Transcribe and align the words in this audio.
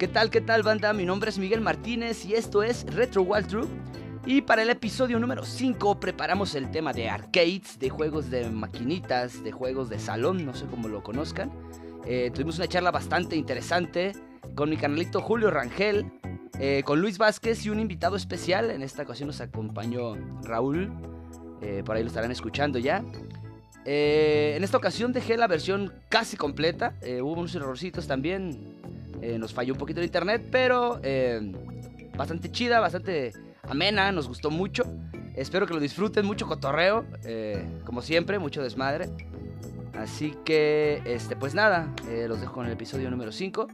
¿Qué 0.00 0.08
tal, 0.08 0.30
qué 0.30 0.40
tal, 0.40 0.62
banda? 0.62 0.94
Mi 0.94 1.04
nombre 1.04 1.28
es 1.28 1.36
Miguel 1.36 1.60
Martínez 1.60 2.24
y 2.24 2.32
esto 2.32 2.62
es 2.62 2.86
Retro 2.86 3.20
Walkthrough. 3.20 3.68
Y 4.24 4.40
para 4.40 4.62
el 4.62 4.70
episodio 4.70 5.18
número 5.18 5.44
5 5.44 6.00
preparamos 6.00 6.54
el 6.54 6.70
tema 6.70 6.94
de 6.94 7.10
arcades, 7.10 7.78
de 7.78 7.90
juegos 7.90 8.30
de 8.30 8.48
maquinitas, 8.48 9.44
de 9.44 9.52
juegos 9.52 9.90
de 9.90 9.98
salón, 9.98 10.46
no 10.46 10.54
sé 10.54 10.64
cómo 10.64 10.88
lo 10.88 11.02
conozcan. 11.02 11.52
Eh, 12.06 12.30
tuvimos 12.32 12.56
una 12.56 12.66
charla 12.66 12.90
bastante 12.90 13.36
interesante 13.36 14.12
con 14.54 14.70
mi 14.70 14.78
canalito 14.78 15.20
Julio 15.20 15.50
Rangel, 15.50 16.10
eh, 16.58 16.82
con 16.82 17.02
Luis 17.02 17.18
Vázquez 17.18 17.66
y 17.66 17.68
un 17.68 17.78
invitado 17.78 18.16
especial. 18.16 18.70
En 18.70 18.80
esta 18.80 19.02
ocasión 19.02 19.26
nos 19.26 19.42
acompañó 19.42 20.16
Raúl, 20.44 20.90
eh, 21.60 21.82
por 21.84 21.96
ahí 21.96 22.02
lo 22.02 22.08
estarán 22.08 22.32
escuchando 22.32 22.78
ya. 22.78 23.04
en 23.84 24.64
esta 24.64 24.78
ocasión 24.78 25.12
dejé 25.12 25.36
la 25.36 25.46
versión 25.46 25.92
casi 26.08 26.38
completa, 26.38 26.94
hubo 27.22 27.32
unos 27.32 27.54
errorcitos 27.54 28.06
también, 28.06 28.79
nos 29.38 29.52
falló 29.52 29.74
un 29.74 29.78
poquito 29.78 30.00
el 30.00 30.06
internet, 30.06 30.48
pero 30.50 31.00
bastante 32.16 32.50
chida, 32.50 32.80
bastante 32.80 33.32
amena, 33.62 34.12
nos 34.12 34.28
gustó 34.28 34.50
mucho. 34.50 34.84
Espero 35.34 35.66
que 35.66 35.74
lo 35.74 35.80
disfruten, 35.80 36.26
mucho 36.26 36.46
cotorreo, 36.46 37.06
como 37.84 38.02
siempre, 38.02 38.38
mucho 38.38 38.62
desmadre. 38.62 39.10
Así 40.00 40.34
que, 40.46 41.02
este, 41.04 41.36
pues 41.36 41.54
nada, 41.54 41.94
eh, 42.08 42.26
los 42.26 42.40
dejo 42.40 42.54
con 42.54 42.64
el 42.64 42.72
episodio 42.72 43.10
número 43.10 43.32
5. 43.32 43.68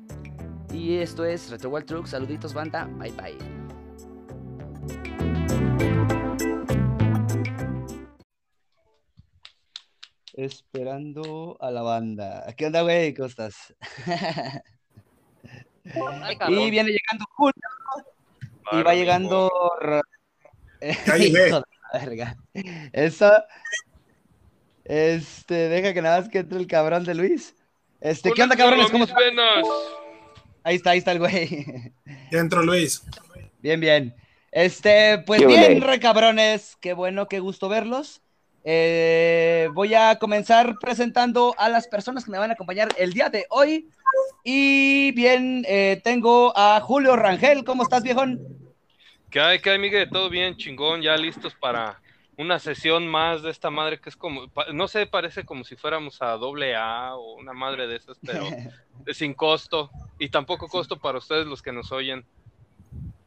Y 0.72 0.96
esto 0.96 1.24
es 1.24 1.50
Retro 1.50 1.70
Wild 1.70 1.86
Truck. 1.86 2.06
Saluditos, 2.06 2.52
banda. 2.52 2.86
Bye 2.98 3.12
bye. 3.12 3.38
Esperando 10.32 11.56
a 11.60 11.70
la 11.70 11.82
banda. 11.82 12.44
¿Qué 12.56 12.66
onda, 12.66 12.82
güey? 12.82 13.14
¿Cómo 13.14 13.28
estás? 13.28 13.74
y 16.48 16.70
viene 16.70 16.90
llegando 16.90 17.24
Julio. 17.30 17.54
y 18.72 18.82
va 18.82 18.94
llegando. 18.94 19.50
Eso. 22.92 23.32
Este, 24.84 25.68
deja 25.68 25.92
que 25.92 26.02
nada 26.02 26.20
más 26.20 26.28
que 26.28 26.38
entre 26.38 26.58
el 26.58 26.66
cabrón 26.66 27.04
de 27.04 27.14
Luis. 27.14 27.54
Este, 28.00 28.30
¿qué 28.32 28.42
onda, 28.42 28.56
cabrones? 28.56 28.90
¿Cómo 28.90 29.04
están? 29.04 29.18
Ahí 30.62 30.76
está, 30.76 30.90
ahí 30.90 30.98
está 30.98 31.12
el 31.12 31.18
güey. 31.18 31.92
Ya 32.30 32.40
entró 32.40 32.62
Luis. 32.62 33.02
Bien, 33.60 33.80
bien. 33.80 34.14
Este, 34.52 35.18
pues 35.18 35.46
bien, 35.46 35.80
re 35.80 36.00
cabrones. 36.00 36.76
Qué 36.80 36.92
bueno, 36.92 37.28
qué 37.28 37.40
gusto 37.40 37.68
verlos. 37.68 38.22
Eh, 38.68 39.68
voy 39.74 39.94
a 39.94 40.18
comenzar 40.18 40.74
presentando 40.80 41.54
a 41.56 41.68
las 41.68 41.86
personas 41.86 42.24
que 42.24 42.32
me 42.32 42.38
van 42.38 42.50
a 42.50 42.54
acompañar 42.54 42.88
el 42.98 43.12
día 43.12 43.28
de 43.30 43.46
hoy. 43.48 43.88
Y 44.42 45.12
bien, 45.12 45.64
eh, 45.68 46.00
tengo 46.02 46.52
a 46.56 46.80
Julio 46.80 47.14
Rangel. 47.14 47.62
¿Cómo 47.62 47.84
estás, 47.84 48.02
viejón? 48.02 48.40
¿Qué 49.30 49.38
hay, 49.38 49.60
qué 49.60 49.70
hay, 49.70 49.78
Miguel? 49.78 50.10
¿Todo 50.10 50.28
bien? 50.28 50.56
Chingón, 50.56 51.00
ya 51.00 51.16
listos 51.16 51.54
para 51.54 52.00
una 52.36 52.58
sesión 52.58 53.06
más 53.06 53.42
de 53.42 53.50
esta 53.50 53.70
madre 53.70 54.00
que 54.00 54.08
es 54.08 54.16
como, 54.16 54.50
no 54.72 54.88
sé, 54.88 55.06
parece 55.06 55.44
como 55.44 55.62
si 55.62 55.76
fuéramos 55.76 56.20
a 56.20 56.32
doble 56.32 56.74
A 56.74 57.14
o 57.14 57.36
una 57.36 57.52
madre 57.52 57.86
de 57.86 57.96
esas, 57.96 58.18
pero 58.26 58.44
sin 59.14 59.32
costo 59.32 59.90
y 60.18 60.28
tampoco 60.28 60.66
costo 60.66 60.98
para 60.98 61.18
ustedes 61.18 61.46
los 61.46 61.62
que 61.62 61.70
nos 61.70 61.92
oyen. 61.92 62.26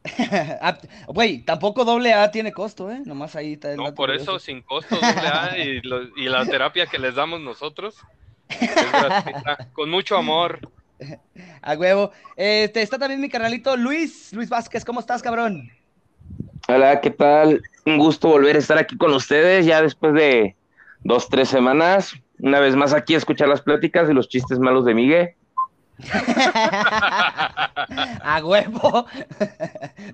Ah, 0.61 0.77
güey, 1.07 1.39
tampoco 1.39 1.85
doble 1.85 2.13
A 2.13 2.31
tiene 2.31 2.51
costo, 2.51 2.89
¿eh? 2.89 3.01
Nomás 3.05 3.35
ahí 3.35 3.53
está 3.53 3.71
el 3.71 3.77
No, 3.77 3.93
por 3.93 4.11
eso 4.11 4.39
sin 4.39 4.61
costo 4.61 4.95
doble 4.95 5.27
A 5.27 5.57
y, 5.57 5.81
y, 6.17 6.29
la 6.29 6.45
terapia 6.45 6.87
que 6.87 6.99
les 6.99 7.15
damos 7.15 7.41
nosotros 7.41 7.95
con 9.73 9.89
mucho 9.89 10.17
amor. 10.17 10.59
A 11.61 11.73
huevo. 11.75 12.11
Este, 12.35 12.81
está 12.81 12.97
también 12.97 13.21
mi 13.21 13.29
canalito 13.29 13.77
Luis, 13.77 14.33
Luis 14.33 14.49
Vázquez, 14.49 14.83
¿cómo 14.83 14.99
estás, 14.99 15.21
cabrón? 15.21 15.71
Hola, 16.67 16.99
¿qué 17.01 17.09
tal? 17.09 17.61
Un 17.85 17.97
gusto 17.97 18.27
volver 18.27 18.55
a 18.55 18.59
estar 18.59 18.77
aquí 18.77 18.97
con 18.97 19.13
ustedes 19.13 19.65
ya 19.65 19.81
después 19.81 20.13
de 20.13 20.55
dos, 21.03 21.29
tres 21.29 21.49
semanas. 21.49 22.13
Una 22.39 22.59
vez 22.59 22.75
más 22.75 22.93
aquí 22.93 23.15
a 23.15 23.17
escuchar 23.17 23.47
las 23.47 23.61
pláticas 23.61 24.09
y 24.09 24.13
los 24.13 24.29
chistes 24.29 24.59
malos 24.59 24.85
de 24.85 24.93
Miguel. 24.93 25.35
a 28.21 28.41
huevo 28.43 29.05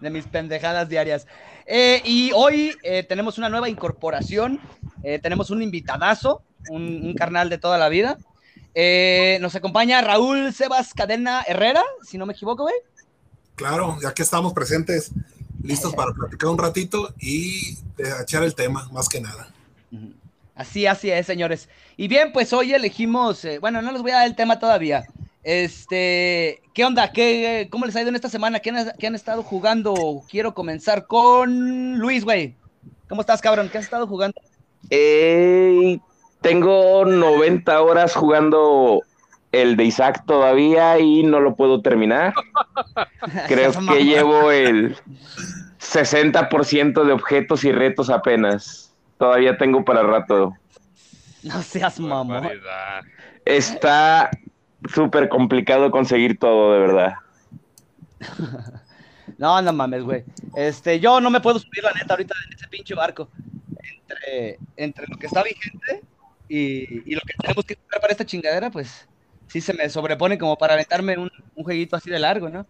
de 0.01 0.09
mis 0.09 0.25
pendejadas 0.25 0.90
diarias. 0.90 1.28
Eh, 1.66 2.01
y 2.03 2.31
hoy 2.34 2.75
eh, 2.84 3.03
tenemos 3.03 3.38
una 3.38 3.50
nueva 3.50 3.69
incorporación. 3.69 4.59
Eh, 5.03 5.19
tenemos 5.19 5.51
un 5.51 5.62
invitadazo, 5.62 6.41
un, 6.69 7.01
un, 7.03 7.13
carnal 7.13 7.50
de 7.50 7.57
toda 7.57 7.78
la 7.78 7.90
vida. 7.90 8.18
nos 9.40 9.56
acompaña 9.56 10.01
Raúl 10.01 10.53
Sebas 10.53 10.94
Cadena 10.94 11.44
Herrera, 11.47 11.84
si 12.03 12.17
no 12.17 12.25
me 12.25 12.34
equivoco, 12.34 12.63
güey. 12.63 12.75
Claro, 13.56 13.97
ya 14.02 14.13
que 14.13 14.23
estamos 14.23 14.53
presentes 14.53 15.12
listos 15.63 15.94
para 15.96 16.12
platicar 16.13 16.50
un 16.50 16.57
ratito 16.57 17.13
y 17.19 17.78
echar 18.22 18.44
el 18.44 18.53
tema, 18.53 18.90
más 18.91 19.07
que 19.07 19.22
nada. 19.22 19.47
Así, 20.56 20.85
así 20.85 21.09
es, 21.12 21.25
señores. 21.25 21.69
Y 21.97 22.07
bien, 22.07 22.31
pues 22.34 22.53
hoy 22.53 22.73
elegimos, 22.73 23.46
bueno, 23.62 23.81
no 23.81 23.91
les 23.91 24.02
voy 24.02 24.12
a 24.12 24.16
dar 24.16 24.28
el 24.28 24.35
tema 24.35 24.59
todavía. 24.59 25.06
Este, 25.46 26.60
¿qué 26.74 26.84
onda? 26.86 27.12
¿Qué, 27.12 27.68
¿Cómo 27.70 27.86
les 27.86 27.96
ha 27.96 28.02
ido 28.02 28.10
en 28.10 28.16
esta 28.16 28.30
semana? 28.30 28.62
¿Qué 28.62 28.72
han, 28.72 28.78
han 28.78 29.16
estado 29.16 29.44
jugando? 29.44 30.24
Quiero 30.28 30.56
comenzar 30.56 31.06
con 31.06 32.00
Luis, 32.00 32.26
güey. 32.26 32.56
¿Cómo 33.08 33.22
estás, 33.22 33.44
cabrón? 33.44 33.70
¿Qué 33.72 33.78
has 33.78 33.84
estado 33.84 34.08
jugando? 34.08 34.42
Eh, 34.90 36.00
tengo 36.42 37.06
90 37.06 37.80
horas 37.80 38.16
jugando 38.16 39.04
el 39.52 39.78
de 39.78 39.84
Isaac 39.84 40.24
todavía 40.26 40.98
y 40.98 41.22
no 41.22 41.40
lo 41.40 41.56
puedo 41.56 41.80
terminar. 41.80 42.34
Creo 43.48 43.72
que 43.72 44.04
llevo 44.04 44.50
el 44.50 44.98
60% 45.80 47.04
de 47.04 47.14
objetos 47.14 47.64
y 47.66 47.72
retos 47.72 48.10
apenas. 48.10 48.96
Todavía 49.20 49.60
tengo 49.60 49.86
para 49.86 50.02
rato. 50.02 50.54
No 51.44 51.62
seas 51.62 52.00
mamón. 52.00 52.50
Está 53.46 54.32
súper 54.94 55.29
complicado 55.29 55.91
conseguir 55.91 56.38
todo, 56.40 56.73
de 56.73 56.79
verdad. 56.79 57.13
no, 59.38 59.62
no 59.62 59.73
mames, 59.73 60.03
güey. 60.03 60.23
Este, 60.56 61.00
yo 61.00 61.19
no 61.19 61.29
me 61.29 61.41
puedo 61.41 61.59
subir 61.59 61.84
la 61.84 61.94
neta 61.94 62.13
ahorita 62.13 62.34
en 62.47 62.53
ese 62.53 62.68
pinche 62.68 62.96
barco. 62.96 63.29
Entre, 64.07 64.59
entre 64.78 65.07
lo 65.07 65.18
que 65.18 65.28
está 65.28 65.44
vigente 65.44 66.03
y, 66.47 67.12
y 67.12 67.16
lo 67.16 67.22
que 67.22 67.34
tenemos 67.40 67.66
que 67.66 67.73
hacer 67.73 68.01
para 68.01 68.12
esta 68.12 68.25
chingadera, 68.25 68.69
pues 68.69 69.07
sí 69.47 69.62
se 69.62 69.73
me 69.73 69.90
sobrepone 69.90 70.38
como 70.38 70.57
para 70.57 70.73
aventarme 70.73 71.17
un, 71.17 71.31
un 71.56 71.63
jueguito 71.63 71.96
así 71.96 72.09
de 72.09 72.19
largo, 72.19 72.50
¿no? 72.50 72.66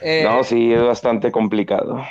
Eh, 0.00 0.22
no, 0.24 0.44
sí, 0.44 0.72
es 0.72 0.82
bastante 0.82 1.30
complicado. 1.30 2.04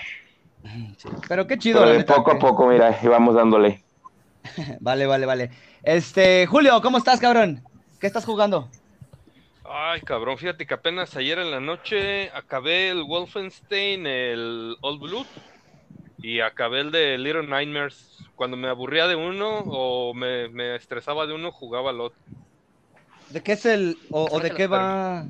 pero 1.27 1.47
qué 1.47 1.57
chido. 1.57 1.83
poco 2.05 2.31
a 2.31 2.39
poco, 2.39 2.67
mira, 2.67 2.97
y 3.01 3.07
vamos 3.07 3.35
dándole. 3.35 3.83
vale, 4.79 5.05
vale, 5.05 5.25
vale. 5.25 5.51
Este, 5.83 6.45
Julio, 6.47 6.81
¿cómo 6.81 6.97
estás, 6.97 7.19
cabrón? 7.19 7.63
¿Qué 7.99 8.07
estás 8.07 8.25
jugando? 8.25 8.69
Ay, 9.71 10.01
cabrón, 10.01 10.37
fíjate 10.39 10.65
que 10.65 10.73
apenas 10.73 11.15
ayer 11.15 11.37
en 11.37 11.51
la 11.51 11.59
noche 11.59 12.31
acabé 12.31 12.89
el 12.89 13.03
Wolfenstein, 13.03 14.07
el 14.07 14.75
Old 14.81 14.99
Blood, 14.99 15.27
y 16.17 16.39
acabé 16.39 16.81
el 16.81 16.91
de 16.91 17.19
Little 17.19 17.45
Nightmares. 17.45 18.17
Cuando 18.35 18.57
me 18.57 18.67
aburría 18.67 19.07
de 19.07 19.15
uno 19.15 19.59
o 19.59 20.13
me, 20.15 20.49
me 20.49 20.75
estresaba 20.75 21.27
de 21.27 21.33
uno, 21.33 21.51
jugaba 21.51 21.91
al 21.91 22.01
otro. 22.01 22.19
¿De 23.29 23.43
qué 23.43 23.51
es 23.51 23.65
el. 23.67 23.97
o, 24.09 24.39
de 24.39 24.51
qué 24.51 24.65
va. 24.65 25.25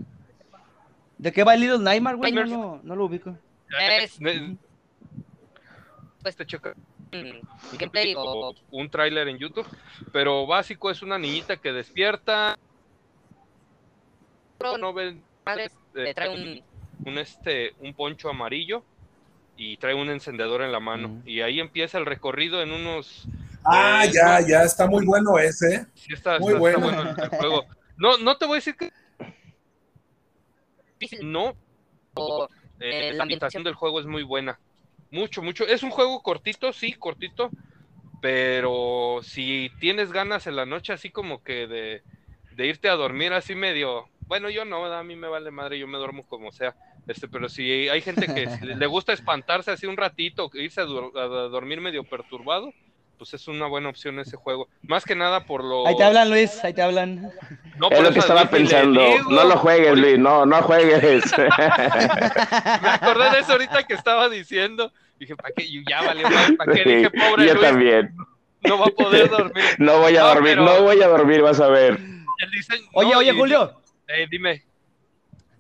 ¿De 1.18 1.34
qué 1.34 1.44
va 1.44 1.56
el 1.56 1.60
Little 1.60 1.80
Nightmare, 1.80 2.16
güey? 2.16 2.32
No, 2.32 2.80
no, 2.82 2.96
lo 2.96 3.06
ubico. 3.06 3.36
Es... 3.78 4.20
Pues 6.22 6.36
te 6.36 6.46
choca 6.46 6.76
un 8.72 8.90
tráiler 8.90 9.28
en 9.28 9.38
YouTube, 9.38 9.68
pero 10.12 10.46
básico 10.46 10.90
es 10.92 11.02
una 11.02 11.18
niñita 11.18 11.58
que 11.58 11.72
despierta, 11.72 12.58
no 14.80 14.94
ven, 14.94 15.24
eh, 15.96 16.14
trae 16.14 16.30
un, 16.30 16.64
un, 17.06 17.18
este 17.18 17.74
un 17.80 17.94
poncho 17.94 18.30
amarillo 18.30 18.84
y 19.58 19.78
trae 19.78 19.94
un 19.94 20.10
encendedor 20.10 20.62
en 20.62 20.72
la 20.72 20.80
mano 20.80 21.22
y 21.26 21.42
ahí 21.42 21.60
empieza 21.60 21.98
el 21.98 22.06
recorrido 22.06 22.62
en 22.62 22.72
unos 22.72 23.28
Ah, 23.64 24.06
eh, 24.06 24.12
ya, 24.14 24.42
ya 24.48 24.64
está 24.64 24.88
muy 24.88 25.06
bueno 25.06 25.38
ese. 25.38 25.86
Sí 25.94 26.14
está, 26.14 26.40
muy 26.40 26.54
bueno. 26.54 26.90
Está 26.90 27.04
bueno 27.04 27.24
el 27.24 27.30
juego. 27.30 27.66
No, 27.98 28.18
no 28.18 28.38
te 28.38 28.46
voy 28.46 28.56
a 28.56 28.58
decir 28.58 28.76
que. 28.76 28.92
No. 31.24 31.56
Eh, 32.82 33.14
la 33.14 33.24
ambientación 33.24 33.64
del 33.64 33.76
juego 33.76 34.00
es 34.00 34.06
muy 34.06 34.24
buena. 34.24 34.60
Mucho, 35.12 35.42
mucho. 35.42 35.66
Es 35.66 35.84
un 35.84 35.90
juego 35.92 36.22
cortito, 36.22 36.74
sí, 36.74 36.94
cortito. 36.94 37.50
Pero 38.22 39.20
si 39.24 39.72
tienes 39.80 40.12
ganas 40.12 40.46
en 40.48 40.58
la 40.58 40.66
noche, 40.66 40.92
así 40.92 41.10
como 41.10 41.42
que 41.42 41.68
de, 41.68 42.04
de 42.52 42.68
irte 42.68 42.90
a 42.90 42.96
dormir 42.96 43.32
así 43.34 43.56
medio. 43.56 44.10
Bueno, 44.30 44.50
yo 44.50 44.64
no, 44.64 44.86
a 44.86 45.04
mí 45.04 45.16
me 45.16 45.28
vale 45.28 45.50
madre, 45.52 45.78
yo 45.80 45.88
me 45.88 45.98
duermo 45.98 46.24
como 46.26 46.52
sea. 46.52 46.76
Este, 47.08 47.28
pero 47.28 47.50
si 47.50 47.90
hay 47.90 48.00
gente 48.02 48.28
que 48.28 48.48
le 48.64 48.86
gusta 48.86 49.12
espantarse 49.12 49.72
así 49.72 49.88
un 49.88 49.98
ratito, 49.98 50.50
irse 50.54 50.82
a, 50.82 50.84
a 50.84 50.88
dormir 50.88 51.82
medio 51.82 52.04
perturbado, 52.04 52.72
pues 53.18 53.34
es 53.34 53.48
una 53.48 53.66
buena 53.66 53.90
opción 53.90 54.20
ese 54.20 54.38
juego. 54.38 54.70
Más 54.84 55.04
que 55.04 55.16
nada 55.16 55.46
por 55.46 55.64
lo. 55.64 55.88
Ahí 55.88 55.98
te 55.98 56.04
hablan, 56.04 56.30
Luis, 56.30 56.64
ahí 56.64 56.74
te 56.76 56.82
hablan. 56.84 57.32
No, 57.78 57.90
es 57.90 58.02
lo 58.04 58.12
que 58.14 58.20
estaba 58.20 58.46
pensando. 58.46 59.02
digo. 59.04 59.32
No 59.32 59.44
lo 59.46 59.58
juegues, 59.58 59.98
Luis, 59.98 60.20
no, 60.20 60.46
no 60.46 60.62
juegues. 60.62 61.24
Me 61.38 62.90
acordé 62.90 63.32
de 63.32 63.40
eso 63.40 63.54
ahorita 63.54 63.84
que 63.84 63.96
estaba 63.96 64.30
diciendo. 64.30 64.92
Dije, 65.20 65.36
¿para 65.36 65.54
qué? 65.56 65.64
Y 65.66 65.84
Ya 65.90 66.02
vale, 66.04 66.24
¿para 66.56 66.72
qué? 66.72 66.84
Dije, 66.84 67.10
pobre 67.10 67.48
Yo 67.48 67.54
Luis, 67.56 67.66
también. 67.66 68.16
no 68.62 68.78
va 68.80 68.86
a 68.86 68.90
poder 68.90 69.30
dormir. 69.30 69.64
No 69.80 70.00
voy 70.00 70.16
a 70.16 70.22
No, 70.22 70.28
dormir, 70.28 70.52
pero- 70.54 70.66
no 70.66 70.84
voy 70.84 71.02
a 71.02 71.08
dormir, 71.08 71.42
vas 71.42 71.60
a 71.60 71.68
ver. 71.68 72.00
Oye, 72.94 73.12
no, 73.12 73.18
oye, 73.18 73.34
y- 73.34 73.38
Julio. 73.38 73.74
Eh, 74.10 74.28
dime. 74.30 74.64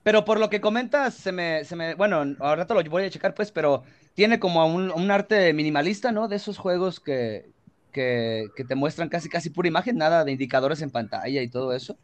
Pero 0.03 0.25
por 0.25 0.39
lo 0.39 0.49
que 0.49 0.61
comentas, 0.61 1.13
se 1.13 1.31
me, 1.31 1.63
se 1.65 1.75
me, 1.75 1.93
bueno, 1.95 2.23
ahora 2.39 2.65
te 2.65 2.73
lo 2.73 2.83
voy 2.83 3.03
a 3.03 3.09
checar, 3.09 3.33
pues, 3.33 3.51
pero 3.51 3.83
tiene 4.15 4.39
como 4.39 4.65
un, 4.65 4.91
un 4.91 5.11
arte 5.11 5.53
minimalista, 5.53 6.11
¿no? 6.11 6.27
De 6.27 6.37
esos 6.37 6.57
juegos 6.57 6.99
que, 6.99 7.51
que, 7.91 8.47
que 8.55 8.63
te 8.63 8.75
muestran 8.75 9.09
casi, 9.09 9.29
casi 9.29 9.49
pura 9.49 9.67
imagen, 9.67 9.97
nada 9.97 10.23
de 10.23 10.31
indicadores 10.31 10.81
en 10.81 10.89
pantalla 10.89 11.41
y 11.41 11.49
todo 11.49 11.73
eso. 11.73 11.97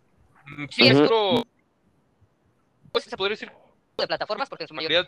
Mm, 0.46 0.66
Sí, 0.70 0.88
es 0.88 0.98
puro- 1.00 1.44
Pues 2.92 3.06
se 3.06 3.18
podría 3.18 3.34
decir 3.34 3.52
de 3.98 4.08
plataformas, 4.08 4.50
porque 4.50 4.66
en 4.66 4.68
su 4.68 4.74
mayoría, 4.74 5.04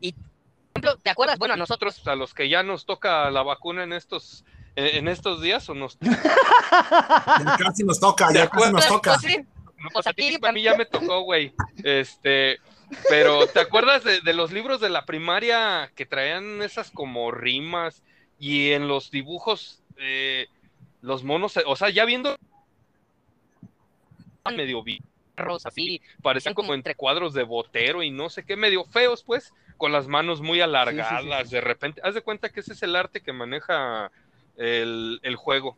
mayoría, 0.00 0.12
por 0.72 0.84
ejemplo, 0.84 1.02
¿te 1.02 1.10
acuerdas? 1.10 1.38
Bueno, 1.38 1.54
a 1.54 1.56
nosotros, 1.58 2.06
a 2.06 2.14
los 2.16 2.32
que 2.32 2.48
ya 2.48 2.62
nos 2.62 2.86
toca 2.86 3.30
la 3.30 3.42
vacuna 3.42 3.84
en 3.84 3.92
estos 3.92 4.44
en, 4.76 4.96
en 4.96 5.08
estos 5.08 5.40
días 5.40 5.68
o 5.68 5.74
nos 5.74 5.96
casi 7.58 7.84
nos 7.84 8.00
toca, 8.00 8.32
ya 8.32 8.48
casi 8.48 8.72
nos 8.72 8.86
pues, 8.86 8.88
toca. 8.88 9.16
pues, 9.20 9.32
sí, 9.32 9.44
Pues 9.92 10.06
a 10.06 10.12
ti, 10.12 10.38
a 10.42 10.52
mí 10.52 10.62
ya 10.62 10.76
me 10.76 10.86
tocó, 10.86 11.22
güey. 11.22 11.52
Este, 11.82 12.58
pero 13.08 13.46
¿te 13.46 13.60
acuerdas 13.60 14.04
de, 14.04 14.20
de 14.20 14.34
los 14.34 14.52
libros 14.52 14.80
de 14.80 14.90
la 14.90 15.04
primaria 15.06 15.90
que 15.94 16.06
traían 16.06 16.62
esas 16.62 16.90
como 16.90 17.30
rimas 17.30 18.02
y 18.38 18.72
en 18.72 18.88
los 18.88 19.10
dibujos 19.10 19.82
eh, 19.98 20.46
los 21.02 21.24
monos, 21.24 21.58
o 21.66 21.76
sea, 21.76 21.90
ya 21.90 22.04
viendo 22.04 22.36
medio 24.56 24.82
perros 25.34 25.64
así, 25.66 26.00
parecían 26.22 26.54
como 26.54 26.74
entre 26.74 26.94
cuadros 26.94 27.34
de 27.34 27.44
botero 27.44 28.02
y 28.02 28.10
no 28.10 28.30
sé 28.30 28.44
qué, 28.44 28.56
medio 28.56 28.84
feos, 28.84 29.22
pues, 29.22 29.52
con 29.76 29.92
las 29.92 30.08
manos 30.08 30.40
muy 30.40 30.60
alargadas, 30.60 31.50
de 31.50 31.60
repente. 31.60 32.00
Haz 32.02 32.14
de 32.14 32.22
cuenta 32.22 32.48
que 32.48 32.60
ese 32.60 32.72
es 32.72 32.82
el 32.82 32.96
arte 32.96 33.20
que 33.20 33.32
maneja 33.32 34.10
el, 34.60 35.18
el 35.22 35.36
juego. 35.36 35.76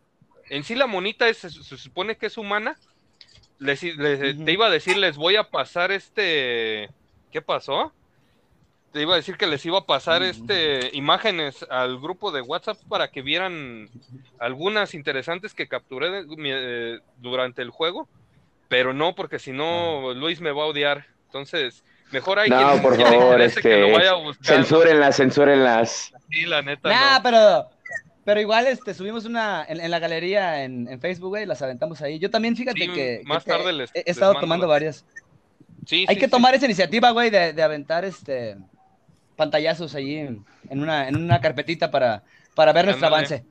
En 0.50 0.64
sí, 0.64 0.74
la 0.74 0.86
monita 0.86 1.28
es- 1.28 1.38
se, 1.38 1.50
se 1.50 1.76
supone 1.78 2.16
que 2.16 2.26
es 2.26 2.36
humana. 2.36 2.76
Les-. 3.58 3.80
Te 3.80 4.52
iba 4.52 4.66
a 4.66 4.70
decir, 4.70 4.96
les 4.96 5.16
voy 5.16 5.36
a 5.36 5.44
pasar 5.44 5.92
este. 5.92 6.90
¿Qué 7.30 7.40
pasó? 7.40 7.92
Te 8.92 9.00
iba 9.00 9.14
a 9.14 9.16
decir 9.16 9.38
que 9.38 9.46
les 9.46 9.64
iba 9.64 9.78
a 9.78 9.86
pasar 9.86 10.22
este 10.22 10.90
imágenes 10.92 11.64
al 11.70 11.98
grupo 11.98 12.30
de 12.30 12.42
WhatsApp 12.42 12.76
para 12.90 13.08
que 13.10 13.22
vieran 13.22 13.88
algunas 14.38 14.92
interesantes 14.92 15.54
que 15.54 15.66
capturé 15.68 16.10
de- 16.10 16.36
mi- 16.36 16.50
eh, 16.52 16.98
durante 17.16 17.62
el 17.62 17.70
juego, 17.70 18.06
pero 18.68 18.92
no, 18.92 19.14
porque 19.14 19.38
si 19.38 19.52
no, 19.52 20.12
Luis 20.12 20.42
me 20.42 20.50
va 20.52 20.64
a 20.64 20.66
odiar. 20.66 21.06
Entonces, 21.26 21.82
mejor 22.10 22.38
hay 22.40 22.50
No, 22.50 22.58
quien, 22.72 22.82
por 22.82 22.96
favor, 23.00 23.22
interese 23.22 23.62
que 23.62 23.78
lo 23.78 23.86
este, 23.86 23.96
vaya 23.98 24.10
a 24.10 24.14
buscar. 24.14 24.56
Censúrenlas, 24.56 25.16
censúrenlas. 25.16 26.12
Sí, 26.30 26.42
la 26.42 26.60
neta. 26.60 26.90
Nah, 26.90 27.16
no. 27.16 27.22
pero, 27.22 27.70
pero 28.24 28.40
igual 28.40 28.66
este, 28.66 28.94
subimos 28.94 29.24
una 29.24 29.64
en, 29.68 29.80
en 29.80 29.90
la 29.90 29.98
galería 29.98 30.64
en, 30.64 30.88
en 30.88 31.00
Facebook, 31.00 31.30
güey, 31.30 31.46
las 31.46 31.60
aventamos 31.62 32.00
ahí. 32.02 32.18
Yo 32.18 32.30
también, 32.30 32.56
fíjate 32.56 32.80
Sí, 32.86 32.92
que, 32.92 33.22
más 33.24 33.44
tarde 33.44 33.72
les- 33.72 33.90
he, 33.94 33.98
les 33.98 34.08
estado 34.08 34.32
mando 34.34 34.40
tomando 34.40 34.66
las- 34.66 34.70
varias. 34.74 35.04
Sí, 35.86 36.04
Hay 36.08 36.14
sí, 36.14 36.20
que 36.20 36.26
sí. 36.26 36.30
tomar 36.30 36.54
esa 36.54 36.66
iniciativa, 36.66 37.10
güey, 37.10 37.30
de, 37.30 37.52
de 37.52 37.62
aventar 37.62 38.04
este 38.04 38.56
pantallazos 39.36 39.94
allí 39.94 40.16
en, 40.16 40.44
en 40.68 40.80
una, 40.80 41.08
en 41.08 41.16
una 41.16 41.40
carpetita 41.40 41.90
para, 41.90 42.22
para 42.54 42.72
ver 42.72 42.84
nuestro 42.84 43.06
avance. 43.08 43.44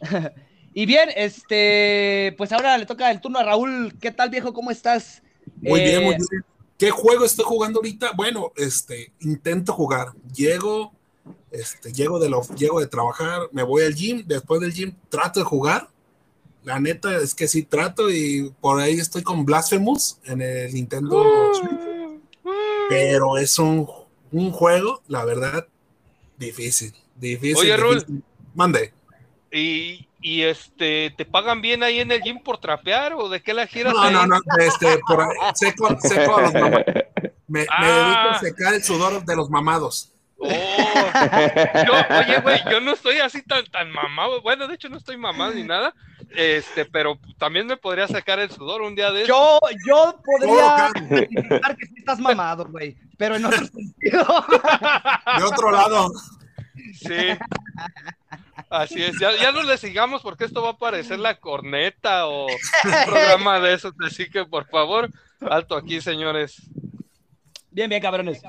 y 0.74 0.86
bien, 0.86 1.10
este, 1.14 2.34
pues 2.36 2.50
ahora 2.52 2.76
le 2.78 2.86
toca 2.86 3.10
el 3.10 3.20
turno 3.20 3.38
a 3.38 3.44
Raúl. 3.44 3.94
¿Qué 4.00 4.10
tal, 4.10 4.30
viejo? 4.30 4.52
¿Cómo 4.52 4.70
estás? 4.70 5.22
Muy 5.60 5.80
bien, 5.80 6.02
muy 6.02 6.14
Eh, 6.14 6.18
bien. 6.30 6.44
¿Qué 6.78 6.90
juego 6.90 7.24
estoy 7.24 7.44
jugando 7.44 7.78
ahorita? 7.78 8.10
Bueno, 8.16 8.52
este, 8.56 9.12
intento 9.20 9.72
jugar. 9.72 10.08
Llego, 10.34 10.92
este, 11.50 11.92
llego 11.92 12.18
de 12.18 12.28
lo, 12.28 12.42
llego 12.56 12.80
de 12.80 12.86
trabajar, 12.86 13.42
me 13.52 13.62
voy 13.62 13.82
al 13.84 13.94
gym, 13.94 14.22
después 14.26 14.60
del 14.60 14.72
gym 14.72 14.94
trato 15.08 15.40
de 15.40 15.44
jugar. 15.46 15.88
La 16.64 16.80
neta 16.80 17.16
es 17.16 17.34
que 17.34 17.46
sí 17.46 17.62
trato 17.62 18.10
y 18.10 18.52
por 18.60 18.80
ahí 18.80 18.94
estoy 18.98 19.22
con 19.22 19.44
Blasphemous 19.44 20.18
en 20.24 20.42
el 20.42 20.74
Nintendo 20.74 21.52
Switch, 21.54 22.20
pero 22.88 23.36
es 23.38 23.58
un, 23.58 23.88
un 24.32 24.50
juego, 24.52 25.02
la 25.08 25.24
verdad, 25.24 25.66
difícil, 26.36 26.92
difícil. 27.14 27.56
Oye, 27.72 27.76
difícil. 27.76 28.22
Mande. 28.54 28.92
Y, 29.52 30.08
y 30.20 30.42
este, 30.42 31.14
¿te 31.16 31.24
pagan 31.24 31.60
bien 31.62 31.82
ahí 31.84 32.00
en 32.00 32.10
el 32.10 32.20
gym 32.20 32.42
por 32.42 32.58
trapear 32.58 33.12
o 33.14 33.28
de 33.28 33.40
qué 33.42 33.54
la 33.54 33.66
giras 33.66 33.94
No, 33.94 34.00
ahí? 34.02 34.12
no, 34.12 34.26
no, 34.26 34.40
este, 34.58 34.98
por 35.06 35.20
ahí, 35.22 35.28
seco, 35.54 35.96
seco 36.00 36.36
a 36.36 36.42
los 36.42 36.52
mamados. 36.54 36.84
Me, 37.48 37.60
me 37.60 37.66
Ah. 37.70 37.84
dedico 37.86 38.28
a 38.34 38.40
secar 38.40 38.74
el 38.74 38.82
sudor 38.82 39.24
de 39.24 39.36
los 39.36 39.48
mamados. 39.48 40.12
Oh, 40.38 40.48
yo, 41.86 41.92
oye, 42.18 42.40
güey, 42.40 42.60
yo 42.70 42.80
no 42.80 42.92
estoy 42.92 43.18
así 43.18 43.42
tan, 43.42 43.64
tan 43.66 43.90
mamado. 43.90 44.42
Bueno, 44.42 44.66
de 44.68 44.74
hecho 44.74 44.88
no 44.88 44.98
estoy 44.98 45.16
mamado 45.16 45.52
ni 45.52 45.62
nada. 45.62 45.94
Este, 46.30 46.84
pero 46.84 47.18
también 47.38 47.66
me 47.66 47.76
podría 47.76 48.06
sacar 48.08 48.38
el 48.38 48.50
sudor 48.50 48.82
un 48.82 48.94
día 48.94 49.10
de 49.12 49.22
eso. 49.22 49.28
Yo, 49.28 49.58
yo 49.86 50.20
podría 50.24 50.90
Todo 50.92 51.08
certificar 51.08 51.76
que 51.76 51.86
sí 51.86 51.94
estás 51.98 52.18
mamado, 52.18 52.66
güey, 52.66 52.96
pero 53.16 53.36
en 53.36 53.44
otro 53.46 53.66
sentido. 53.66 54.44
De 55.38 55.44
otro 55.44 55.70
lado, 55.70 56.10
Sí. 56.94 57.38
Así 58.70 59.02
es. 59.02 59.18
Ya, 59.20 59.30
ya 59.36 59.52
no 59.52 59.62
le 59.62 59.78
sigamos 59.78 60.22
porque 60.22 60.44
esto 60.44 60.62
va 60.62 60.70
a 60.70 60.78
parecer 60.78 61.18
la 61.18 61.38
corneta 61.38 62.26
o 62.26 62.46
un 62.46 63.04
programa 63.06 63.60
de 63.60 63.74
esos. 63.74 63.94
Así 64.04 64.28
que, 64.28 64.44
por 64.44 64.66
favor, 64.68 65.10
alto 65.40 65.76
aquí, 65.76 66.00
señores. 66.00 66.62
Bien, 67.70 67.88
bien, 67.88 68.02
cabrones. 68.02 68.42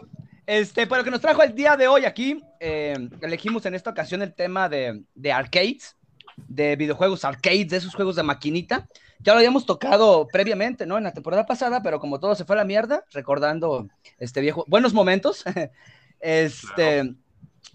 Este, 0.48 0.88
pero 0.88 1.04
que 1.04 1.12
nos 1.12 1.20
trajo 1.20 1.44
el 1.44 1.54
día 1.54 1.76
de 1.76 1.90
hoy 1.90 2.06
aquí, 2.06 2.42
eh, 2.62 2.96
elegimos 3.22 3.66
en 3.66 3.76
esta 3.76 3.90
ocasión 3.90 4.22
el 4.22 4.34
tema 4.34 4.70
de, 4.70 5.04
de 5.14 5.32
arcades, 5.34 5.98
de 6.48 6.78
videojuegos 6.78 7.26
arcades, 7.26 7.68
de 7.68 7.78
esos 7.78 7.94
juegos 7.94 8.16
de 8.16 8.24
maquinita. 8.24 8.88
Ya 9.20 9.34
lo 9.34 9.40
habíamos 9.40 9.66
tocado 9.66 10.26
previamente, 10.32 10.86
¿no? 10.86 10.98
En 10.98 11.04
la 11.04 11.14
temporada 11.14 11.46
pasada, 11.46 11.82
pero 11.84 12.00
como 12.00 12.22
todo 12.22 12.34
se 12.34 12.46
fue 12.46 12.56
a 12.56 12.60
la 12.60 12.66
mierda, 12.66 13.04
recordando 13.12 13.90
este 14.20 14.40
viejo, 14.40 14.64
buenos 14.68 14.94
momentos, 14.94 15.44
este, 16.22 17.14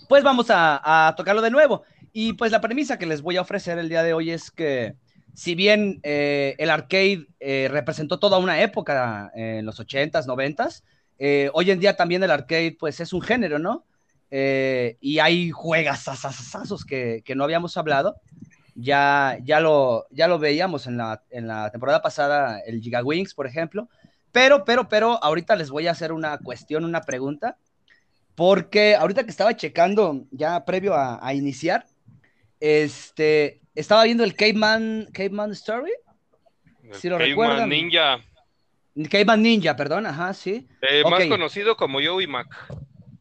pues 0.09 0.25
vamos 0.25 0.49
a, 0.49 1.09
a 1.09 1.15
tocarlo 1.15 1.43
de 1.43 1.51
nuevo. 1.51 1.83
Y 2.15 2.33
pues 2.33 2.53
la 2.53 2.63
premisa 2.63 2.99
que 2.99 3.07
les 3.07 3.21
voy 3.21 3.37
a 3.37 3.43
ofrecer 3.43 3.79
el 3.79 3.91
día 3.91 4.03
de 4.03 4.15
hoy 4.15 4.31
es 4.31 4.51
que 4.51 4.97
si 5.35 5.55
bien 5.55 6.01
eh, 6.03 6.55
el 6.59 6.71
arcade 6.71 7.27
eh, 7.41 7.69
representó 7.71 8.19
toda 8.19 8.39
una 8.39 8.63
época 8.63 9.31
en 9.35 9.65
los 9.67 9.79
80s, 9.79 10.27
90s, 10.27 10.83
eh, 11.25 11.51
hoy 11.53 11.71
en 11.71 11.79
día 11.79 11.95
también 11.95 12.21
el 12.25 12.33
arcade 12.33 12.77
pues 12.77 12.99
es 12.99 13.13
un 13.13 13.23
género, 13.23 13.61
¿no? 13.61 13.85
Eh, 14.29 14.97
y 15.01 15.21
hay 15.21 15.53
juegas 15.53 16.05
que, 16.85 17.23
que 17.25 17.37
no 17.37 17.45
habíamos 17.45 17.77
hablado. 17.77 18.17
Ya, 18.75 19.39
ya, 19.45 19.61
lo, 19.61 20.09
ya 20.11 20.27
lo 20.27 20.41
veíamos 20.41 20.89
en 20.89 20.97
la, 20.97 21.23
en 21.31 21.47
la 21.47 21.71
temporada 21.71 22.03
pasada, 22.03 22.59
el 22.67 22.81
Giga 22.81 23.05
Wings, 23.05 23.35
por 23.35 23.47
ejemplo. 23.47 23.89
Pero, 24.33 24.65
pero, 24.65 24.89
pero, 24.89 25.23
ahorita 25.23 25.55
les 25.55 25.71
voy 25.71 25.87
a 25.87 25.93
hacer 25.93 26.11
una 26.11 26.39
cuestión, 26.39 26.85
una 26.85 27.03
pregunta. 27.03 27.57
Porque 28.35 28.97
ahorita 28.97 29.23
que 29.23 29.31
estaba 29.31 29.55
checando, 29.55 30.25
ya 30.33 30.65
previo 30.65 30.95
a, 30.95 31.25
a 31.25 31.35
iniciar, 31.35 31.87
este, 32.59 33.61
estaba 33.77 34.03
viendo 34.03 34.25
el 34.25 34.35
Caveman, 34.35 35.07
Caveman 35.13 35.53
Story. 35.53 35.93
El 36.83 36.95
Si 36.97 37.09
lo 37.09 37.19
Caveman 37.19 37.31
recuerdan. 37.31 37.69
Ninja, 37.69 38.19
Caveman 39.11 39.43
Ninja, 39.43 39.75
perdón, 39.77 40.07
ajá, 40.07 40.35
sí. 40.35 40.69
eh, 40.83 41.03
más 41.09 41.25
conocido 41.27 41.77
como 41.77 41.99
Joey 42.03 42.27
Mac. 42.27 42.47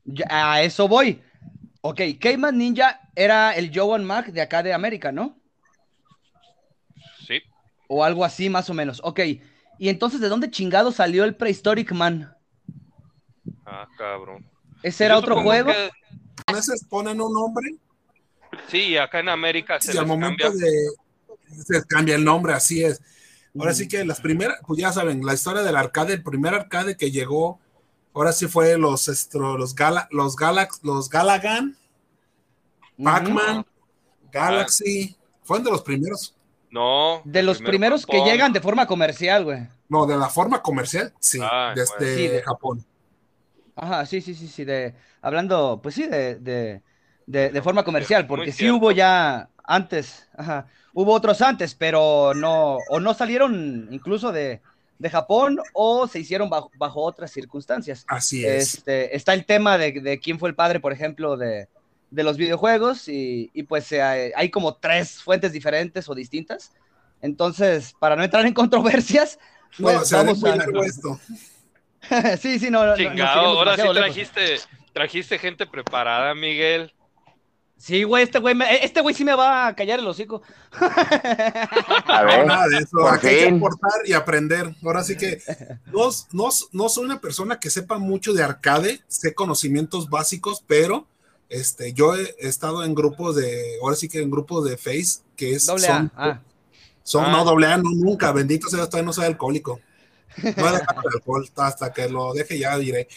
Ya, 0.06 0.26
a 0.30 0.62
eso 0.62 0.88
voy. 0.88 1.22
Ok, 1.82 2.02
Caveman 2.20 2.58
Ninja 2.58 3.00
era 3.16 3.56
el 3.56 3.72
Joe 3.74 3.96
and 3.96 4.06
Mac 4.06 4.28
de 4.28 4.42
acá 4.42 4.62
de 4.64 4.74
América, 4.74 5.12
¿no? 5.12 5.40
Sí. 7.26 7.42
O 7.88 8.04
algo 8.04 8.26
así, 8.26 8.50
más 8.50 8.70
o 8.70 8.74
menos. 8.74 9.02
Ok, 9.04 9.20
y 9.80 9.90
entonces, 9.90 10.20
¿de 10.20 10.30
dónde 10.30 10.52
chingado 10.52 10.92
salió 10.92 11.24
el 11.24 11.36
Prehistoric 11.36 11.92
Man? 11.94 12.36
Ah, 13.66 13.88
cabrón. 13.98 14.46
¿Ese 14.84 15.06
era 15.06 15.18
otro 15.18 15.42
juego? 15.42 15.72
que- 15.72 15.90
a 16.48 16.54
veces 16.54 16.86
ponen 16.90 17.22
un 17.22 17.34
nombre 17.34 17.76
sí, 18.68 18.98
acá 18.98 19.20
en 19.20 19.30
América 19.30 19.80
se 19.80 19.94
y 19.94 19.98
al 19.98 20.04
les 20.04 20.08
momento 20.08 20.44
cambia. 20.50 20.68
de 20.68 21.64
se 21.64 21.86
cambia 21.86 22.16
el 22.16 22.24
nombre, 22.26 22.54
así 22.54 22.84
es. 22.84 23.02
Ahora 23.60 23.74
sí 23.74 23.88
que 23.88 24.06
las 24.06 24.22
primeras, 24.22 24.60
pues 24.66 24.80
ya 24.80 24.92
saben, 24.94 25.26
la 25.26 25.34
historia 25.34 25.62
del 25.62 25.76
arcade, 25.76 26.14
el 26.14 26.24
primer 26.24 26.54
arcade 26.54 26.96
que 26.96 27.12
llegó, 27.12 27.60
ahora 28.14 28.32
sí 28.32 28.48
fue 28.48 28.78
los, 28.78 29.08
estro, 29.10 29.58
los, 29.58 29.76
Gala, 29.76 30.08
los 30.12 30.36
Galax, 30.38 30.80
los 30.84 31.10
Galagan. 31.10 31.76
Pac-Man, 33.04 33.66
Galaxy, 34.32 35.16
fueron 35.44 35.66
de 35.66 35.72
los 35.72 35.82
primeros, 35.82 36.36
No. 36.70 37.22
De 37.26 37.44
los 37.44 37.58
primero 37.58 37.98
primeros 37.98 38.06
que 38.06 38.22
llegan 38.24 38.54
de 38.54 38.62
forma 38.62 38.86
comercial, 38.86 39.44
güey. 39.44 39.68
no, 39.90 40.06
de 40.06 40.16
la 40.18 40.30
forma 40.30 40.62
comercial, 40.62 41.14
sí, 41.20 41.40
Ah, 41.42 41.74
desde 41.76 41.96
bueno. 41.98 42.16
Sí, 42.16 42.28
de- 42.28 42.42
Japón. 42.44 42.86
Ajá, 43.76 44.06
sí, 44.06 44.22
sí, 44.22 44.34
sí, 44.36 44.48
sí, 44.48 44.64
de, 44.64 44.94
hablando, 45.22 45.80
pues 45.82 45.96
sí, 45.96 46.06
de, 46.08 46.36
de, 46.36 46.82
de, 47.26 47.50
de 47.50 47.62
forma 47.62 47.84
comercial, 47.84 48.28
porque 48.28 48.52
sí 48.52 48.70
hubo 48.70 48.92
ya 48.92 49.50
antes, 49.64 50.28
ajá. 50.38 50.68
Hubo 50.94 51.14
otros 51.14 51.42
antes, 51.42 51.76
pero 51.76 52.34
no, 52.34 52.78
o 52.90 53.00
no 53.00 53.14
salieron 53.14 53.88
incluso 53.92 54.32
de, 54.32 54.62
de 55.00 55.10
Japón 55.10 55.60
o 55.74 56.08
se 56.08 56.20
hicieron 56.20 56.50
bajo, 56.50 56.72
bajo 56.78 57.02
otras 57.02 57.32
circunstancias. 57.32 58.06
Así 58.08 58.46
es. 58.46 58.76
Este, 58.76 59.16
está 59.16 59.34
el 59.34 59.46
tema 59.46 59.78
de, 59.78 59.94
de 59.94 60.20
quién 60.20 60.38
fue 60.38 60.50
el 60.50 60.56
padre, 60.56 60.80
por 60.80 60.92
ejemplo, 60.94 61.38
de, 61.38 61.68
de 62.12 62.24
los 62.24 62.38
videojuegos 62.38 63.08
y, 63.08 63.50
y 63.54 63.64
pues 63.64 63.92
eh, 63.92 64.32
hay 64.36 64.50
como 64.52 64.76
tres 64.76 65.22
fuentes 65.24 65.54
diferentes 65.54 66.08
o 66.10 66.14
distintas. 66.14 66.74
Entonces, 67.22 67.96
para 68.00 68.16
no 68.16 68.24
entrar 68.24 68.46
en 68.46 68.54
controversias, 68.54 69.40
no, 69.78 69.86
pues 69.86 69.98
o 69.98 70.06
sea, 70.06 70.18
vamos 70.20 70.40
muy 70.40 70.52
a... 70.52 70.86
esto. 70.86 71.20
sí, 72.40 72.60
sí, 72.60 72.70
no, 72.70 72.84
no, 72.84 72.92
no, 72.92 72.98
Chingado, 72.98 73.42
iremos 73.42 73.58
ahora 73.58 73.76
sí 73.78 73.94
trajiste, 73.94 74.60
trajiste 74.94 75.40
gente 75.40 75.66
preparada, 75.66 76.36
Miguel. 76.36 76.94
Sí, 77.82 78.04
güey, 78.04 78.24
este 78.24 78.38
güey, 78.38 78.54
me- 78.54 78.86
este 78.86 79.02
güey 79.02 79.16
sí 79.16 79.24
me 79.26 79.34
va 79.34 79.66
a 79.68 79.76
callar 79.76 79.98
el 80.00 80.08
hocico. 80.08 80.44
A 80.72 82.24
ver, 82.24 82.46
nada 82.46 82.68
de 82.68 82.78
eso. 82.78 82.90
por 82.92 83.14
Aquí 83.16 83.28
hay 83.28 83.50
que 83.50 83.56
aportar 83.56 83.92
y 84.06 84.14
aprender. 84.14 84.76
Ahora 84.84 85.04
sí 85.04 85.18
que 85.18 85.42
no, 85.92 86.10
no, 86.32 86.50
no 86.74 86.90
soy 86.90 87.06
una 87.06 87.20
persona 87.20 87.60
que 87.60 87.70
sepa 87.72 87.98
mucho 87.98 88.34
de 88.34 88.44
arcade, 88.44 89.02
sé 89.08 89.34
conocimientos 89.34 90.10
básicos, 90.10 90.64
pero 90.68 91.08
este, 91.50 91.94
yo 91.94 92.16
he 92.16 92.36
estado 92.40 92.84
en 92.84 92.94
grupos 92.94 93.36
de, 93.36 93.78
ahora 93.82 93.96
sí 93.96 94.08
que 94.08 94.22
en 94.22 94.30
grupos 94.30 94.64
de 94.70 94.78
Face, 94.78 95.22
que 95.36 95.54
es, 95.54 95.66
Doble 95.66 95.88
son, 95.88 96.12
A. 96.16 96.26
Ah. 96.30 96.42
son 97.04 97.26
Ah. 97.26 97.32
no 97.32 97.44
doble 97.46 97.66
A, 97.68 97.78
no, 97.78 97.90
nunca, 97.96 98.32
bendito 98.32 98.70
sea, 98.70 98.86
todavía 98.86 99.08
no 99.08 99.14
soy 99.14 99.26
alcohólico. 99.26 99.80
No 100.38 100.50
he 100.50 100.54
dejado 100.54 101.02
el 101.04 101.14
alcohol, 101.16 101.50
hasta 101.58 101.92
que 101.92 102.08
lo 102.10 102.32
deje 102.34 102.60
ya 102.60 102.78
diré. 102.78 103.08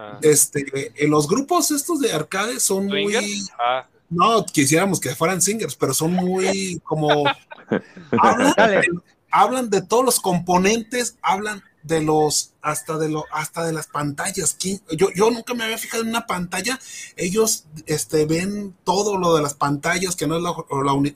Ah. 0.00 0.18
Este, 0.22 0.64
en 0.94 1.10
los 1.10 1.26
grupos 1.26 1.72
estos 1.72 1.98
de 1.98 2.12
arcade 2.12 2.60
son 2.60 2.86
muy. 2.86 3.44
Ah, 3.58 3.84
no, 4.08 4.46
quisiéramos 4.46 5.00
que 5.00 5.14
fueran 5.16 5.42
singers, 5.42 5.74
pero 5.74 5.92
son 5.92 6.12
muy 6.12 6.80
como 6.84 7.08
hablan, 8.22 8.54
de, 8.56 8.88
hablan 9.30 9.70
de 9.70 9.82
todos 9.82 10.04
los 10.04 10.20
componentes, 10.20 11.16
hablan 11.20 11.62
de 11.82 12.02
los 12.02 12.52
hasta 12.62 12.96
de 12.98 13.08
lo 13.08 13.24
hasta 13.32 13.64
de 13.66 13.72
las 13.72 13.88
pantallas. 13.88 14.56
¿Quién- 14.58 14.80
Yo, 14.96 15.08
yo 15.14 15.30
nunca 15.30 15.52
me 15.54 15.64
había 15.64 15.78
fijado 15.78 16.02
en 16.04 16.10
una 16.10 16.26
pantalla. 16.26 16.78
Ellos 17.16 17.64
este, 17.86 18.24
ven 18.24 18.74
todo 18.84 19.18
lo 19.18 19.34
de 19.34 19.42
las 19.42 19.54
pantallas, 19.54 20.14
que 20.14 20.26
no 20.28 20.36
es 20.36 20.42
la, 20.42 20.54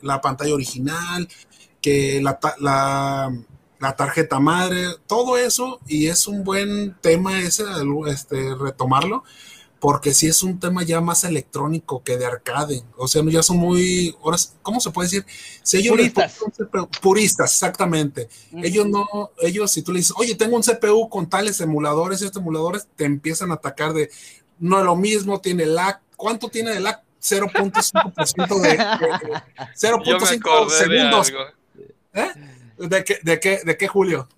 la 0.03 0.21
pantalla 0.21 0.55
original, 0.55 1.29
que 1.81 2.21
la, 2.21 2.39
la, 2.59 3.33
la 3.83 3.97
tarjeta 3.97 4.39
madre, 4.41 4.87
todo 5.07 5.37
eso, 5.37 5.81
y 5.87 6.07
es 6.07 6.27
un 6.27 6.45
buen 6.45 6.95
tema 7.01 7.41
ese, 7.41 7.65
este, 8.09 8.55
retomarlo 8.55 9.25
porque 9.81 10.15
sí 10.15 10.29
es 10.29 10.45
un 10.45 10.61
tema 10.61 10.85
ya 10.85 11.01
más 11.01 11.25
electrónico 11.25 12.05
que 12.05 12.17
de 12.17 12.25
arcade. 12.25 12.85
O 12.97 13.09
sea, 13.09 13.21
ya 13.27 13.43
son 13.43 13.57
muy, 13.57 14.15
ahora, 14.23 14.37
¿cómo 14.63 14.79
se 14.79 14.93
puede 14.93 15.07
decir? 15.09 15.27
Si 15.65 15.79
ellos 15.79 15.97
Puristas. 15.97 16.39
CPU 16.57 16.89
puristas, 17.01 17.51
exactamente. 17.53 18.29
Ellos 18.63 18.87
no, 18.87 19.09
ellos, 19.41 19.73
si 19.73 19.83
tú 19.83 19.91
le 19.93 19.99
dices, 19.99 20.15
oye, 20.17 20.37
tengo 20.37 20.55
un 20.55 20.63
CPU 20.63 21.09
con 21.09 21.29
tales 21.29 21.61
emuladores 21.61 22.23
y 22.23 22.27
estos 22.27 22.41
emuladores, 22.41 22.87
te 22.95 23.07
empiezan 23.07 23.51
a 23.51 23.55
atacar 23.55 23.93
de, 23.93 24.09
no 24.61 24.79
es 24.79 24.85
lo 24.85 24.95
mismo, 24.95 25.41
tiene 25.41 25.67
lag. 25.67 25.99
¿Cuánto 26.17 26.49
tiene 26.49 26.71
de 26.71 26.79
lag? 26.79 27.03
0.5% 27.21 28.61
de, 28.61 28.69
de- 28.69 28.77
yo 28.79 30.19
me 30.19 30.25
0.5 30.25 30.37
acordé 30.39 30.75
de 30.75 30.79
segundos. 30.79 31.29
algo. 31.29 31.41
¿Eh? 32.15 32.29
¿De 32.79 33.05
qué, 33.05 33.19
de, 33.23 33.41
qué, 33.41 33.61
¿De 33.65 33.77
qué, 33.77 33.89
Julio? 33.89 34.29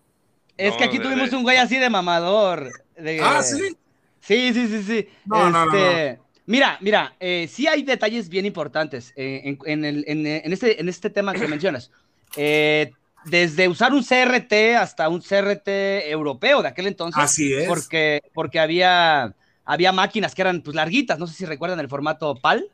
Es 0.56 0.72
No, 0.72 0.76
que 0.78 0.84
aquí 0.84 0.98
de- 0.98 1.04
tuvimos 1.04 1.32
un 1.32 1.42
güey 1.42 1.56
así 1.56 1.78
de 1.78 1.90
mamador. 1.90 2.70
de- 2.96 3.20
Ah, 3.20 3.42
sí. 3.42 3.76
Sí, 4.20 4.54
sí, 4.54 4.68
sí, 4.68 4.82
sí. 4.82 5.08
No, 5.26 5.50
no, 5.50 5.66
no, 5.66 5.74
Este, 5.76 6.20
Mira, 6.46 6.76
mira, 6.82 7.14
eh, 7.20 7.48
sí 7.50 7.66
hay 7.66 7.82
detalles 7.82 8.28
bien 8.28 8.44
importantes 8.44 9.12
eh, 9.16 9.40
en, 9.44 9.58
en 9.64 9.84
el- 9.84 10.04
en- 10.06 10.26
en 10.26 10.52
este, 10.52 10.78
en 10.80 10.88
este 10.90 11.08
tema 11.10 11.32
que 11.32 11.48
mencionas. 11.48 11.90
Eh, 12.36 12.92
desde 13.24 13.66
usar 13.68 13.92
un 13.94 14.02
CRT 14.04 14.76
hasta 14.76 15.08
un 15.08 15.22
CRT 15.22 16.10
europeo 16.10 16.60
de 16.62 16.68
aquel 16.68 16.86
entonces. 16.86 17.22
Así 17.22 17.54
es. 17.54 17.66
Porque, 17.66 18.20
porque 18.34 18.60
había, 18.60 19.34
había 19.64 19.92
máquinas 19.92 20.34
que 20.34 20.42
eran 20.42 20.60
pues 20.60 20.74
larguitas, 20.76 21.18
no 21.18 21.26
sé 21.26 21.34
si 21.34 21.46
recuerdan 21.46 21.80
el 21.80 21.88
formato 21.88 22.34
PAL, 22.36 22.66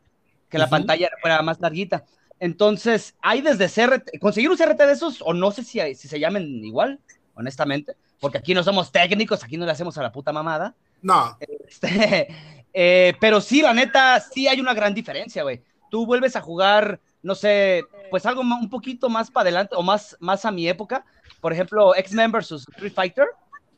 que 0.49 0.59
la 0.59 0.69
pantalla 0.69 1.09
fuera 1.21 1.41
más 1.43 1.61
larguita. 1.61 2.05
Entonces, 2.41 3.15
hay 3.23 3.43
desde 3.43 3.69
CRT, 3.69 4.19
conseguir 4.21 4.51
un 4.51 4.57
CRT 4.57 4.87
de 4.87 4.93
esos, 4.95 5.23
o 5.23 5.35
no 5.35 5.53
sé 5.53 5.63
si, 5.65 5.81
hay- 5.81 5.95
si 5.95 6.09
se 6.09 6.19
llamen 6.21 6.45
igual, 6.65 7.01
honestamente, 7.35 7.97
porque 8.21 8.39
aquí 8.39 8.55
no 8.55 8.63
somos 8.65 8.93
técnicos, 8.93 9.45
aquí 9.45 9.57
no 9.59 9.67
le 9.67 9.73
hacemos 9.73 9.97
a 9.99 10.03
la 10.03 10.13
puta 10.13 10.33
mamada. 10.33 10.75
No, 11.03 11.37
Este, 11.69 12.29
eh, 12.75 13.15
pero 13.21 13.41
sí, 13.41 13.63
la 13.63 13.75
neta, 13.75 14.21
sí 14.21 14.49
hay 14.49 14.61
una 14.61 14.75
gran 14.75 14.95
diferencia, 14.95 15.43
güey. 15.43 15.63
Tú 15.91 16.07
vuelves 16.07 16.37
a 16.37 16.41
jugar, 16.41 17.01
no 17.23 17.35
sé, 17.35 17.85
pues 18.11 18.27
algo 18.27 18.43
un 18.43 18.71
poquito 18.71 19.09
más 19.09 19.31
para 19.31 19.43
adelante 19.43 19.75
o 19.77 19.83
más, 19.83 20.17
más 20.21 20.45
a 20.45 20.51
mi 20.51 20.69
época. 20.69 21.05
Por 21.41 21.53
ejemplo, 21.53 21.95
X-Men 21.97 22.33
vs. 22.33 22.53
Street 22.69 22.93
Fighter. 22.95 23.27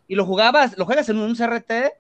Y 0.09 0.15
lo 0.15 0.27
jugabas, 0.27 0.77
lo 0.77 0.85
juegas 0.85 1.09
en 1.09 1.19
un 1.19 1.35
CRT 1.35 1.95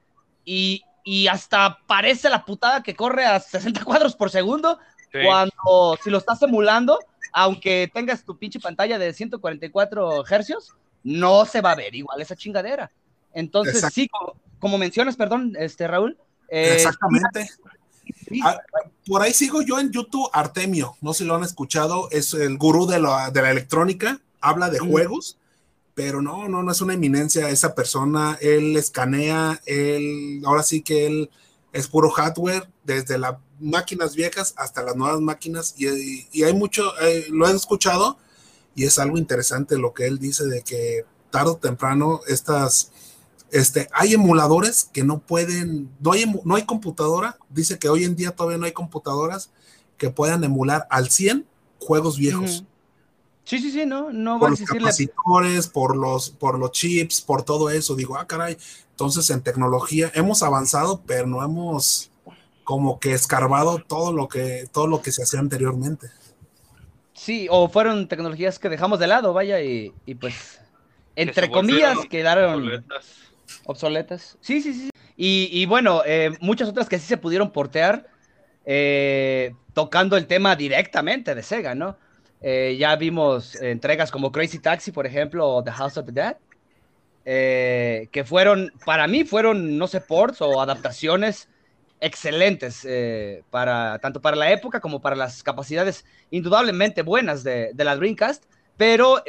y, 0.44 0.82
y 1.04 1.28
hasta 1.28 1.78
parece 1.86 2.28
la 2.28 2.44
putada 2.44 2.82
que 2.82 2.94
corre 2.94 3.24
a 3.24 3.40
60 3.40 3.84
cuadros 3.84 4.14
por 4.16 4.30
segundo. 4.30 4.78
Sí. 5.12 5.18
Cuando, 5.24 5.98
si 6.02 6.10
lo 6.10 6.18
estás 6.18 6.40
emulando, 6.42 6.98
aunque 7.32 7.90
tengas 7.92 8.24
tu 8.24 8.36
pinche 8.38 8.58
pantalla 8.60 8.98
de 8.98 9.12
144 9.12 10.24
hercios, 10.28 10.70
no 11.04 11.44
se 11.44 11.60
va 11.60 11.72
a 11.72 11.76
ver 11.76 11.94
igual 11.94 12.20
esa 12.22 12.36
chingadera. 12.36 12.90
Entonces, 13.34 13.74
Exacto. 13.76 13.94
sí, 13.94 14.08
como, 14.08 14.34
como 14.58 14.78
mencionas, 14.78 15.16
perdón, 15.16 15.54
este 15.58 15.86
Raúl. 15.86 16.16
eh, 16.48 16.74
exactamente. 16.74 17.48
sí, 18.28 18.40
Ah, 18.44 18.58
por 19.06 19.22
ahí 19.22 19.32
sigo 19.32 19.62
yo 19.62 19.78
en 19.78 19.90
YouTube 19.90 20.28
Artemio, 20.32 20.96
no 21.00 21.12
sé 21.12 21.18
si 21.18 21.24
lo 21.24 21.34
han 21.34 21.44
escuchado, 21.44 22.08
es 22.10 22.34
el 22.34 22.56
gurú 22.58 22.86
de 22.86 23.00
la, 23.00 23.30
de 23.30 23.42
la 23.42 23.50
electrónica, 23.50 24.20
habla 24.40 24.68
de 24.70 24.80
Mm. 24.80 24.90
juegos, 24.90 25.38
pero 25.94 26.20
no, 26.22 26.48
no, 26.48 26.62
no 26.62 26.72
es 26.72 26.80
una 26.80 26.94
eminencia 26.94 27.48
esa 27.50 27.74
persona, 27.74 28.38
él 28.40 28.76
escanea, 28.76 29.60
él, 29.66 30.42
ahora 30.44 30.62
sí 30.62 30.82
que 30.82 31.06
él 31.06 31.30
es 31.72 31.88
puro 31.88 32.10
hardware, 32.10 32.68
desde 32.84 33.18
las 33.18 33.36
máquinas 33.60 34.14
viejas 34.14 34.54
hasta 34.56 34.82
las 34.82 34.96
nuevas 34.96 35.20
máquinas, 35.20 35.74
y, 35.78 36.42
hay 36.42 36.52
mucho, 36.54 36.98
eh, 37.00 37.26
lo 37.30 37.48
he 37.48 37.52
escuchado, 37.52 38.18
y 38.74 38.84
es 38.84 38.98
algo 38.98 39.18
interesante 39.18 39.78
lo 39.78 39.92
que 39.92 40.06
él 40.06 40.18
dice 40.18 40.46
de 40.46 40.62
que 40.62 41.04
tarde 41.30 41.50
o 41.50 41.56
temprano 41.56 42.20
estas 42.26 42.92
este, 43.52 43.88
hay 43.92 44.14
emuladores 44.14 44.88
que 44.92 45.04
no 45.04 45.18
pueden, 45.18 45.90
no 46.00 46.12
hay, 46.12 46.24
no 46.44 46.54
hay 46.54 46.64
computadora, 46.64 47.36
dice 47.50 47.78
que 47.78 47.90
hoy 47.90 48.04
en 48.04 48.16
día 48.16 48.34
todavía 48.34 48.56
no 48.56 48.64
hay 48.64 48.72
computadoras 48.72 49.50
que 49.98 50.08
puedan 50.08 50.42
emular 50.42 50.86
al 50.88 51.10
100 51.10 51.46
juegos 51.78 52.16
viejos. 52.16 52.64
Sí, 53.44 53.58
sí, 53.58 53.72
sí, 53.72 53.84
no, 53.84 54.12
no 54.12 54.34
va 54.34 54.38
Por 54.40 54.46
a 54.46 54.50
los 54.50 54.60
existir 54.60 54.82
la... 54.82 54.88
capacitores, 54.88 55.66
por 55.66 55.96
los, 55.96 56.30
por 56.30 56.58
los 56.58 56.70
chips, 56.72 57.20
por 57.20 57.42
todo 57.42 57.70
eso. 57.70 57.94
Digo, 57.96 58.16
ah, 58.16 58.26
caray. 58.26 58.56
Entonces, 58.90 59.28
en 59.30 59.42
tecnología 59.42 60.12
hemos 60.14 60.42
avanzado, 60.42 61.02
pero 61.06 61.26
no 61.26 61.44
hemos 61.44 62.10
como 62.64 63.00
que 63.00 63.12
escarbado 63.12 63.78
todo 63.80 64.12
lo 64.12 64.28
que, 64.28 64.66
todo 64.72 64.86
lo 64.86 65.02
que 65.02 65.10
se 65.10 65.24
hacía 65.24 65.40
anteriormente. 65.40 66.10
Sí, 67.14 67.46
o 67.50 67.68
fueron 67.68 68.08
tecnologías 68.08 68.58
que 68.58 68.68
dejamos 68.68 68.98
de 68.98 69.06
lado, 69.08 69.32
vaya, 69.32 69.60
y, 69.60 69.92
y 70.06 70.14
pues, 70.14 70.60
entre 71.16 71.50
comillas, 71.50 71.98
quedaron 72.08 72.54
obsoletas. 72.54 73.06
obsoletas. 73.64 74.38
Sí, 74.40 74.62
sí, 74.62 74.72
sí. 74.74 74.90
Y, 75.16 75.48
y 75.52 75.66
bueno, 75.66 76.02
eh, 76.06 76.36
muchas 76.40 76.68
otras 76.68 76.88
que 76.88 76.98
sí 76.98 77.06
se 77.06 77.16
pudieron 77.16 77.50
portear, 77.50 78.08
eh, 78.64 79.54
tocando 79.74 80.16
el 80.16 80.26
tema 80.26 80.56
directamente 80.56 81.34
de 81.34 81.42
Sega, 81.42 81.74
¿no? 81.74 81.96
Eh, 82.42 82.76
ya 82.78 82.96
vimos 82.96 83.54
entregas 83.56 84.10
como 84.10 84.32
Crazy 84.32 84.58
Taxi, 84.58 84.92
por 84.92 85.06
ejemplo, 85.06 85.48
o 85.48 85.62
The 85.64 85.70
House 85.72 85.96
of 85.96 86.06
the 86.06 86.12
Dead, 86.12 86.36
eh, 87.24 88.08
que 88.12 88.24
fueron, 88.24 88.72
para 88.84 89.06
mí, 89.06 89.24
fueron, 89.24 89.78
no 89.78 89.86
sé, 89.86 90.00
ports 90.00 90.40
o 90.42 90.60
adaptaciones 90.60 91.48
excelentes, 92.00 92.84
eh, 92.84 93.44
para, 93.50 93.98
tanto 94.00 94.20
para 94.20 94.36
la 94.36 94.50
época 94.52 94.80
como 94.80 95.00
para 95.00 95.16
las 95.16 95.42
capacidades 95.42 96.04
indudablemente 96.30 97.02
buenas 97.02 97.44
de, 97.44 97.70
de 97.74 97.84
la 97.84 97.96
Dreamcast, 97.96 98.44
pero 98.76 99.22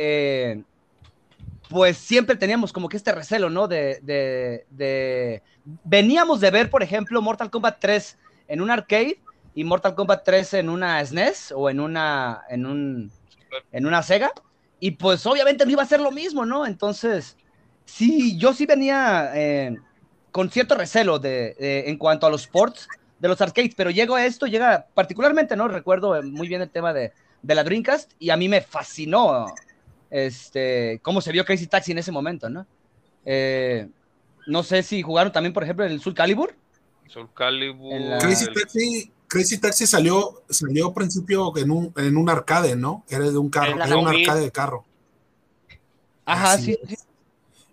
pues 1.70 1.98
siempre 1.98 2.36
teníamos 2.36 2.72
como 2.74 2.89
que 2.89 2.98
este 2.98 3.12
recelo, 3.12 3.50
¿no? 3.50 3.67
De, 3.67 4.00
de, 4.01 4.65
de- 4.70 5.41
Veníamos 5.86 6.41
de 6.41 6.51
ver, 6.51 6.70
por 6.70 6.84
ejemplo, 6.84 7.22
Mortal 7.22 7.50
Kombat 7.50 7.77
3 7.79 8.17
en 8.48 8.62
un 8.62 8.70
arcade 8.70 9.20
y 9.55 9.63
Mortal 9.63 9.95
Kombat 9.95 10.24
3 10.24 10.53
en 10.55 10.69
una 10.69 11.00
SNES 11.05 11.53
o 11.55 11.69
en 11.69 11.79
una, 11.79 12.41
en 12.50 12.65
un, 12.65 13.12
en 13.72 13.86
una 13.86 14.01
Sega, 14.03 14.31
y 14.79 14.91
pues 14.91 15.25
obviamente 15.25 15.65
no 15.65 15.72
iba 15.72 15.83
a 15.83 15.88
ser 15.88 16.00
lo 16.01 16.12
mismo, 16.12 16.45
¿no? 16.45 16.65
Entonces, 16.65 17.38
sí, 17.86 18.38
yo 18.38 18.53
sí 18.53 18.65
venía 18.65 19.31
eh, 19.36 19.75
con 20.31 20.50
cierto 20.50 20.75
recelo 20.75 21.19
de, 21.19 21.53
de- 21.60 21.89
en 21.89 21.98
cuanto 21.98 22.25
a 22.25 22.29
los 22.29 22.48
ports 22.48 22.88
de 23.19 23.27
los 23.29 23.39
arcades, 23.41 23.74
pero 23.75 23.89
llego 23.91 24.15
a 24.15 24.25
esto, 24.25 24.48
llega 24.48 24.88
particularmente, 24.93 25.55
¿no? 25.55 25.67
Recuerdo 25.67 26.15
eh, 26.17 26.24
muy 26.24 26.48
bien 26.48 26.62
el 26.62 26.69
tema 26.69 26.91
de, 26.93 27.13
de 27.41 27.55
la 27.55 27.63
Dreamcast 27.63 28.12
y 28.19 28.29
a 28.31 28.38
mí 28.38 28.50
me 28.50 28.60
fascinó 28.62 29.45
este, 30.10 31.00
cómo 31.01 31.22
se 31.22 31.31
vio 31.31 31.45
Crazy 31.45 31.67
Taxi 31.67 31.91
en 31.91 32.00
ese 32.00 32.12
momento, 32.12 32.50
¿no? 32.50 32.65
Eh, 33.25 33.88
no 34.48 34.62
sé 34.63 34.83
si 34.83 35.01
jugaron 35.01 35.31
también, 35.31 35.53
por 35.53 35.63
ejemplo, 35.63 35.86
el 35.86 36.01
Soul 36.01 36.13
Calibur. 36.15 36.53
Soul 37.07 37.29
Calibur. 37.33 38.10
La- 38.10 38.17
Crazy 38.17 38.45
Taxi, 38.53 39.12
Crazy 39.34 39.58
Taxi 39.58 39.88
salió, 39.88 40.44
salió 40.48 40.90
al 40.90 40.94
principio 40.94 41.58
en 41.58 41.72
un, 41.72 41.92
en 41.98 42.18
un 42.18 42.30
arcade, 42.30 42.75
¿no? 42.75 43.04
Era 43.10 43.32
de 43.32 43.38
un 43.40 43.50
carro, 43.50 43.84
era 43.84 43.98
un 43.98 44.08
arcade 44.08 44.42
de 44.42 44.52
carro. 44.52 44.86
Ajá, 46.24 46.54
Así 46.54 46.78
sí. 46.88 46.96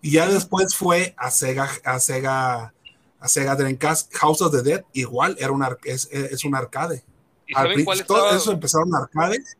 Y 0.00 0.12
ya 0.12 0.26
después 0.26 0.74
fue 0.74 1.12
a 1.18 1.30
Sega, 1.30 1.68
a 1.84 2.00
Sega, 2.00 2.72
a 3.20 3.28
Sega 3.28 3.56
Dreamcast, 3.56 4.10
House 4.14 4.40
of 4.40 4.52
the 4.52 4.62
Dead, 4.62 4.84
igual 4.94 5.36
era 5.38 5.52
un 5.52 5.62
es, 5.84 6.08
es 6.10 6.42
un 6.46 6.54
arcade. 6.54 7.04
¿Y 7.46 7.54
Al 7.54 7.68
saben 7.68 7.84
cuál 7.84 8.06
todo 8.06 8.18
estaba? 8.20 8.36
eso 8.38 8.52
empezaron 8.52 8.94
arcades. 8.94 9.58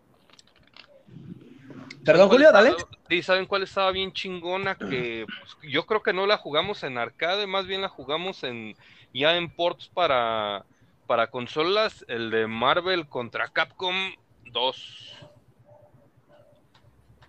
Perdón, 2.03 2.31
Julio, 2.31 2.51
dale. 2.51 2.77
Sí, 3.11 3.23
¿saben 3.23 3.45
cuál 3.45 3.65
estaba 3.65 3.91
bien 3.91 4.11
chingona? 4.15 4.75
Que 4.75 5.27
pues, 5.27 5.71
yo 5.71 5.85
creo 5.85 6.03
que 6.03 6.15
no 6.15 6.27
la 6.27 6.39
jugamos 6.39 6.83
en 6.83 6.97
arcade, 6.97 7.47
más 7.47 7.67
bien 7.67 7.83
la 7.83 7.91
jugamos 7.91 8.43
en 8.43 8.75
ya 9.13 9.37
en 9.37 9.55
ports 9.55 9.91
para, 9.93 10.65
para 11.11 11.27
consolas, 11.29 12.05
el 12.07 12.31
de 12.31 12.47
Marvel 12.47 13.09
contra 13.09 13.49
Capcom 13.49 13.97
2. 14.53 15.17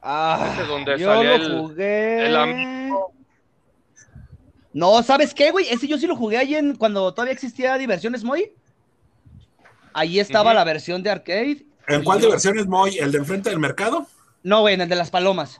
Ah, 0.04 0.52
Ese 0.54 0.68
donde 0.68 1.00
yo 1.00 1.08
salía 1.08 1.36
lo 1.40 1.44
el- 1.46 1.60
jugué. 1.62 2.26
el 2.28 2.36
amigo. 2.36 3.12
No, 4.72 5.02
¿sabes 5.02 5.34
qué, 5.34 5.50
güey? 5.50 5.66
Ese 5.68 5.88
yo 5.88 5.98
sí 5.98 6.06
lo 6.06 6.16
jugué 6.16 6.38
ahí 6.38 6.54
en 6.54 6.76
cuando 6.76 7.12
todavía 7.12 7.34
existía 7.34 7.76
Diversiones 7.80 8.24
Moy. 8.24 8.54
Ahí 9.94 10.20
estaba 10.20 10.54
la 10.54 10.64
versión 10.64 11.02
de 11.02 11.10
arcade. 11.10 11.66
¿En 11.88 12.04
cuál 12.04 12.20
yo- 12.20 12.28
diversión 12.28 12.60
es 12.60 12.68
Moy? 12.68 13.00
¿El 13.00 13.12
de 13.12 13.18
enfrente 13.18 13.50
del 13.50 13.58
mercado? 13.58 14.06
No, 14.44 14.62
güey, 14.62 14.76
en 14.76 14.82
el 14.82 14.90
de 14.90 14.96
las 14.96 15.10
palomas. 15.10 15.60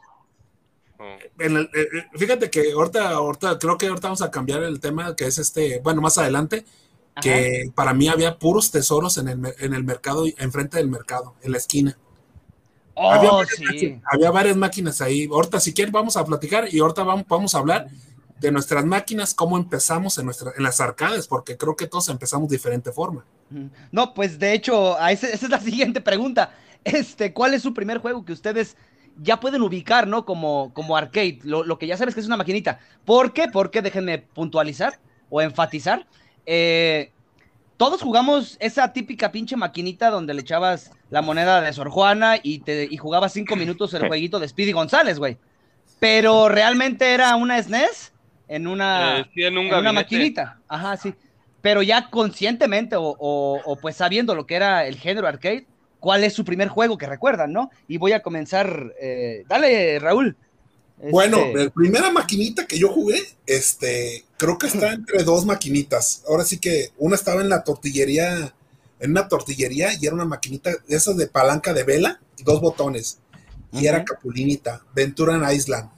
Oh, 1.00 1.18
En 1.40 1.58
el- 1.58 1.72
eh, 1.74 1.88
eh, 1.98 2.06
fíjate 2.20 2.51
que 2.51 2.72
ahorita, 2.72 3.10
ahorita, 3.10 3.58
creo 3.58 3.80
que 3.80 3.88
ahorita 3.88 4.10
vamos 4.10 4.22
a 4.22 4.30
cambiar 4.30 4.62
el 4.62 4.80
tema 4.80 5.16
que 5.16 5.25
es 5.25 5.40
este, 5.40 5.80
bueno, 5.80 6.01
más 6.01 6.20
adelante, 6.20 6.63
Ajá. 7.15 7.22
que 7.22 7.72
para 7.75 7.94
mí 7.94 8.08
había 8.08 8.39
puros 8.39 8.72
tesoros 8.72 9.18
en 9.18 9.27
el, 9.30 9.53
en 9.60 9.74
el 9.74 9.84
mercado, 9.84 10.25
enfrente 10.38 10.77
del 10.77 10.89
mercado, 10.89 11.36
en 11.41 11.51
la 11.51 11.58
esquina. 11.58 11.98
había, 12.96 13.32
Oh, 13.32 13.38
varias 13.38 13.56
sí. 13.58 13.63
máquinas, 13.65 14.01
había 14.12 14.32
varias 14.32 14.58
máquinas 14.58 15.01
ahí. 15.01 15.27
Ahorita, 15.32 15.60
si 15.60 15.74
quieren, 15.74 15.91
vamos 15.91 16.18
a 16.18 16.25
platicar 16.25 16.68
y 16.74 16.80
ahorita 16.80 17.03
vamos, 17.03 17.25
vamos 17.27 17.56
a 17.56 17.60
hablar 17.60 17.88
de 18.39 18.51
nuestras 18.51 18.86
máquinas, 18.86 19.34
cómo 19.34 19.58
empezamos 19.58 20.18
en, 20.18 20.25
nuestra, 20.25 20.51
en 20.58 20.63
las 20.63 20.80
arcades, 20.82 21.27
porque 21.27 21.58
creo 21.58 21.75
que 21.75 21.88
todos 21.88 22.10
empezamos 22.10 22.50
de 22.50 22.56
diferente 22.56 22.91
forma. 22.91 23.25
No, 23.91 24.13
pues 24.13 24.39
de 24.39 24.53
hecho, 24.53 25.00
a 25.00 25.12
ese- 25.12 25.34
esa 25.34 25.46
es 25.46 25.51
la 25.51 25.60
siguiente 25.62 26.01
pregunta. 26.01 26.53
Este, 26.84 27.34
¿cuál 27.34 27.53
es 27.53 27.62
su 27.62 27.74
primer 27.74 28.00
juego 28.00 28.25
que 28.25 28.34
ustedes 28.34 28.75
ya 29.22 29.39
pueden 29.39 29.62
ubicar, 29.62 30.08
¿no? 30.08 30.25
Como, 30.25 30.72
como 30.74 30.98
arcade, 30.98 31.39
lo, 31.44 31.63
lo 31.63 31.77
que 31.77 31.86
ya 31.88 31.98
sabes 31.98 32.13
que 32.15 32.22
es 32.22 32.27
una 32.27 32.38
maquinita. 32.38 32.80
¿Por 33.06 33.34
qué? 33.34 33.48
Porque 33.51 33.82
déjenme 33.82 34.20
puntualizar 34.20 35.00
o 35.30 35.41
enfatizar. 35.41 36.08
Eh, 36.45 37.12
todos 37.77 38.01
jugamos 38.01 38.57
esa 38.60 38.93
típica 38.93 39.31
pinche 39.31 39.55
maquinita 39.55 40.10
donde 40.10 40.33
le 40.33 40.41
echabas 40.41 40.91
la 41.10 41.21
moneda 41.21 41.62
de 41.62 41.74
Sor 41.74 41.89
Juana 41.89 42.38
y, 42.41 42.60
te, 42.60 42.88
y 42.89 42.98
jugabas 42.98 43.33
cinco 43.33 43.55
minutos 43.55 43.93
el 43.93 44.05
jueguito 44.07 44.39
de 44.39 44.48
Speedy 44.48 44.71
González, 44.71 45.17
güey. 45.19 45.38
Pero 46.00 46.50
realmente 46.50 47.13
era 47.13 47.36
una 47.36 47.62
SNES 47.62 48.12
en 48.48 48.67
una, 48.67 49.19
eh, 49.19 49.25
sí, 49.33 49.43
en 49.43 49.57
un 49.57 49.65
en 49.65 49.67
una 49.67 49.75
gabinete. 49.81 49.93
maquinita. 50.03 50.60
Ajá, 50.67 50.98
sí. 50.98 51.13
Pero 51.62 51.81
ya 51.83 52.10
conscientemente 52.10 52.95
o, 52.95 53.15
o- 53.19 53.62
o, 53.63 53.75
pues 53.77 53.95
sabiendo 53.98 54.33
lo 54.36 54.45
que 54.48 54.55
era 54.55 54.86
el 54.88 54.95
género 54.98 55.27
arcade, 55.27 55.67
¿cuál 56.00 56.24
es 56.24 56.33
su 56.33 56.43
primer 56.43 56.67
juego 56.69 56.98
que 56.98 57.05
recuerdan, 57.05 57.53
no? 57.53 57.69
Y 57.88 57.98
voy 57.98 58.13
a 58.13 58.21
comenzar. 58.24 58.93
eh, 59.00 59.43
dale, 59.48 60.00
Raúl. 60.00 60.36
Bueno, 61.12 61.38
Este, 61.38 61.65
la 61.65 61.69
primera 61.71 62.12
maquinita 62.12 62.65
que 62.65 62.77
yo 62.79 62.89
jugué, 62.89 63.19
este, 63.45 64.24
creo 64.41 64.57
que 64.57 64.65
está 64.65 64.93
entre 64.93 65.24
dos 65.24 65.45
maquinitas. 65.45 66.24
Ahora 66.27 66.43
sí 66.43 66.60
que 66.60 66.89
una 66.98 67.13
estaba 67.13 67.41
en 67.41 67.50
la 67.50 67.63
tortillería, 67.63 68.51
en 69.00 69.12
una 69.12 69.27
tortillería 69.27 69.89
y 69.93 70.03
era 70.03 70.15
una 70.15 70.25
maquinita 70.25 70.71
de 70.71 70.95
esas 70.95 71.15
de 71.15 71.27
palanca 71.27 71.74
de 71.75 71.83
vela 71.83 72.19
y 72.38 72.43
dos 72.43 72.60
botones. 72.60 73.21
Y 73.71 73.86
era. 73.86 74.03
Capulinita, 74.03 74.81
Ventura 74.95 75.36
en 75.36 75.55
Island. 75.55 75.91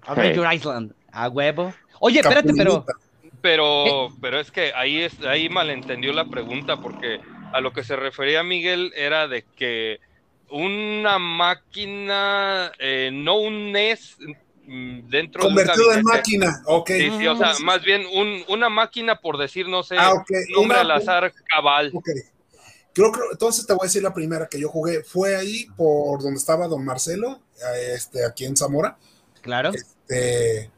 Adventure 0.00 0.54
Island. 0.54 0.94
A 1.12 1.28
huevo. 1.28 1.74
Oye, 2.00 2.20
espérate, 2.20 2.54
pero. 2.56 2.86
Pero, 3.42 4.08
pero 4.20 4.40
es 4.40 4.50
que 4.50 4.72
ahí 4.74 5.02
es, 5.02 5.20
ahí 5.20 5.48
malentendió 5.50 6.12
la 6.12 6.24
pregunta, 6.24 6.80
porque 6.80 7.20
a 7.52 7.60
lo 7.60 7.72
que 7.72 7.84
se 7.84 7.96
refería 7.96 8.42
Miguel 8.44 8.92
era 8.96 9.28
de 9.28 9.44
que 9.56 9.98
una 10.48 11.18
máquina, 11.18 12.72
eh, 12.78 13.10
no 13.12 13.36
un 13.38 13.72
NES 13.72 14.16
dentro 14.66 15.42
Convertido 15.42 15.84
de 15.90 15.94
un 15.94 15.98
en 15.98 16.04
máquina, 16.04 16.62
ok. 16.66 16.88
Sí, 16.90 17.10
sí, 17.18 17.26
o 17.26 17.36
sea, 17.36 17.52
Mm. 17.58 17.64
más 17.64 17.82
bien 17.82 18.02
un- 18.14 18.42
una 18.48 18.68
máquina 18.68 19.20
por 19.20 19.36
decir, 19.38 19.68
no 19.68 19.82
sé, 19.82 19.96
Ah, 19.98 20.12
ok. 20.14 20.30
nombre 20.54 20.78
Una- 20.78 20.80
al 20.80 20.90
azar 20.92 21.32
cabal. 21.48 21.92
Creo, 22.94 23.10
creo- 23.10 23.32
entonces 23.32 23.66
te 23.66 23.72
voy 23.72 23.84
a 23.84 23.86
decir 23.86 24.02
la 24.02 24.12
primera 24.12 24.46
que 24.46 24.60
yo 24.60 24.68
jugué. 24.68 25.02
Fue 25.02 25.34
ahí 25.36 25.66
por 25.76 26.22
donde 26.22 26.38
estaba 26.38 26.68
Don 26.68 26.84
Marcelo, 26.84 27.40
eh, 27.56 27.92
este, 27.94 28.24
aquí 28.24 28.44
en 28.44 28.56
Zamora. 28.56 28.98
Claro. 29.40 29.70
Este, 29.74 30.70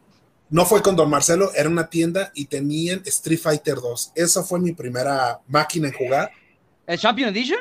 no 0.50 0.64
fue 0.64 0.80
con 0.80 0.94
Don 0.96 1.10
Marcelo, 1.10 1.50
era 1.54 1.68
una 1.68 1.88
tienda 1.90 2.30
y 2.34 2.46
tenían 2.46 3.02
Street 3.04 3.40
Fighter 3.40 3.74
2. 3.76 4.12
Esa 4.14 4.42
fue 4.44 4.60
mi 4.60 4.72
primera 4.72 5.40
máquina 5.48 5.88
en 5.88 5.94
jugar. 5.94 6.30
¿El 6.86 6.98
Champion 6.98 7.30
Edition? 7.30 7.58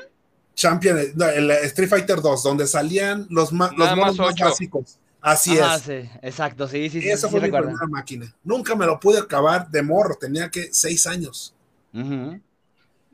Champion, 0.55 0.99
no, 1.15 1.25
el 1.27 1.49
Street 1.49 1.89
Fighter 1.89 2.21
2, 2.21 2.43
donde 2.43 2.67
salían 2.67 3.25
los, 3.31 3.51
ma- 3.51 3.71
los 3.75 3.89
monos 3.89 3.97
más 3.97 4.17
más 4.17 4.33
ocho. 4.33 4.45
básicos. 4.45 4.99
Así 5.25 5.57
Ah, 5.57 5.75
es. 5.77 5.83
sí, 5.83 6.09
exacto, 6.21 6.67
sí, 6.67 6.89
sí, 6.89 7.01
sí. 7.01 7.09
Esa 7.09 7.27
sí, 7.27 7.31
fue 7.31 7.39
sí 7.39 7.43
mi 7.43 7.47
recuerdo. 7.47 7.67
primera 7.69 7.87
máquina. 7.87 8.35
Nunca 8.43 8.75
me 8.75 8.85
lo 8.85 8.99
pude 8.99 9.19
acabar 9.19 9.69
de 9.69 9.81
morro, 9.81 10.15
tenía 10.19 10.51
que 10.51 10.67
seis 10.73 11.07
años. 11.07 11.55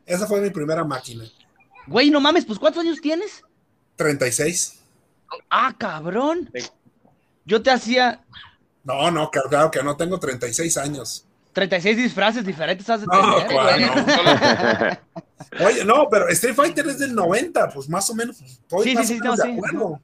Esa 0.06 0.26
fue 0.26 0.42
mi 0.42 0.50
primera 0.50 0.84
máquina. 0.84 1.26
Güey, 1.86 2.10
no 2.10 2.20
mames, 2.20 2.46
pues 2.46 2.58
¿cuántos 2.58 2.82
años 2.84 3.00
tienes? 3.00 3.44
36. 3.96 4.80
Ah, 5.52 5.74
cabrón. 5.78 6.50
Yo 7.46 7.62
te 7.62 7.70
hacía 7.72 8.22
No, 8.84 9.12
no, 9.12 9.30
claro 9.30 9.70
que 9.70 9.84
no 9.84 9.96
tengo 9.96 10.20
36 10.20 10.78
años. 10.78 11.26
36 11.54 11.98
disfraces 11.98 12.44
diferentes, 12.46 12.90
has 12.90 13.02
de 13.02 13.08
No. 13.08 13.12
Oye, 15.66 15.84
no, 15.86 16.08
pero 16.10 16.28
Street 16.30 16.56
Fighter 16.56 16.88
es 16.88 17.00
del 17.00 17.14
90, 17.16 17.70
pues 17.70 17.88
más 17.90 18.10
o 18.10 18.16
menos. 18.16 18.38
pues, 18.38 18.52
Estoy 18.52 18.84
Sí, 18.84 18.90
sí, 18.92 18.96
más 18.96 19.08
sí, 19.08 19.14
o 19.14 19.20
menos 19.20 19.38
no, 19.40 19.44
de 19.46 19.52
sí. 19.52 19.58
acuerdo. 19.58 20.02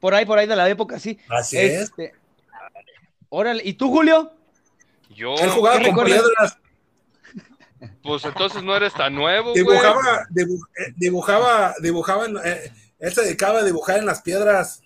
Por 0.00 0.14
ahí, 0.14 0.24
por 0.24 0.38
ahí 0.38 0.46
de 0.46 0.56
la 0.56 0.68
época, 0.68 0.98
sí. 0.98 1.18
Así 1.28 1.56
es. 1.58 1.82
Este, 1.82 2.12
Órale, 3.28 3.62
¿y 3.64 3.74
tú, 3.74 3.90
Julio? 3.90 4.32
Yo, 5.10 5.34
Él 5.34 5.50
jugaba 5.50 5.78
¿qué 5.78 5.90
con 5.90 6.06
recuerdas? 6.06 6.22
piedras, 6.22 6.58
pues 8.02 8.24
entonces 8.24 8.62
no 8.62 8.74
eres 8.76 8.94
tan 8.94 9.14
nuevo, 9.14 9.50
güey. 9.52 9.62
dibujaba, 9.64 10.26
dibu- 10.30 10.66
eh, 10.78 10.92
dibujaba, 10.96 11.74
dibujaba, 11.80 12.24
en- 12.26 12.36
eh, 12.44 12.72
él 12.98 13.12
se 13.12 13.22
dedicaba 13.22 13.60
a 13.60 13.64
dibujar 13.64 13.98
en 13.98 14.06
las 14.06 14.22
piedras 14.22 14.82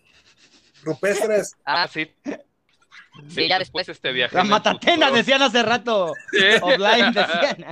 rupestres. 0.83 1.55
Ah, 1.65 1.87
sí. 1.89 2.13
Sí, 3.29 3.47
ya 3.47 3.59
después. 3.59 3.87
este 3.89 4.11
viaje. 4.11 4.35
La 4.35 4.43
matatena, 4.45 5.07
futuro. 5.07 5.13
decían 5.19 5.43
hace 5.43 5.63
rato. 5.63 6.15
Sí. 6.31 6.39
Offline, 6.63 7.13
decían. 7.15 7.67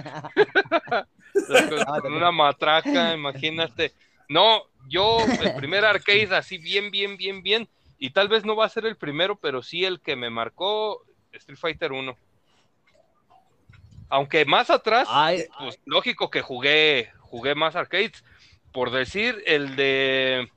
con, 1.87 2.01
con 2.03 2.13
una 2.15 2.31
matraca, 2.31 3.15
imagínate. 3.15 3.95
No, 4.29 4.63
yo 4.91 5.19
el 5.43 5.55
primer 5.55 5.85
arcade 5.85 6.29
así 6.35 6.59
bien, 6.59 6.91
bien, 6.91 7.17
bien, 7.17 7.43
bien, 7.43 7.69
y 7.99 8.11
tal 8.11 8.29
vez 8.29 8.45
no 8.45 8.57
va 8.57 8.67
a 8.67 8.69
ser 8.69 8.85
el 8.87 8.97
primero, 8.97 9.37
pero 9.37 9.63
sí 9.63 9.85
el 9.85 10.01
que 10.01 10.17
me 10.17 10.29
marcó 10.29 11.03
Street 11.33 11.59
Fighter 11.59 11.93
1. 11.93 12.17
Aunque 14.09 14.45
más 14.45 14.71
atrás, 14.71 15.07
Ay, 15.11 15.45
pues 15.59 15.79
lógico 15.85 16.31
que 16.31 16.43
jugué, 16.43 17.11
jugué 17.21 17.55
más 17.55 17.77
arcades. 17.77 18.25
Por 18.73 18.91
decir, 18.91 19.43
el 19.47 19.77
de 19.77 20.49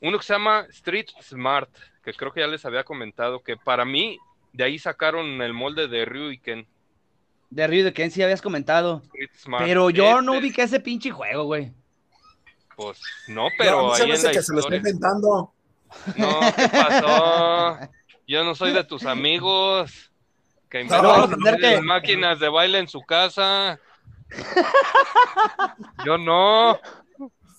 uno 0.00 0.18
que 0.18 0.24
se 0.24 0.32
llama 0.32 0.66
Street 0.70 1.06
Smart, 1.20 1.70
que 2.04 2.12
creo 2.12 2.32
que 2.32 2.40
ya 2.40 2.46
les 2.46 2.64
había 2.64 2.84
comentado, 2.84 3.42
que 3.42 3.56
para 3.56 3.84
mí 3.84 4.18
de 4.52 4.64
ahí 4.64 4.78
sacaron 4.78 5.42
el 5.42 5.52
molde 5.52 5.88
de 5.88 6.04
Ryuken. 6.04 6.66
de 7.50 7.66
Río 7.66 7.84
de 7.84 7.92
Ken 7.92 8.10
sí 8.10 8.22
habías 8.22 8.42
comentado. 8.42 9.02
Pero 9.58 9.90
yo 9.90 10.22
no 10.22 10.34
Este, 10.34 10.46
ubiqué 10.46 10.62
ese 10.62 10.80
pinche 10.80 11.10
juego, 11.10 11.44
güey. 11.44 11.72
Pues 12.80 13.00
no, 13.28 13.48
Pero 13.58 13.94
se 13.94 14.04
ahí 14.04 14.10
en 14.12 14.22
la 14.22 14.30
que 14.30 14.42
se 14.42 14.52
lo 14.54 14.60
está 14.60 14.74
historia. 14.76 14.76
inventando. 14.78 15.52
No, 16.16 16.40
¿qué 16.56 16.68
pasó? 16.68 17.78
Yo 18.26 18.44
no 18.44 18.54
soy 18.54 18.72
de 18.72 18.84
tus 18.84 19.04
amigos 19.04 20.10
que 20.70 20.84
No, 20.84 21.24
inventan 21.24 21.74
no, 21.76 21.82
máquinas 21.82 22.38
de 22.40 22.48
baile 22.48 22.78
en 22.78 22.88
su 22.88 23.02
casa. 23.02 23.78
Yo 26.06 26.16
no, 26.16 26.78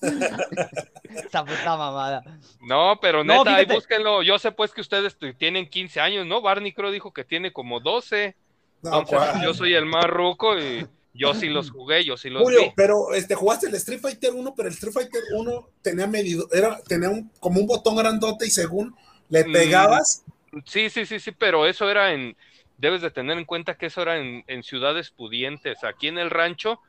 Esa 0.01 1.45
puta 1.45 1.77
mamada. 1.77 2.23
no, 2.61 2.97
pero 3.01 3.23
No, 3.23 3.39
neta, 3.43 3.55
ahí 3.57 3.63
fíjate. 3.65 3.73
búsquenlo. 3.75 4.23
Yo 4.23 4.39
sé 4.39 4.51
pues 4.51 4.71
que 4.73 4.81
ustedes 4.81 5.17
tienen 5.37 5.69
15 5.69 5.99
años, 6.01 6.25
¿no? 6.25 6.41
Barney 6.41 6.73
creo 6.73 6.89
dijo 6.89 7.11
que 7.13 7.23
tiene 7.25 7.51
como 7.53 7.79
12. 7.79 8.35
No, 8.81 8.99
Entonces, 9.01 9.41
yo 9.43 9.53
soy 9.53 9.75
el 9.75 9.85
más 9.85 10.05
ruco 10.05 10.57
y 10.57 10.87
yo 11.13 11.33
sí 11.33 11.49
los 11.49 11.71
jugué, 11.71 12.03
yo 12.05 12.15
sí 12.17 12.29
los 12.29 12.41
Julio, 12.43 12.61
vi. 12.61 12.71
pero 12.75 13.13
este, 13.13 13.35
jugaste 13.35 13.67
el 13.67 13.75
Street 13.75 13.99
Fighter 13.99 14.31
1, 14.33 14.53
pero 14.55 14.67
el 14.69 14.73
Street 14.73 14.93
Fighter 14.93 15.21
1 15.33 15.69
tenía 15.81 16.07
medido, 16.07 16.47
era, 16.53 16.79
tenía 16.87 17.09
un, 17.09 17.29
como 17.39 17.59
un 17.59 17.67
botón 17.67 17.95
grandote 17.95 18.45
y 18.47 18.49
según 18.49 18.95
le 19.29 19.45
Mm. 19.45 19.51
pegabas, 19.51 20.23
Sí, 20.65 20.89
sí, 20.89 21.05
sí, 21.05 21.19
sí, 21.19 21.31
pero 21.31 21.65
eso 21.65 21.89
era 21.89 22.11
en, 22.13 22.35
debes 22.77 23.01
de 23.01 23.09
tener 23.11 23.37
en 23.37 23.45
cuenta 23.45 23.77
que 23.77 23.85
eso 23.85 24.01
era 24.01 24.17
en, 24.17 24.43
en 24.47 24.63
ciudades 24.63 25.09
pudientes. 25.09 25.83
Aquí 25.85 26.07
en 26.09 26.17
el 26.17 26.29
rancho, 26.29 26.81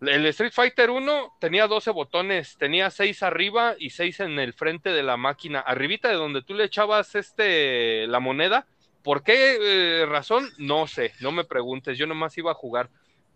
El 0.00 0.24
Street 0.26 0.52
Fighter 0.52 0.90
1 0.90 1.34
tenía 1.40 1.66
12 1.66 1.90
botones, 1.90 2.56
tenía 2.56 2.90
6 2.90 3.24
arriba 3.24 3.74
y 3.76 3.90
6 3.90 4.20
en 4.20 4.38
el 4.38 4.52
frente 4.54 4.90
de 4.90 5.02
la 5.02 5.16
máquina. 5.16 5.58
Arribita 5.58 6.08
de 6.08 6.14
donde 6.14 6.42
tú 6.42 6.54
le 6.54 6.62
echabas 6.64 7.16
este 7.16 8.06
la 8.06 8.20
moneda. 8.20 8.66
¿Por 9.08 9.22
qué 9.22 9.56
eh, 10.02 10.04
razón? 10.04 10.50
No 10.58 10.86
sé, 10.86 11.14
no 11.20 11.32
me 11.32 11.42
preguntes. 11.44 11.96
Yo 11.96 12.06
nomás 12.06 12.36
iba 12.36 12.50
a 12.50 12.54
jugar. 12.54 12.90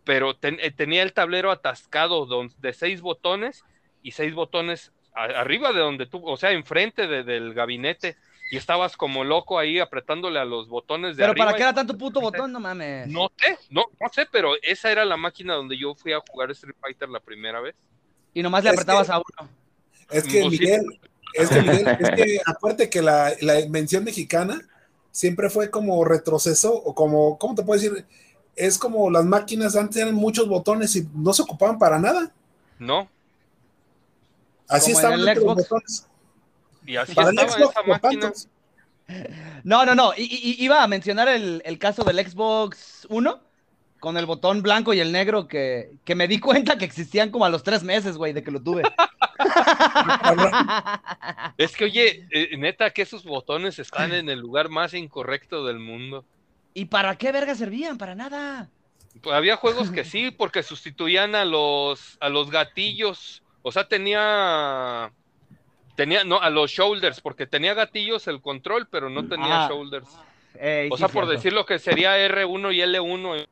Pero 0.05 0.37
ten- 0.37 0.59
eh, 0.61 0.71
tenía 0.71 1.03
el 1.03 1.15
tablero 1.15 1.51
atascado 1.51 2.27
don- 2.27 2.53
de 2.59 2.75
6 2.75 3.01
botones 3.01 3.65
y 4.03 4.11
6 4.11 4.35
botones 4.35 4.93
a- 5.15 5.23
arriba 5.41 5.73
de 5.73 5.79
donde 5.79 6.05
tú, 6.05 6.21
o 6.29 6.37
sea, 6.37 6.51
enfrente 6.51 7.07
de- 7.07 7.25
del 7.25 7.55
gabinete. 7.55 8.17
Y 8.51 8.59
estabas 8.59 8.99
como 8.99 9.25
loco 9.25 9.59
ahí 9.59 9.79
apretándole 9.79 10.39
a 10.39 10.45
los 10.45 10.69
botones 10.69 11.17
de 11.17 11.23
Pero 11.23 11.31
arriba. 11.33 11.47
¿para 11.47 11.57
qué 11.57 11.63
era 11.63 11.73
tanto 11.73 11.97
puto 11.97 12.21
botón? 12.21 12.53
No 12.53 12.61
mames. 12.61 13.09
No 13.09 13.33
sé, 13.39 13.57
no, 13.71 13.87
no 13.99 14.09
sé, 14.13 14.27
pero 14.31 14.53
esa 14.61 14.93
era 14.93 15.07
la 15.07 15.17
máquina 15.17 15.55
donde 15.55 15.79
yo 15.79 15.95
fui 15.95 16.13
a 16.13 16.21
jugar 16.29 16.51
Street 16.51 16.77
Fighter 16.83 17.09
la 17.09 17.21
primera 17.21 17.63
vez. 17.63 17.75
Y 18.35 18.43
nomás 18.43 18.63
le 18.63 18.69
Es 18.69 18.77
apretabas 18.77 19.07
que- 19.07 19.13
a 19.15 19.17
uno. 19.17 19.51
Es 20.11 20.25
que. 20.25 20.47
Miguel, 20.51 20.83
es 21.33 21.49
que 21.49 21.63
Miguel, 21.63 21.87
es 21.99 22.11
que 22.11 22.41
acuérdate 22.45 22.91
que 22.91 23.01
la, 23.01 23.33
la 23.41 23.59
invención 23.59 24.05
mexicana 24.05 24.61
siempre 25.13 25.49
fue 25.49 25.71
como 25.71 26.05
retroceso 26.05 26.75
o 26.75 26.95
como, 26.95 27.39
¿cómo 27.39 27.55
te 27.55 27.63
puedo 27.63 27.81
decir? 27.81 28.05
Es 28.57 28.77
como 28.79 29.09
las 29.11 29.25
máquinas 29.25 29.77
antes 29.77 29.99
eran 29.99 30.15
muchos 30.15 30.49
botones 30.49 30.97
y 30.97 31.09
no 31.15 31.33
se 31.33 31.43
ocupaban 31.43 31.79
para 31.79 31.99
nada. 32.01 32.33
No, 32.81 33.09
Así 34.69 34.93
estaban 34.93 35.21
el 35.21 35.27
los 35.27 35.37
Xbox. 35.39 35.69
botones. 35.69 36.07
y 36.87 36.97
así 36.97 37.15
Para 37.15 37.29
el 37.31 37.39
estaba 37.39 37.53
Xbox, 37.53 37.71
esa 37.71 37.81
por 37.83 37.89
máquina. 38.03 38.21
tantos. 38.23 38.49
No, 39.65 39.85
no, 39.85 39.95
no. 39.95 40.15
I- 40.17 40.23
i- 40.23 40.65
iba 40.65 40.83
a 40.83 40.87
mencionar 40.89 41.29
el, 41.29 41.63
el 41.65 41.79
caso 41.79 42.03
del 42.05 42.19
Xbox 42.27 43.07
1 43.11 43.41
con 44.03 44.17
el 44.17 44.27
botón 44.27 44.63
blanco 44.63 44.93
y 44.93 44.99
el 44.99 45.13
negro 45.13 45.47
que, 45.47 45.93
que 46.05 46.17
me 46.17 46.27
di 46.27 46.41
cuenta 46.41 46.77
que 46.77 46.85
existían 46.85 47.31
como 47.31 47.45
a 47.45 47.49
los 47.49 47.63
tres 47.63 47.85
meses, 47.85 48.17
güey, 48.17 48.33
de 48.33 48.43
que 48.43 48.51
lo 48.51 48.61
tuve. 48.61 48.83
Es 51.57 51.77
que, 51.77 51.85
oye, 51.85 52.27
eh, 52.33 52.57
neta, 52.59 52.91
que 52.91 53.03
esos 53.03 53.23
botones 53.25 53.79
están 53.79 54.13
en 54.13 54.29
el 54.29 54.41
lugar 54.41 54.69
más 54.71 54.93
incorrecto 54.95 55.65
del 55.65 55.79
mundo. 55.79 56.25
¿Y 56.75 56.87
para 56.87 57.15
qué 57.17 57.31
verga 57.31 57.55
servían? 57.55 57.97
Para 57.97 58.17
nada. 58.17 58.69
Pues 59.23 59.37
había 59.37 59.55
juegos 59.57 59.91
que 59.93 60.03
sí, 60.05 60.33
porque 60.33 60.65
sustituían 60.65 61.37
a 61.37 61.45
los, 61.45 62.17
a 62.21 62.29
los 62.29 62.51
gatillos. 62.51 63.45
O 63.63 63.71
sea, 63.71 63.87
tenía. 63.87 65.13
Tenía, 65.95 66.25
no, 66.25 66.41
a 66.41 66.51
los 66.51 66.73
shoulders, 66.73 67.21
porque 67.21 67.47
tenía 67.47 67.75
gatillos 67.75 68.27
el 68.27 68.41
control, 68.41 68.89
pero 68.91 69.11
no 69.11 69.29
tenía 69.29 69.67
Ah. 69.67 69.69
shoulders. 69.69 70.09
O 70.09 70.97
sí, 70.97 70.99
sea, 70.99 71.07
por 71.07 71.11
cierto. 71.11 71.31
decir 71.31 71.53
lo 71.53 71.65
que 71.67 71.79
sería 71.79 72.17
R1 72.19 72.75
y 72.75 72.81
L1. 72.81 73.47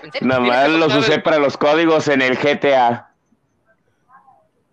Tienes 0.00 0.62
que 0.62 0.68
los 0.68 0.94
usé 0.94 1.18
para 1.20 1.38
los 1.38 1.56
códigos 1.56 2.08
en 2.08 2.22
el 2.22 2.36
GTA. 2.36 3.10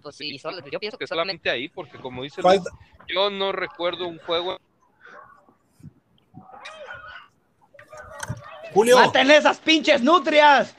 Pues 0.02 0.16
sí, 0.16 0.38
solo- 0.40 0.58
yo 0.72 0.80
pienso 0.80 0.98
que 0.98 1.06
solamente 1.08 1.50
ahí, 1.50 1.70
porque 1.70 2.00
como 2.00 2.24
dice 2.24 2.42
Luis, 2.42 2.62
yo 3.08 3.30
no 3.30 3.52
recuerdo 3.52 4.08
un 4.08 4.18
juego. 4.20 4.58
Julio, 8.74 8.98
¡Maten 8.98 9.30
esas 9.32 9.60
pinches 9.60 10.02
nutrias! 10.02 10.76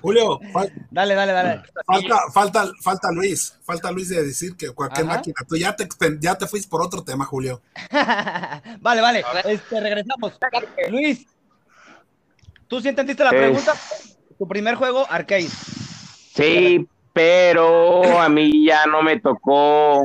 Julio, 0.00 0.38
fal- 0.52 0.70
Dale, 0.90 1.14
dale, 1.14 1.32
dale. 1.32 1.62
falta, 1.86 2.20
falta, 2.32 2.72
falta 2.82 3.10
Luis, 3.12 3.58
falta 3.64 3.90
Luis 3.90 4.08
de 4.10 4.22
decir 4.22 4.56
que 4.56 4.70
cualquier 4.70 5.06
Ajá. 5.06 5.16
máquina. 5.16 5.34
Tú 5.48 5.56
ya 5.56 5.74
te, 5.74 5.88
ya 6.20 6.36
te 6.36 6.46
fuiste 6.46 6.68
por 6.68 6.82
otro 6.82 7.02
tema, 7.02 7.24
Julio. 7.24 7.62
vale, 8.80 9.00
vale. 9.00 9.24
Este, 9.44 9.80
regresamos. 9.80 10.38
Luis, 10.90 11.26
¿tú 12.72 12.80
sí 12.80 12.88
entendiste 12.88 13.22
la 13.22 13.28
Es- 13.30 13.36
pregunta? 13.36 13.74
Tu 14.38 14.48
primer 14.48 14.76
juego, 14.76 15.04
arcade. 15.10 15.42
Sí, 16.34 16.86
pero 17.12 18.18
a 18.18 18.30
mí 18.30 18.64
ya 18.64 18.86
no 18.86 19.02
me 19.02 19.20
tocó 19.20 20.04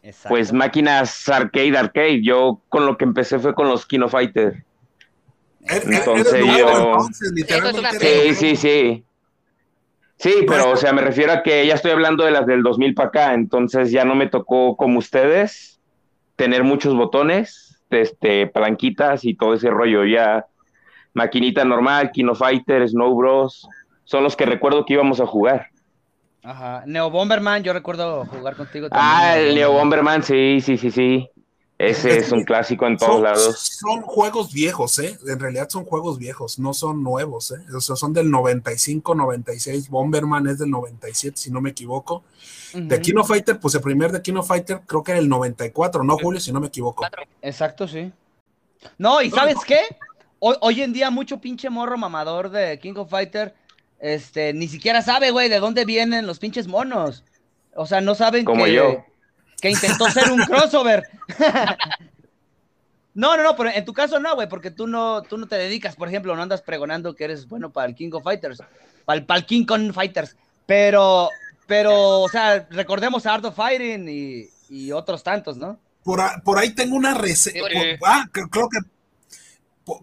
Exacto. 0.00 0.28
pues 0.28 0.52
máquinas 0.52 1.28
arcade, 1.28 1.76
arcade. 1.76 2.22
Yo 2.22 2.60
con 2.68 2.86
lo 2.86 2.96
que 2.96 3.02
empecé 3.04 3.40
fue 3.40 3.52
con 3.56 3.66
los 3.68 3.84
Kino 3.84 4.08
Fighter. 4.08 4.64
Er- 5.66 5.82
er- 5.82 5.92
Entonces 5.94 6.32
eres 6.34 6.56
yo- 6.56 6.68
entonces, 6.68 7.32
Sí, 8.00 8.34
sí, 8.36 8.54
sí. 8.56 9.04
Sí, 10.18 10.34
pero 10.46 10.70
o 10.70 10.76
sea, 10.76 10.92
me 10.92 11.02
refiero 11.02 11.32
a 11.32 11.42
que 11.42 11.66
ya 11.66 11.74
estoy 11.74 11.90
hablando 11.90 12.24
de 12.24 12.30
las 12.30 12.46
del 12.46 12.62
2000 12.62 12.94
para 12.94 13.08
acá, 13.08 13.34
entonces 13.34 13.90
ya 13.90 14.04
no 14.04 14.14
me 14.14 14.28
tocó 14.28 14.76
como 14.76 15.00
ustedes 15.00 15.80
tener 16.36 16.62
muchos 16.62 16.94
botones, 16.94 17.82
este, 17.90 18.46
palanquitas 18.46 19.24
y 19.24 19.34
todo 19.34 19.54
ese 19.54 19.68
rollo. 19.68 20.04
Ya 20.04 20.46
maquinita 21.14 21.64
normal, 21.64 22.10
Kino 22.12 22.34
Fighter, 22.34 22.88
Snow 22.88 23.14
Bros, 23.14 23.68
son 24.04 24.22
los 24.24 24.36
que 24.36 24.46
recuerdo 24.46 24.84
que 24.84 24.94
íbamos 24.94 25.20
a 25.20 25.26
jugar. 25.26 25.68
Ajá. 26.42 26.82
Neo 26.86 27.08
Bomberman, 27.10 27.62
yo 27.62 27.72
recuerdo 27.72 28.26
jugar 28.26 28.56
contigo 28.56 28.88
Ah, 28.90 29.20
también. 29.30 29.48
el 29.50 29.54
Neo 29.54 29.72
Bomberman, 29.72 30.22
sí, 30.22 30.60
sí, 30.60 30.76
sí, 30.76 30.90
sí. 30.90 31.28
Ese 31.78 32.16
es 32.18 32.30
un 32.30 32.44
clásico 32.44 32.86
en 32.86 32.96
todos 32.96 33.14
Son, 33.14 33.22
lados. 33.24 33.58
son 33.80 34.02
juegos 34.02 34.52
viejos, 34.52 34.98
¿eh? 35.00 35.18
En 35.26 35.40
realidad 35.40 35.68
son 35.68 35.84
juegos 35.84 36.16
viejos, 36.16 36.60
no 36.60 36.74
son 36.74 37.02
nuevos, 37.02 37.50
¿eh? 37.50 37.56
O 37.74 37.80
sea, 37.80 37.96
son 37.96 38.12
del 38.12 38.30
95, 38.30 39.14
96. 39.16 39.88
Bomberman 39.88 40.46
es 40.46 40.58
del 40.58 40.70
97, 40.70 41.36
si 41.36 41.50
no 41.50 41.60
me 41.60 41.70
equivoco. 41.70 42.22
De 42.72 43.00
Kino 43.00 43.24
Fighter, 43.24 43.58
pues 43.58 43.74
el 43.74 43.80
primer 43.80 44.12
de 44.12 44.22
Kino 44.22 44.42
Fighter 44.44 44.80
creo 44.86 45.02
que 45.02 45.10
era 45.12 45.20
el 45.20 45.28
94, 45.28 46.04
¿no, 46.04 46.16
Julio? 46.18 46.40
Si 46.40 46.52
no 46.52 46.60
me 46.60 46.68
equivoco. 46.68 47.04
Exacto, 47.40 47.88
sí. 47.88 48.12
No, 48.98 49.20
¿y 49.20 49.30
sabes 49.30 49.56
qué? 49.66 49.80
Hoy, 50.44 50.56
hoy 50.60 50.82
en 50.82 50.92
día 50.92 51.08
mucho 51.10 51.40
pinche 51.40 51.70
morro 51.70 51.96
mamador 51.96 52.50
de 52.50 52.76
King 52.80 52.94
of 52.96 53.08
Fighter, 53.10 53.54
este, 54.00 54.52
ni 54.52 54.66
siquiera 54.66 55.00
sabe, 55.00 55.30
güey, 55.30 55.48
de 55.48 55.60
dónde 55.60 55.84
vienen 55.84 56.26
los 56.26 56.40
pinches 56.40 56.66
monos. 56.66 57.22
O 57.76 57.86
sea, 57.86 58.00
no 58.00 58.16
saben 58.16 58.44
Como 58.44 58.64
que, 58.64 58.72
yo. 58.74 59.04
que 59.60 59.70
intentó 59.70 60.10
ser 60.10 60.32
un 60.32 60.40
crossover. 60.44 61.04
no, 63.14 63.36
no, 63.36 63.42
no, 63.44 63.54
pero 63.56 63.70
en 63.70 63.84
tu 63.84 63.92
caso 63.92 64.18
no, 64.18 64.34
güey, 64.34 64.48
porque 64.48 64.70
tú 64.70 64.86
no, 64.86 65.22
tú 65.22 65.38
no 65.38 65.46
te 65.46 65.56
dedicas, 65.56 65.94
por 65.94 66.08
ejemplo, 66.08 66.34
no 66.34 66.42
andas 66.42 66.62
pregonando 66.62 67.14
que 67.14 67.24
eres 67.24 67.46
bueno 67.46 67.70
para 67.72 67.86
el 67.88 67.94
King 67.94 68.10
of 68.14 68.24
Fighters, 68.24 68.58
para 69.04 69.18
el, 69.20 69.26
para 69.26 69.38
el 69.40 69.46
King 69.46 69.64
Kong 69.64 69.92
Fighters, 69.92 70.36
pero, 70.66 71.28
pero, 71.66 72.20
o 72.22 72.28
sea, 72.28 72.66
recordemos 72.70 73.26
a 73.26 73.34
Art 73.34 73.44
of 73.44 73.54
Fighting 73.54 74.08
y, 74.08 74.48
y 74.70 74.90
otros 74.92 75.22
tantos, 75.22 75.56
¿no? 75.56 75.78
Por, 76.02 76.20
a- 76.20 76.40
por 76.44 76.58
ahí 76.58 76.70
tengo 76.74 76.96
una 76.96 77.14
reseña. 77.14 77.62
Sí. 77.70 77.78
Ah, 78.04 78.24
cre- 78.32 78.48
creo 78.50 78.68
que 78.68 78.78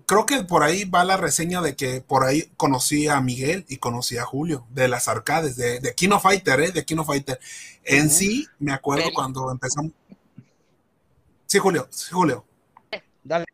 creo 0.05 0.25
que 0.25 0.43
por 0.43 0.63
ahí 0.63 0.85
va 0.85 1.03
la 1.05 1.17
reseña 1.17 1.61
de 1.61 1.75
que 1.75 2.01
por 2.01 2.23
ahí 2.25 2.51
conocí 2.57 3.07
a 3.07 3.21
Miguel 3.21 3.65
y 3.69 3.77
conocí 3.77 4.17
a 4.17 4.25
Julio 4.25 4.65
de 4.69 4.87
las 4.87 5.07
arcades, 5.07 5.55
de, 5.55 5.79
de 5.79 5.95
Kino 5.95 6.19
Fighter, 6.19 6.59
¿eh? 6.59 6.71
De 6.71 6.85
Kino 6.85 7.05
Fighter. 7.05 7.39
En 7.83 8.09
sí, 8.09 8.47
me 8.59 8.73
acuerdo 8.73 9.09
cuando 9.13 9.51
empezamos. 9.51 9.91
Sí, 11.45 11.57
Julio, 11.59 11.87
sí, 11.89 12.11
Julio. 12.11 12.45
Dale. 13.23 13.45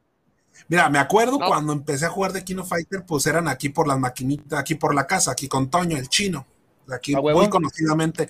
Mira, 0.68 0.90
me 0.90 1.00
acuerdo 1.00 1.38
No. 1.38 1.48
cuando 1.48 1.74
empecé 1.74 2.06
a 2.06 2.10
jugar 2.10 2.34
de 2.34 2.44
Kino 2.44 2.66
Fighter, 2.66 3.06
pues 3.06 3.26
eran 3.28 3.48
aquí 3.48 3.70
por 3.70 3.88
las 3.88 4.00
maquinitas, 4.00 4.60
aquí 4.60 4.76
por 4.76 4.96
la 4.96 5.06
casa, 5.06 5.32
aquí 5.32 5.48
con 5.48 5.70
Toño, 5.70 5.96
el 5.98 6.10
chino, 6.10 6.46
aquí 6.92 7.16
muy 7.16 7.50
conocidamente. 7.50 8.30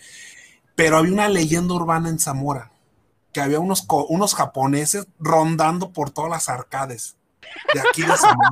Pero 0.75 0.97
había 0.97 1.13
una 1.13 1.29
leyenda 1.29 1.73
urbana 1.73 2.10
en 2.10 2.19
Zamora, 2.19 2.71
que 3.31 3.39
había 3.39 3.60
unos, 3.60 3.86
unos 4.10 4.36
japoneses 4.36 5.08
rondando 5.19 5.91
por 5.91 6.10
todas 6.10 6.29
las 6.29 6.49
arcades 6.49 7.15
de 7.73 7.79
aquí 7.81 8.01
de 8.03 8.13
Zamora. 8.17 8.49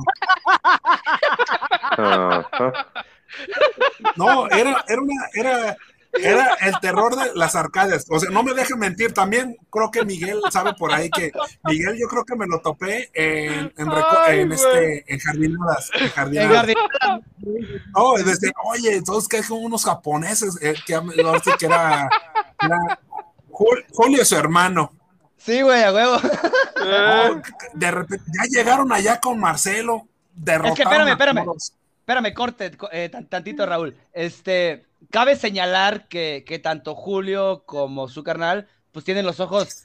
No, 4.16 4.46
era, 4.48 4.84
era 4.88 5.02
una, 5.02 5.14
era, 5.34 5.76
era 6.12 6.54
el 6.60 6.78
terror 6.80 7.16
de 7.16 7.34
las 7.34 7.56
arcades. 7.56 8.06
O 8.08 8.18
sea, 8.20 8.30
no 8.30 8.42
me 8.42 8.54
dejen 8.54 8.78
mentir, 8.78 9.12
también 9.12 9.56
creo 9.70 9.90
que 9.90 10.04
Miguel 10.04 10.40
sabe 10.50 10.74
por 10.74 10.92
ahí 10.92 11.10
que 11.10 11.32
Miguel 11.64 11.98
yo 11.98 12.06
creo 12.08 12.24
que 12.24 12.36
me 12.36 12.46
lo 12.46 12.60
topé 12.60 13.10
en, 13.14 13.72
en, 13.76 13.90
Ay, 14.26 14.48
este, 14.52 15.12
en 15.12 15.18
jardinadas. 15.18 15.90
En 15.94 16.08
jardinadas. 16.10 16.66
No, 17.94 18.16
es 18.16 18.24
decir, 18.26 18.52
oye, 18.64 18.94
entonces 18.96 19.28
que 19.28 19.38
hay 19.38 19.42
como 19.42 19.62
unos 19.62 19.84
japoneses, 19.84 20.56
eh, 20.62 20.74
que, 20.86 21.00
que 21.58 21.66
era, 21.66 22.08
era 22.60 23.00
Jul- 23.50 23.84
Julio 23.92 24.24
su 24.24 24.36
hermano. 24.36 24.92
Sí, 25.44 25.60
güey, 25.62 25.82
a 25.82 25.92
huevo. 25.92 26.16
No, 26.78 27.42
de 27.74 27.90
repente, 27.90 28.24
ya 28.32 28.44
llegaron 28.58 28.92
allá 28.92 29.20
con 29.20 29.38
Marcelo, 29.38 30.08
espérame, 30.36 31.08
a 31.08 31.12
espérame. 31.12 31.44
todos. 31.44 31.72
Espérame, 32.00 32.34
corte 32.34 32.76
co- 32.76 32.88
eh, 32.92 33.08
tan- 33.08 33.26
tantito, 33.26 33.64
Raúl. 33.66 33.96
Este, 34.12 34.84
cabe 35.10 35.36
señalar 35.36 36.06
que, 36.08 36.44
que 36.46 36.58
tanto 36.58 36.94
Julio 36.94 37.62
como 37.66 38.08
su 38.08 38.22
carnal, 38.24 38.68
pues 38.92 39.04
tienen 39.04 39.24
los 39.26 39.40
ojos 39.40 39.82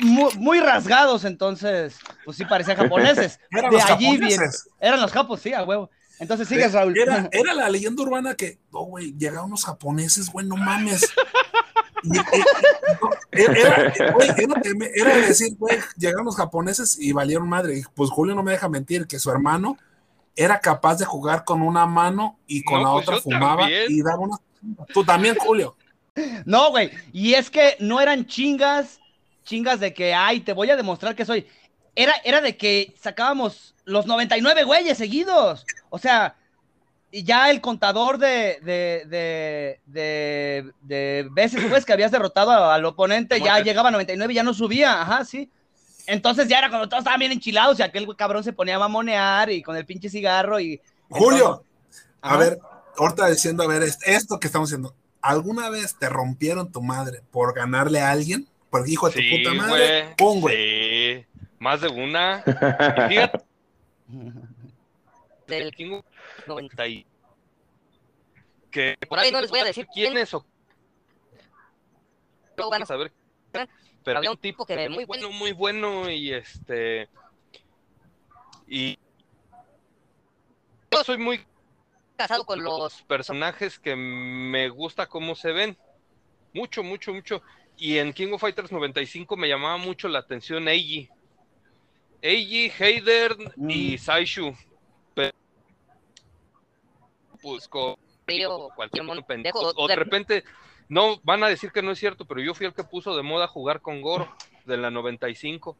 muy, 0.00 0.34
muy 0.36 0.60
rasgados, 0.60 1.24
entonces, 1.24 1.96
pues 2.24 2.36
sí 2.36 2.44
parecían 2.44 2.76
japoneses. 2.78 3.38
Eran 3.50 3.70
de 3.70 3.76
los 3.78 3.84
allí 3.90 4.16
bien. 4.18 4.30
japoneses. 4.30 4.68
Eran 4.80 5.00
los 5.00 5.12
japos, 5.12 5.40
sí, 5.40 5.52
a 5.54 5.62
huevo. 5.64 5.90
Entonces 6.18 6.48
sigues, 6.48 6.72
Raúl. 6.74 6.98
Era, 6.98 7.28
era 7.32 7.54
la 7.54 7.68
leyenda 7.70 8.02
urbana 8.02 8.34
que, 8.34 8.58
no, 8.72 8.80
güey, 8.80 9.14
llegaron 9.16 9.46
unos 9.46 9.64
japoneses, 9.64 10.28
güey, 10.30 10.46
no 10.46 10.56
mames. 10.56 11.08
Y- 12.02 12.18
era, 13.32 13.92
güey, 14.14 14.28
era- 14.36 14.86
era 14.94 15.16
decir, 15.26 15.56
güey, 15.58 15.78
llegaron 15.96 16.24
los 16.26 16.36
japoneses 16.36 16.98
y 16.98 17.12
valieron 17.12 17.48
madre. 17.48 17.78
Y 17.78 17.82
pues 17.94 18.10
Julio 18.10 18.34
no 18.34 18.42
me 18.42 18.52
deja 18.52 18.68
mentir 18.68 19.06
que 19.06 19.18
su 19.18 19.30
hermano 19.30 19.76
era 20.36 20.60
capaz 20.60 20.96
de 20.96 21.04
jugar 21.04 21.44
con 21.44 21.62
una 21.62 21.86
mano 21.86 22.38
y 22.46 22.62
con 22.62 22.82
No, 22.82 22.88
la 22.88 22.94
pues 23.04 23.08
otra 23.08 23.20
fumaba 23.22 23.62
también. 23.62 23.84
y 23.88 24.02
daba 24.02 24.18
una... 24.18 24.36
Tú 24.92 25.04
también, 25.04 25.36
Julio. 25.36 25.76
No, 26.44 26.70
güey. 26.70 26.90
Y 27.12 27.34
es 27.34 27.50
que 27.50 27.76
no 27.80 28.00
eran 28.00 28.26
chingas, 28.26 29.00
chingas 29.44 29.80
de 29.80 29.94
que, 29.94 30.12
ay, 30.14 30.40
te 30.40 30.52
voy 30.52 30.70
a 30.70 30.76
demostrar 30.76 31.14
que 31.14 31.24
soy. 31.24 31.46
Era, 31.94 32.12
era 32.24 32.40
de 32.40 32.56
que 32.56 32.94
sacábamos 33.00 33.74
los 33.84 34.06
99 34.06 34.64
güeyes 34.64 34.98
seguidos. 34.98 35.64
O 35.88 35.98
sea, 35.98 36.36
y 37.12 37.24
ya 37.24 37.50
el 37.50 37.60
contador 37.60 38.18
de, 38.18 38.58
de, 38.62 39.04
de, 39.06 39.80
de, 39.86 40.72
de 40.82 41.28
veces 41.32 41.64
pues, 41.68 41.84
que 41.84 41.92
habías 41.92 42.10
derrotado 42.12 42.70
al 42.70 42.84
oponente 42.84 43.40
ya 43.40 43.58
llegaba 43.60 43.88
a 43.88 43.92
99 43.92 44.32
y 44.32 44.36
ya 44.36 44.42
no 44.42 44.54
subía. 44.54 45.02
Ajá, 45.02 45.24
sí. 45.24 45.50
Entonces 46.06 46.48
ya 46.48 46.58
era 46.58 46.68
cuando 46.70 46.88
todos 46.88 47.00
estaban 47.02 47.20
bien 47.20 47.32
enchilados 47.32 47.78
y 47.78 47.82
aquel 47.82 48.06
cabrón 48.16 48.42
se 48.44 48.52
ponía 48.52 48.76
a 48.76 48.80
mamonear 48.80 49.50
y 49.50 49.62
con 49.62 49.76
el 49.76 49.84
pinche 49.86 50.08
cigarro 50.08 50.58
y... 50.60 50.80
Julio, 51.08 51.64
a 52.20 52.36
ver, 52.36 52.58
ahorita 52.96 53.28
diciendo, 53.28 53.62
a 53.64 53.66
ver, 53.66 53.82
es- 53.82 53.98
esto 54.06 54.38
que 54.40 54.46
estamos 54.46 54.68
haciendo, 54.68 54.94
¿alguna 55.20 55.68
vez 55.70 55.96
te 55.98 56.08
rompieron 56.08 56.70
tu 56.72 56.80
madre 56.82 57.22
por 57.30 57.54
ganarle 57.54 58.00
a 58.00 58.10
alguien? 58.10 58.48
Por 58.70 58.88
hijo 58.88 59.10
de 59.10 59.14
tu 59.20 59.36
puta 59.36 59.54
madre, 59.54 60.02
güey. 60.02 60.16
pum, 60.16 60.40
güey. 60.40 60.56
Sí, 60.56 61.26
más 61.58 61.80
de 61.80 61.88
una. 61.88 62.42
Fíjate, 63.08 63.40
Del 65.46 65.72
90. 66.46 66.86
y- 66.86 67.06
que 68.70 68.96
Por 69.08 69.18
ahí 69.18 69.32
no 69.32 69.40
les 69.40 69.50
voy 69.50 69.60
a 69.60 69.64
decir 69.64 69.86
quién 69.92 70.16
es 70.16 70.32
o 70.34 70.44
Luego 72.56 72.70
van 72.70 72.82
a 72.82 72.86
saber. 72.86 73.12
Pero 74.04 74.18
Había 74.18 74.30
un 74.30 74.36
tipo 74.38 74.64
que 74.64 74.76
muy 74.88 74.96
muy 74.96 75.04
bueno, 75.04 75.30
muy 75.30 75.52
bueno 75.52 76.10
y 76.10 76.32
este 76.32 77.08
y 78.66 78.96
yo 80.90 81.04
soy 81.04 81.18
muy 81.18 81.44
casado 82.16 82.44
con 82.44 82.62
los 82.62 83.02
personajes 83.02 83.78
que 83.78 83.96
me 83.96 84.68
gusta 84.68 85.06
cómo 85.06 85.34
se 85.34 85.52
ven. 85.52 85.76
Mucho, 86.52 86.82
mucho, 86.82 87.12
mucho. 87.12 87.42
Y 87.76 87.98
en 87.98 88.12
King 88.12 88.32
of 88.32 88.40
Fighters 88.40 88.70
95 88.72 89.36
me 89.36 89.48
llamaba 89.48 89.76
mucho 89.78 90.08
la 90.08 90.18
atención 90.20 90.68
Eiji. 90.68 91.08
Eiji, 92.22 92.70
Heider 92.78 93.36
y 93.68 93.94
Mm. 93.94 93.98
Saishu. 93.98 94.54
Pe- 97.40 97.48
Pues 97.48 97.68
con 97.68 97.96
río, 98.26 98.68
cualquier 98.76 99.04
mono 99.04 99.22
pendejo. 99.26 99.58
O 99.76 99.88
de 99.88 99.96
repente, 99.96 100.44
no, 100.88 101.18
van 101.22 101.42
a 101.42 101.48
decir 101.48 101.72
que 101.72 101.82
no 101.82 101.90
es 101.92 101.98
cierto, 101.98 102.24
pero 102.26 102.40
yo 102.40 102.54
fui 102.54 102.66
el 102.66 102.74
que 102.74 102.84
puso 102.84 103.16
de 103.16 103.22
moda 103.22 103.46
jugar 103.48 103.80
con 103.80 104.00
Goro 104.02 104.32
de 104.66 104.76
la 104.76 104.90
95. 104.90 105.76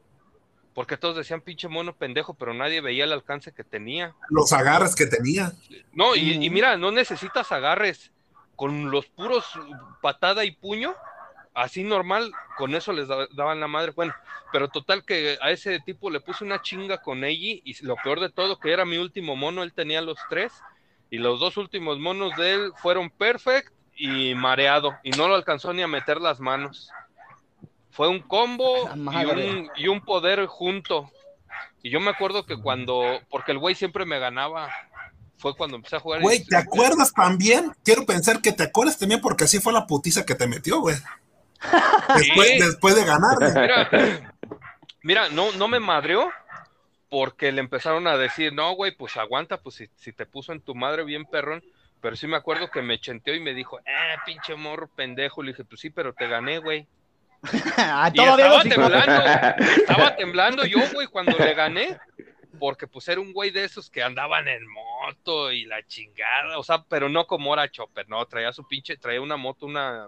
Porque 0.73 0.95
todos 0.97 1.17
decían 1.17 1.41
pinche 1.41 1.67
mono 1.67 1.93
pendejo, 1.93 2.33
pero 2.33 2.53
nadie 2.53 2.79
veía 2.79 3.03
el 3.03 3.11
alcance 3.11 3.51
que 3.51 3.63
tenía. 3.65 4.15
Los 4.29 4.53
agarres 4.53 4.95
que 4.95 5.05
tenía. 5.05 5.51
No, 5.91 6.15
y, 6.15 6.49
mira, 6.49 6.77
no 6.77 6.91
necesitas 6.91 7.51
agarres. 7.51 8.11
Con 8.55 8.89
los 8.91 9.07
puros 9.07 9.43
patada 10.01 10.45
y 10.45 10.51
puño, 10.51 10.95
así 11.53 11.83
normal, 11.83 12.31
con 12.57 12.73
eso 12.75 12.93
les 12.93 13.07
da- 13.07 13.27
daban 13.33 13.59
la 13.59 13.67
madre. 13.67 13.91
Bueno, 13.91 14.13
pero 14.53 14.69
total 14.69 15.03
que 15.03 15.37
a 15.41 15.51
ese 15.51 15.79
tipo 15.79 16.09
le 16.09 16.21
puse 16.21 16.43
una 16.45 16.61
chinga 16.61 17.01
con 17.01 17.23
Eiji 17.23 17.61
y 17.65 17.83
lo 17.85 17.95
peor 17.97 18.19
de 18.19 18.29
todo 18.29 18.57
que 18.59 18.71
era 18.71 18.85
mi 18.85 18.97
último 18.97 19.35
mono, 19.35 19.63
él 19.63 19.73
tenía 19.73 20.01
los 20.01 20.17
tres 20.29 20.53
y 21.11 21.17
los 21.19 21.39
dos 21.39 21.57
últimos 21.57 21.99
monos 21.99 22.35
de 22.37 22.53
él 22.53 22.71
fueron 22.77 23.11
perfect 23.11 23.71
y 23.95 24.33
mareado 24.33 24.97
y 25.03 25.11
no 25.11 25.27
lo 25.27 25.35
alcanzó 25.35 25.71
ni 25.73 25.83
a 25.83 25.87
meter 25.87 26.19
las 26.19 26.39
manos. 26.39 26.89
Fue 27.91 28.07
un 28.07 28.21
combo 28.21 28.89
y 28.95 29.25
un, 29.25 29.69
y 29.75 29.87
un 29.89 30.01
poder 30.01 30.45
junto. 30.47 31.11
Y 31.83 31.89
yo 31.91 31.99
me 31.99 32.09
acuerdo 32.09 32.45
que 32.45 32.55
cuando, 32.57 33.19
porque 33.29 33.51
el 33.51 33.59
güey 33.59 33.75
siempre 33.75 34.05
me 34.05 34.17
ganaba, 34.17 34.69
fue 35.37 35.55
cuando 35.55 35.75
empecé 35.75 35.97
a 35.97 35.99
jugar. 35.99 36.21
Güey, 36.21 36.45
¿te 36.45 36.55
acuerdas 36.55 37.11
también? 37.11 37.73
Quiero 37.83 38.05
pensar 38.05 38.41
que 38.41 38.53
te 38.53 38.63
acuerdas 38.63 38.97
también 38.97 39.19
porque 39.19 39.43
así 39.43 39.59
fue 39.59 39.73
la 39.73 39.85
putiza 39.87 40.25
que 40.25 40.35
te 40.35 40.47
metió, 40.47 40.79
güey. 40.79 40.95
Después, 42.15 42.47
Sí. 42.47 42.59
después 42.59 42.95
de 42.95 43.05
ganarle. 43.05 43.51
Mira, 43.53 43.89
mira, 45.03 45.29
no, 45.29 45.51
no 45.53 45.67
me 45.67 45.79
madreó 45.79 46.29
porque 47.11 47.51
le 47.51 47.59
empezaron 47.59 48.07
a 48.07 48.15
decir, 48.15 48.53
no, 48.53 48.71
güey, 48.71 48.93
pues 48.95 49.17
aguanta, 49.17 49.57
pues 49.57 49.75
si, 49.75 49.87
si 49.97 50.13
te 50.13 50.25
puso 50.25 50.53
en 50.53 50.61
tu 50.61 50.75
madre 50.75 51.03
bien 51.03 51.25
perrón. 51.25 51.61
Pero 51.99 52.15
sí 52.15 52.25
me 52.25 52.37
acuerdo 52.37 52.71
que 52.71 52.81
me 52.81 53.01
chenteó 53.01 53.35
y 53.35 53.41
me 53.41 53.53
dijo, 53.53 53.79
eh, 53.79 54.15
pinche 54.25 54.55
morro 54.55 54.87
pendejo. 54.87 55.43
Le 55.43 55.51
dije, 55.51 55.65
pues 55.65 55.81
sí, 55.81 55.89
pero 55.89 56.13
te 56.13 56.29
gané, 56.29 56.59
güey. 56.59 56.87
Ah, 57.77 58.09
todavía 58.15 58.45
estaba 58.45 58.63
temblando, 58.63 59.65
estaba 59.75 60.15
temblando 60.15 60.65
yo, 60.65 60.79
güey, 60.93 61.07
cuando 61.07 61.37
le 61.37 61.53
gané. 61.53 61.99
Porque 62.57 62.87
pues 62.87 63.05
era 63.09 63.19
un 63.19 63.33
güey 63.33 63.51
de 63.51 63.65
esos 63.65 63.89
que 63.89 64.03
andaban 64.03 64.47
en 64.47 64.65
moto 64.67 65.51
y 65.51 65.65
la 65.65 65.85
chingada, 65.87 66.57
o 66.59 66.63
sea, 66.63 66.85
pero 66.87 67.09
no 67.09 67.25
como 67.25 67.53
era 67.53 67.69
Chopper, 67.69 68.07
no, 68.07 68.23
traía 68.25 68.53
su 68.53 68.67
pinche, 68.67 68.97
traía 68.97 69.19
una 69.19 69.35
moto, 69.35 69.65
una, 69.65 70.07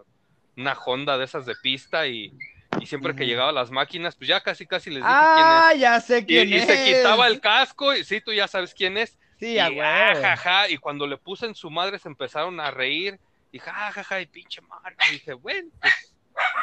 una 0.55 0.73
Honda 0.73 1.17
de 1.17 1.25
esas 1.25 1.47
de 1.47 1.55
pista 1.55 2.05
y, 2.05 2.31
y 2.79 2.85
siempre 2.85 3.15
que 3.15 3.25
llegaba 3.25 3.49
a 3.49 3.53
las 3.53 3.71
máquinas, 3.71 4.15
pues 4.15 4.27
ya 4.27 4.41
casi 4.41 4.65
casi 4.65 4.89
les 4.89 4.99
dije 4.99 5.09
Ah, 5.09 5.73
ya 5.77 5.99
sé 5.99 6.25
quién 6.25 6.47
quién 6.47 6.61
es. 6.61 6.69
Y, 6.69 6.71
es. 6.71 6.79
y 6.79 6.91
se 6.91 6.97
quitaba 6.97 7.27
el 7.27 7.39
casco, 7.39 7.93
y 7.95 8.03
sí, 8.03 8.21
tú 8.21 8.33
ya 8.33 8.47
sabes 8.47 8.73
quién 8.73 8.97
es. 8.97 9.17
Sí, 9.39 9.55
y, 9.55 9.59
ah, 9.59 10.65
y 10.69 10.77
cuando 10.77 11.05
le 11.05 11.17
puse 11.17 11.45
en 11.45 11.55
su 11.55 11.69
madre 11.69 11.99
se 11.99 12.07
empezaron 12.07 12.59
a 12.59 12.71
reír, 12.71 13.19
y 13.51 13.59
jajaja, 13.59 14.21
y 14.21 14.25
pinche 14.25 14.61
madre, 14.61 14.95
y 15.09 15.13
dije, 15.13 15.33
bueno, 15.33 15.69
pues. 15.79 16.13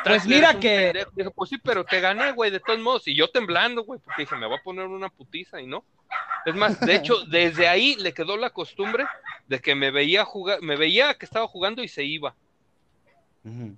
Pues 0.05 0.27
mira 0.27 0.59
que-. 0.59 1.07
Dije, 1.15 1.31
pues 1.31 1.51
sí, 1.51 1.59
pero 1.59 1.85
te 1.85 2.01
gané, 2.01 2.33
güey, 2.33 2.51
de 2.51 2.61
todos 2.61 2.81
modos. 2.81 3.07
Y 3.07 3.15
yo 3.15 3.29
temblando, 3.31 3.85
güey, 3.85 4.01
porque 4.01 4.23
dije, 4.23 4.37
me 4.37 4.47
voy 4.47 4.57
a 4.59 4.63
poner 4.63 4.87
una 4.87 5.09
putiza 5.09 5.61
y 5.61 5.67
no. 5.67 5.85
Es 6.45 6.55
más, 6.55 6.81
de 6.81 6.97
hecho, 6.97 7.25
desde 7.27 7.69
ahí 7.69 7.95
le 7.97 8.13
quedó 8.13 8.37
la 8.37 8.51
costumbre 8.51 9.07
de 9.47 9.61
que 9.61 9.75
me 9.75 9.91
veía 9.91 10.25
jugar, 10.25 10.61
me 10.63 10.77
veía 10.77 11.15
que 11.15 11.27
estaba 11.27 11.47
jugando 11.47 11.83
y 11.83 11.89
se 11.89 12.05
iba. 12.05 12.35
Se 13.43 13.77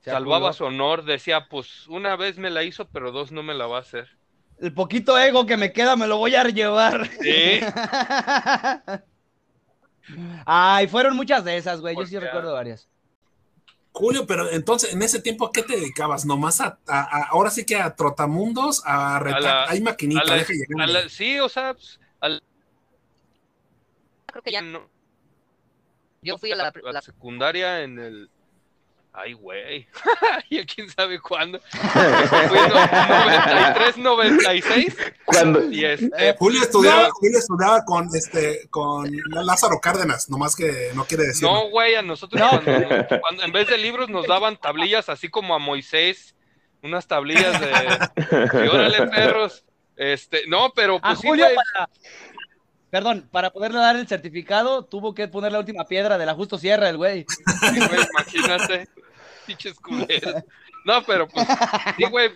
Salvaba 0.00 0.52
su 0.52 0.64
honor, 0.64 1.04
decía, 1.04 1.48
pues 1.48 1.86
una 1.88 2.16
vez 2.16 2.38
me 2.38 2.50
la 2.50 2.62
hizo, 2.62 2.88
pero 2.88 3.12
dos 3.12 3.30
no 3.32 3.42
me 3.42 3.54
la 3.54 3.66
va 3.66 3.78
a 3.78 3.80
hacer. 3.80 4.08
El 4.60 4.72
poquito 4.74 5.18
ego 5.18 5.44
que 5.46 5.56
me 5.56 5.72
queda 5.72 5.96
me 5.96 6.06
lo 6.06 6.16
voy 6.18 6.34
a 6.34 6.44
llevar. 6.44 7.08
Sí. 7.20 7.60
Ay, 10.46 10.86
fueron 10.88 11.14
muchas 11.16 11.44
de 11.44 11.56
esas, 11.56 11.80
güey. 11.80 11.94
Yo 11.96 12.06
sí 12.06 12.18
recuerdo 12.18 12.52
varias. 12.54 12.88
Julio, 13.92 14.26
pero 14.26 14.50
entonces, 14.50 14.92
en 14.94 15.02
ese 15.02 15.20
tiempo, 15.20 15.46
¿a 15.46 15.52
qué 15.52 15.62
te 15.62 15.74
dedicabas? 15.76 16.24
¿Nomás 16.24 16.60
a, 16.60 16.78
a- 16.86 17.00
a- 17.00 17.28
ahora 17.30 17.50
sí 17.50 17.66
que 17.66 17.76
a 17.76 17.94
trotamundos, 17.94 18.82
a 18.86 19.18
retar? 19.18 19.68
Hay 19.68 19.80
maquinita, 19.80 20.20
a 20.20 20.24
la- 20.24 20.34
deja 20.36 20.52
llegar. 20.52 20.80
a 20.82 20.86
la- 20.86 21.08
sí, 21.08 21.38
o 21.40 21.48
sea, 21.48 21.74
pues, 21.74 21.98
al- 22.20 22.42
Creo 24.26 24.42
que 24.42 24.52
ya 24.52 24.62
no- 24.62 24.88
yo 26.22 26.38
fui 26.38 26.52
a 26.52 26.56
la, 26.56 26.72
la 26.82 26.92
la- 26.92 27.02
secundaria 27.02 27.82
en 27.82 27.98
el. 27.98 28.30
Ay, 29.20 29.32
güey. 29.32 29.88
¿Y 30.50 30.64
quién 30.66 30.88
sabe 30.90 31.18
cuándo? 31.18 31.58
Fue 31.60 32.58
en 32.58 32.68
93, 32.72 33.96
96. 33.98 34.96
Cuando, 35.24 35.70
Y 35.72 35.84
este, 35.84 36.08
Eh, 36.18 36.36
Julio 36.38 36.62
estudiaba, 36.62 37.02
No. 37.08 37.10
Julio 37.14 37.38
estudiaba 37.38 37.84
con 37.84 38.08
este, 38.14 38.68
con 38.70 39.10
Lázaro 39.44 39.80
Cárdenas, 39.80 40.28
nomás 40.30 40.54
que 40.54 40.90
no 40.94 41.04
quiere 41.04 41.24
decir. 41.26 41.42
no, 41.42 41.68
güey, 41.70 41.96
a 41.96 42.02
nosotros 42.02 42.40
No. 42.40 42.62
cuando, 42.62 43.06
cuando 43.20 43.42
en 43.42 43.52
vez 43.52 43.66
de 43.68 43.78
libros 43.78 44.08
nos 44.08 44.26
daban 44.26 44.56
tablillas 44.56 45.08
así 45.08 45.28
como 45.28 45.54
a 45.54 45.58
Moisés, 45.58 46.36
unas 46.82 47.06
tablillas 47.08 47.60
de. 47.60 47.70
Y 48.64 48.68
órale, 48.68 49.06
perros. 49.08 49.64
Este, 49.96 50.42
no, 50.46 50.70
pero 50.76 50.96
A 50.98 51.00
pues 51.00 51.18
sí, 51.20 51.26
Julio 51.26 51.44
güey. 51.46 51.56
para... 51.72 51.88
Perdón, 52.90 53.28
para 53.30 53.50
poderle 53.50 53.80
dar 53.80 53.96
el 53.96 54.06
certificado, 54.08 54.82
tuvo 54.84 55.12
que 55.12 55.28
poner 55.28 55.52
la 55.52 55.58
última 55.58 55.84
piedra 55.84 56.16
de 56.16 56.24
la 56.24 56.32
Justo 56.34 56.56
Sierra, 56.56 56.88
el 56.88 56.96
güey. 56.96 57.26
Sí, 57.60 57.78
güey, 57.86 58.00
imagínate. 58.14 58.88
Pinches 59.48 59.80
culeros. 59.80 60.44
No, 60.84 61.02
pero 61.04 61.26
pues, 61.26 61.46
sí, 61.96 62.04
güey. 62.10 62.30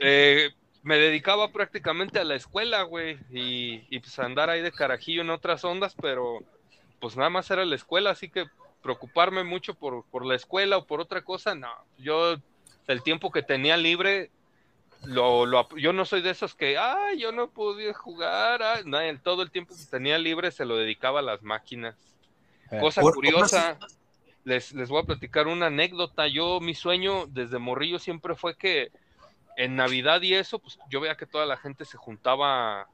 eh, 0.00 0.50
me 0.82 0.96
dedicaba 0.98 1.50
prácticamente 1.50 2.20
a 2.20 2.24
la 2.24 2.36
escuela, 2.36 2.82
güey. 2.82 3.18
Y, 3.30 3.84
y 3.90 3.98
pues 4.00 4.16
a 4.18 4.24
andar 4.24 4.48
ahí 4.50 4.62
de 4.62 4.70
carajillo 4.72 5.22
en 5.22 5.30
otras 5.30 5.64
ondas, 5.64 5.94
pero 6.00 6.38
pues 7.00 7.16
nada 7.16 7.30
más 7.30 7.50
era 7.50 7.64
la 7.64 7.74
escuela, 7.74 8.10
así 8.10 8.28
que 8.28 8.46
preocuparme 8.82 9.42
mucho 9.44 9.74
por, 9.74 10.04
por 10.06 10.24
la 10.24 10.34
escuela 10.36 10.76
o 10.78 10.86
por 10.86 11.00
otra 11.00 11.22
cosa, 11.22 11.54
no. 11.54 11.70
Yo, 11.98 12.36
el 12.86 13.02
tiempo 13.02 13.30
que 13.32 13.42
tenía 13.42 13.76
libre, 13.76 14.30
lo, 15.04 15.46
lo 15.46 15.68
yo 15.76 15.92
no 15.92 16.04
soy 16.04 16.22
de 16.22 16.30
esos 16.30 16.54
que, 16.54 16.78
ay, 16.78 17.18
yo 17.18 17.32
no 17.32 17.50
podía 17.50 17.92
jugar. 17.94 18.62
ay", 18.62 18.82
no, 18.84 19.00
el- 19.00 19.20
todo 19.20 19.42
el 19.42 19.50
tiempo 19.50 19.74
que 19.76 19.84
tenía 19.90 20.18
libre 20.18 20.50
se 20.52 20.64
lo 20.64 20.76
dedicaba 20.76 21.20
a 21.20 21.22
las 21.22 21.42
máquinas. 21.42 21.96
Cosa 22.80 23.00
Por- 23.00 23.14
curiosa, 23.14 23.78
les, 24.48 24.72
les 24.72 24.88
voy 24.88 25.02
a 25.02 25.06
platicar 25.06 25.46
una 25.46 25.66
anécdota. 25.66 26.26
Yo, 26.26 26.58
mi 26.60 26.74
sueño 26.74 27.26
desde 27.28 27.58
morrillo 27.58 27.98
siempre 27.98 28.34
fue 28.34 28.56
que 28.56 28.90
en 29.56 29.76
Navidad 29.76 30.22
y 30.22 30.34
eso, 30.34 30.58
pues 30.58 30.78
yo 30.90 31.00
veía 31.00 31.16
que 31.16 31.26
toda 31.26 31.44
la 31.46 31.56
gente 31.56 31.84
se 31.84 31.96
juntaba 31.98 32.88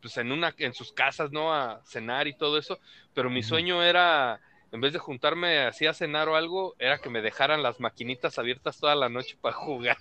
pues 0.00 0.16
en 0.16 0.30
una, 0.32 0.54
en 0.58 0.72
sus 0.74 0.92
casas, 0.92 1.32
¿no? 1.32 1.52
A 1.52 1.80
cenar 1.84 2.26
y 2.28 2.36
todo 2.36 2.56
eso. 2.58 2.78
Pero 3.14 3.30
mi 3.30 3.42
sueño 3.42 3.82
era, 3.82 4.40
en 4.72 4.80
vez 4.80 4.92
de 4.92 5.00
juntarme 5.00 5.58
así 5.66 5.86
a 5.86 5.92
cenar 5.92 6.28
o 6.28 6.36
algo, 6.36 6.74
era 6.78 6.98
que 6.98 7.10
me 7.10 7.20
dejaran 7.20 7.62
las 7.64 7.80
maquinitas 7.80 8.38
abiertas 8.38 8.78
toda 8.78 8.94
la 8.94 9.08
noche 9.08 9.36
para 9.40 9.56
jugar. 9.56 9.96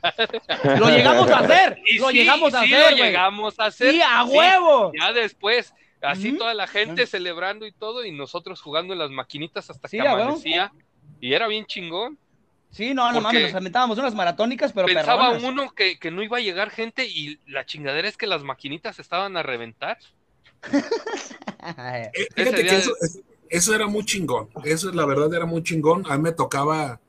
Lo 0.80 0.88
llegamos 0.90 1.30
a 1.32 1.40
hacer. 1.40 1.80
Y 1.88 1.98
lo 1.98 2.10
sí, 2.10 2.18
llegamos 2.20 2.54
a 2.54 2.64
sí 2.64 2.74
hacer, 2.74 2.92
lo 2.92 3.04
llegamos 3.06 3.60
a 3.60 3.66
hacer. 3.66 3.92
Sí, 3.92 4.02
a 4.02 4.24
Sí, 4.26 4.38
huevo. 4.38 4.92
ya 5.00 5.12
después, 5.14 5.74
Así 6.02 6.34
toda 6.38 6.54
la 6.54 6.68
gente 6.68 7.08
celebrando 7.08 7.66
y 7.66 7.72
todo, 7.72 8.06
y 8.06 8.12
nosotros 8.12 8.62
jugando 8.62 8.94
en 8.94 9.00
las 9.00 9.10
maquinitas 9.12 9.70
hasta 9.70 9.88
Sí, 9.88 9.98
que 9.98 10.08
amanecía. 10.08 10.72
Y 11.20 11.34
era 11.34 11.48
bien 11.48 11.66
chingón. 11.66 12.18
Sí, 12.70 12.94
no, 12.94 13.08
no 13.08 13.14
Porque 13.22 13.24
mames, 13.24 13.44
nos 13.54 13.62
aventábamos 13.62 13.98
unas 13.98 14.14
maratónicas, 14.14 14.74
pero 14.74 14.86
Pensaba 14.88 15.30
perronas. 15.32 15.44
uno 15.52 15.72
que, 15.74 15.98
que 15.98 16.12
no 16.12 16.22
iba 16.22 16.38
a 16.38 16.42
llegar 16.42 16.70
gente 16.70 17.06
y 17.08 17.40
la 17.48 17.66
chingadera 17.66 18.08
es 18.08 18.18
que 18.18 18.28
las 18.28 18.44
maquinitas 18.44 19.00
estaban 19.00 19.36
a 19.38 19.44
reventar. 19.44 19.98
Eh, 21.80 22.12
Fíjate 22.36 22.64
que 22.64 22.78
eso, 22.78 22.92
es- 23.02 23.20
eso 23.50 23.76
era 23.76 23.88
muy 23.88 24.06
chingón. 24.06 24.50
Eso, 24.64 24.92
la 24.92 25.06
verdad, 25.06 25.34
era 25.34 25.46
muy 25.46 25.64
chingón. 25.64 26.06
A 26.10 26.16
mí 26.18 26.24
me 26.24 26.32
tocaba 26.32 27.00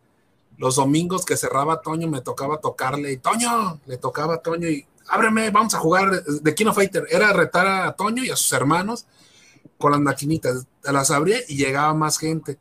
los 0.57 0.77
domingos 0.77 1.25
que 1.25 1.37
cerraba 1.37 1.81
Toño, 1.81 2.09
me 2.09 2.21
tocaba 2.23 2.59
tocarle. 2.61 3.13
Y 3.13 3.19
Toño, 3.19 3.81
le 3.87 3.99
tocaba 3.99 4.35
a 4.35 4.43
Toño 4.43 4.69
y 4.69 4.85
ábreme, 5.09 5.51
vamos 5.51 5.75
a 5.75 5.79
jugar 5.79 6.23
de 6.25 6.55
Kino 6.55 6.73
Fighter. 6.75 7.07
Era 7.11 7.33
retar 7.33 7.67
a 7.67 7.93
Toño 7.93 8.25
y 8.25 8.31
a 8.31 8.37
sus 8.37 8.53
hermanos 8.53 9.07
con 9.79 9.93
las 9.93 10.01
maquinitas. 10.01 10.67
Las 10.83 11.11
abría 11.11 11.39
y 11.49 11.57
llegaba 11.57 11.93
más 11.95 12.19
gente. 12.19 12.59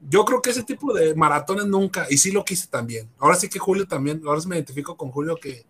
Yo 0.00 0.24
creo 0.24 0.40
que 0.40 0.50
ese 0.50 0.62
tipo 0.62 0.94
de 0.94 1.14
maratones 1.14 1.66
nunca, 1.66 2.06
y 2.08 2.16
sí 2.16 2.30
lo 2.32 2.44
quise 2.44 2.68
también. 2.68 3.08
Ahora 3.18 3.36
sí 3.36 3.48
que 3.48 3.58
Julio 3.58 3.86
también, 3.86 4.22
ahora 4.26 4.40
sí 4.40 4.48
me 4.48 4.56
identifico 4.56 4.96
con 4.96 5.10
Julio 5.10 5.36
que 5.36 5.66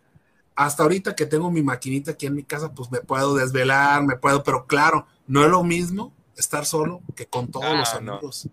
hasta 0.54 0.82
ahorita 0.82 1.14
que 1.16 1.26
tengo 1.26 1.50
mi 1.50 1.62
maquinita 1.62 2.12
aquí 2.12 2.26
en 2.26 2.34
mi 2.34 2.44
casa, 2.44 2.72
pues 2.72 2.90
me 2.90 3.00
puedo 3.00 3.34
desvelar, 3.34 4.02
me 4.04 4.16
puedo, 4.16 4.42
pero 4.44 4.66
claro, 4.66 5.06
no 5.26 5.42
es 5.44 5.50
lo 5.50 5.64
mismo 5.64 6.12
estar 6.36 6.64
solo 6.66 7.00
que 7.16 7.26
con 7.26 7.50
todos 7.50 7.66
Ah, 7.68 7.74
los 7.78 8.02
no. 8.02 8.12
amigos. 8.14 8.48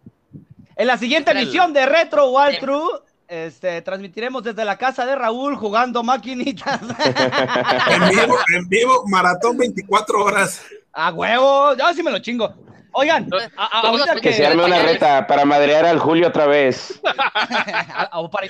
En 0.76 0.88
la 0.88 0.98
siguiente 0.98 1.32
emisión 1.32 1.74
de 1.74 1.86
Retro 1.86 2.30
Walkthrough, 2.32 3.02
este, 3.28 3.82
transmitiremos 3.82 4.44
desde 4.44 4.64
la 4.66 4.78
casa 4.78 5.06
de 5.06 5.16
Raúl 5.16 5.56
jugando 5.56 6.04
maquinitas. 6.04 6.80
En 7.90 8.10
vivo, 8.10 8.38
en 8.56 8.70
vivo, 8.70 9.04
maratón 9.08 9.58
24 9.58 10.24
horas. 10.24 10.62
A 10.94 11.12
huevo, 11.12 11.76
yo 11.76 11.94
sí 11.94 12.04
me 12.04 12.12
lo 12.12 12.20
chingo. 12.20 12.54
Oigan, 12.92 13.30
a- 13.58 13.78
a- 13.78 13.82
Todos 13.82 14.00
ahorita 14.02 14.16
que... 14.16 14.22
Que 14.22 14.34
se 14.34 14.46
arme 14.48 14.66
una 14.66 14.82
reta 14.82 15.28
para 15.28 15.46
madrear 15.46 15.86
al 15.86 16.00
Julio 16.00 16.28
otra 16.30 16.48
vez. 16.48 17.00
a- 17.06 18.10
a- 18.12 18.30
para- 18.30 18.48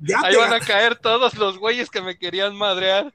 Ya 0.00 0.18
Ahí 0.22 0.36
van 0.36 0.52
a 0.52 0.60
caer 0.60 0.96
todos 0.96 1.34
los 1.38 1.58
güeyes 1.58 1.88
que 1.88 2.02
me 2.02 2.18
querían 2.18 2.54
madrear. 2.54 3.12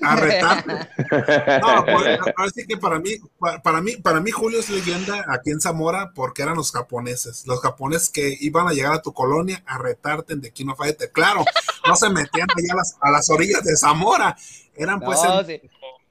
A 0.00 0.16
retar. 0.16 0.64
No, 1.62 1.84
pues, 1.84 2.18
así 2.36 2.66
que 2.66 2.76
para 2.76 2.98
mí, 2.98 3.16
pa- 3.38 3.60
para 3.62 3.80
mí, 3.80 3.96
para 3.96 4.20
mí 4.20 4.30
Julio 4.30 4.60
es 4.60 4.70
leyenda 4.70 5.24
aquí 5.28 5.50
en 5.50 5.60
Zamora 5.60 6.12
porque 6.14 6.42
eran 6.42 6.56
los 6.56 6.72
japoneses, 6.72 7.46
los 7.46 7.60
japoneses 7.60 8.08
que 8.10 8.36
iban 8.40 8.66
a 8.68 8.72
llegar 8.72 8.94
a 8.94 9.02
tu 9.02 9.12
colonia 9.12 9.62
a 9.66 9.78
retarte 9.78 10.32
en 10.32 10.40
The 10.40 10.50
King 10.52 10.68
of 10.68 10.78
Fighter. 10.78 11.10
Claro, 11.12 11.44
no 11.86 11.96
se 11.96 12.08
metían 12.10 12.48
allá 12.56 12.72
a 12.72 12.76
las, 12.76 12.96
a 13.00 13.10
las 13.10 13.30
orillas 13.30 13.64
de 13.64 13.76
Zamora, 13.76 14.36
eran 14.74 15.00
pues 15.00 15.20
No, 15.22 15.40
en- 15.40 15.46
sí. 15.46 15.60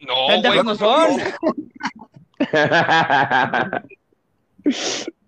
No, 0.01 0.41
güey. 0.41 0.63
no 0.63 0.75
son. 0.75 1.21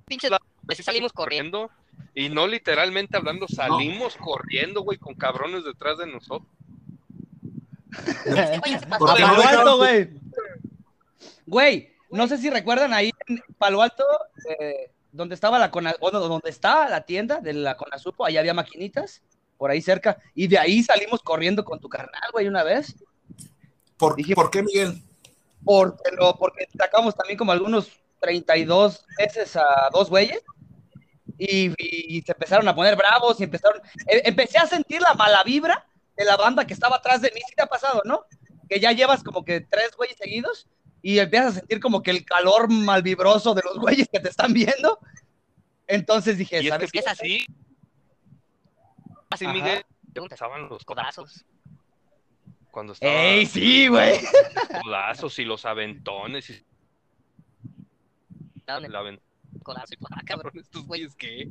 Pinches, 0.08 0.32
pues 0.65 0.77
salimos 0.84 1.12
corriendo. 1.13 1.67
corriendo. 1.69 1.84
Y 2.15 2.29
no 2.29 2.45
literalmente 2.47 3.17
hablando, 3.17 3.47
salimos 3.47 4.15
corriendo, 4.17 4.82
güey, 4.82 4.97
con 4.99 5.15
cabrones 5.15 5.63
detrás 5.63 5.97
de 5.97 6.06
nosotros. 6.08 6.47
No 8.25 8.99
Palo 8.99 9.41
Alto, 9.41 9.77
güey. 9.77 10.10
Güey, 11.45 11.93
no 12.10 12.27
sé 12.27 12.38
si 12.38 12.49
recuerdan 12.49 12.93
ahí 12.93 13.12
en 13.27 13.41
Palo 13.58 13.82
Alto, 13.82 14.03
eh, 14.60 14.91
donde 15.12 15.36
estaba 15.36 15.60
la 15.60 15.71
Cona, 15.71 15.93
bueno, 15.99 16.19
donde 16.19 16.49
está 16.49 16.89
la 16.89 17.01
tienda 17.01 17.39
de 17.39 17.53
la 17.53 17.75
Conasupo, 17.77 18.25
ahí 18.25 18.38
había 18.38 18.53
maquinitas, 18.53 19.21
por 19.58 19.69
ahí 19.71 19.82
cerca, 19.82 20.17
y 20.34 20.47
de 20.47 20.58
ahí 20.58 20.82
salimos 20.84 21.21
corriendo 21.21 21.63
con 21.63 21.79
tu 21.79 21.89
carnal, 21.89 22.29
güey, 22.32 22.47
una 22.47 22.63
vez, 22.63 22.95
¿Por, 23.97 24.15
Dije- 24.15 24.36
¿por 24.36 24.49
qué, 24.49 24.63
Miguel? 24.63 25.01
porque, 25.63 26.12
lo, 26.17 26.36
porque 26.38 26.67
sacamos 26.77 27.15
también 27.15 27.38
como 27.38 27.51
algunos 27.51 27.89
32 28.19 29.06
veces 29.17 29.56
a 29.56 29.89
dos 29.93 30.10
güeyes, 30.10 30.41
y, 31.38 31.71
y 32.17 32.21
se 32.21 32.32
empezaron 32.32 32.67
a 32.67 32.75
poner 32.75 32.95
bravos, 32.95 33.39
y 33.39 33.43
empezaron, 33.43 33.82
e- 34.08 34.23
empecé 34.25 34.58
a 34.58 34.65
sentir 34.67 35.01
la 35.01 35.13
mala 35.13 35.43
vibra 35.43 35.86
de 36.15 36.26
la 36.26 36.38
banda 36.38 36.65
que 36.65 36.73
estaba 36.73 36.97
atrás 36.97 37.21
de 37.21 37.32
mí, 37.34 37.41
sí 37.47 37.54
te 37.56 37.63
ha 37.63 37.67
pasado, 37.67 38.02
¿no? 38.06 38.26
Que 38.69 38.80
ya 38.80 38.91
llevas 38.91 39.23
como 39.23 39.43
que 39.43 39.62
tres 39.62 39.95
güeyes 39.95 40.17
seguidos, 40.17 40.67
y 41.02 41.19
empiezas 41.19 41.58
a 41.58 41.60
sentir 41.60 41.80
como 41.80 42.02
que 42.02 42.12
el 42.12 42.23
calor 42.26 42.69
malvibroso 42.71 43.54
de 43.54 43.62
los 43.63 43.78
güeyes 43.80 44.08
que 44.12 44.19
te 44.19 44.30
están 44.30 44.54
viendo. 44.54 44.99
Entonces 45.88 46.38
dije, 46.38 46.62
Y 46.62 46.67
es 46.67 46.69
¿sabes 46.69 46.91
que 46.91 46.99
qué? 47.02 47.15
sí, 47.15 47.45
así 49.30 49.45
Ajá. 49.45 49.54
Miguel, 49.54 49.84
estaban 50.32 50.69
los 50.69 50.86
codazos. 50.86 51.43
cuando 52.71 52.93
estaban 52.93 53.15
¡Ey, 53.15 53.45
sí, 53.45 53.88
güey! 53.88 54.21
los 54.21 54.82
codazos 54.84 55.39
y 55.39 55.43
los 55.45 55.65
aventones 55.65 56.49
y 56.52 56.65
¿Dónde? 58.65 58.88
la 58.89 58.99
aven- 58.99 59.19
Codazo. 59.62 59.93
Ah, 60.12 60.21
cabrón. 60.26 60.52
cabrón, 60.52 60.60
estos 60.63 60.86
güeyes 60.86 61.15
que 61.15 61.49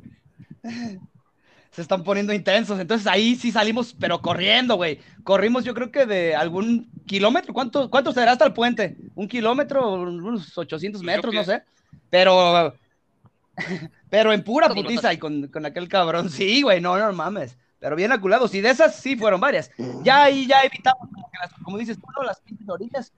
Se 1.73 1.81
están 1.81 2.03
poniendo 2.03 2.33
intensos. 2.33 2.79
Entonces 2.79 3.07
ahí 3.07 3.35
sí 3.35 3.51
salimos, 3.51 3.93
pero 3.99 4.21
corriendo, 4.21 4.75
güey. 4.75 4.99
Corrimos 5.23 5.63
yo 5.63 5.73
creo 5.73 5.91
que 5.91 6.05
de 6.05 6.35
algún 6.35 6.89
kilómetro. 7.05 7.53
¿Cuánto, 7.53 7.89
cuánto 7.89 8.11
será 8.13 8.33
hasta 8.33 8.45
el 8.45 8.53
puente? 8.53 8.95
¿Un 9.15 9.27
kilómetro? 9.27 9.93
¿Unos 9.93 10.55
800 10.57 11.01
Pues 11.01 11.11
yo 11.11 11.15
metros? 11.17 11.33
No 11.33 11.43
sé. 11.43 11.63
Pero... 12.09 12.75
Pero 14.09 14.33
en 14.33 14.43
pura 14.43 14.69
putiza 14.69 15.11
y 15.13 15.17
con, 15.17 15.47
con 15.47 15.65
aquel 15.65 15.87
cabrón. 15.87 16.29
Sí, 16.29 16.61
güey, 16.61 16.79
no, 16.79 16.97
no 16.97 17.11
mames. 17.13 17.57
Pero 17.79 17.95
bien 17.95 18.11
aculados. 18.11 18.53
Y 18.53 18.61
de 18.61 18.69
esas 18.69 18.95
sí 18.95 19.15
fueron 19.15 19.41
varias. 19.41 19.71
Ya 20.03 20.23
ahí 20.23 20.47
ya 20.47 20.61
evitamos, 20.61 21.09
como, 21.11 21.29
que 21.31 21.37
las- 21.39 21.53
como 21.63 21.77
dices 21.77 21.97
tú, 21.97 22.05
¿no? 22.15 22.23
las 22.23 22.39
pinches 22.41 22.69
orillas. 22.69 23.11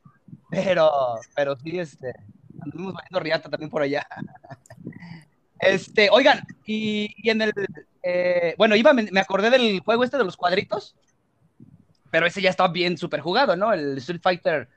Pero, 0.49 0.89
pero 1.35 1.55
sí, 1.57 1.77
este, 1.77 2.13
anduvimos 2.61 2.93
valiendo 2.93 3.19
riata 3.19 3.49
también 3.49 3.69
por 3.69 3.81
allá. 3.81 4.07
Este, 5.59 6.09
oigan, 6.11 6.45
y, 6.65 7.09
y 7.17 7.29
en 7.29 7.41
el, 7.41 7.53
eh, 8.05 8.55
bueno, 8.57 8.75
iba, 8.75 8.93
me, 8.93 9.11
me 9.11 9.19
acordé 9.19 9.49
del 9.49 9.79
juego 9.79 10.03
este 10.03 10.17
de 10.17 10.23
los 10.23 10.37
cuadritos, 10.37 10.95
pero 12.11 12.25
ese 12.25 12.41
ya 12.41 12.49
está 12.49 12.67
bien 12.67 12.97
super 12.97 13.19
jugado, 13.19 13.55
¿no? 13.55 13.73
El 13.73 13.97
Street 13.97 14.21
Fighter 14.21 14.69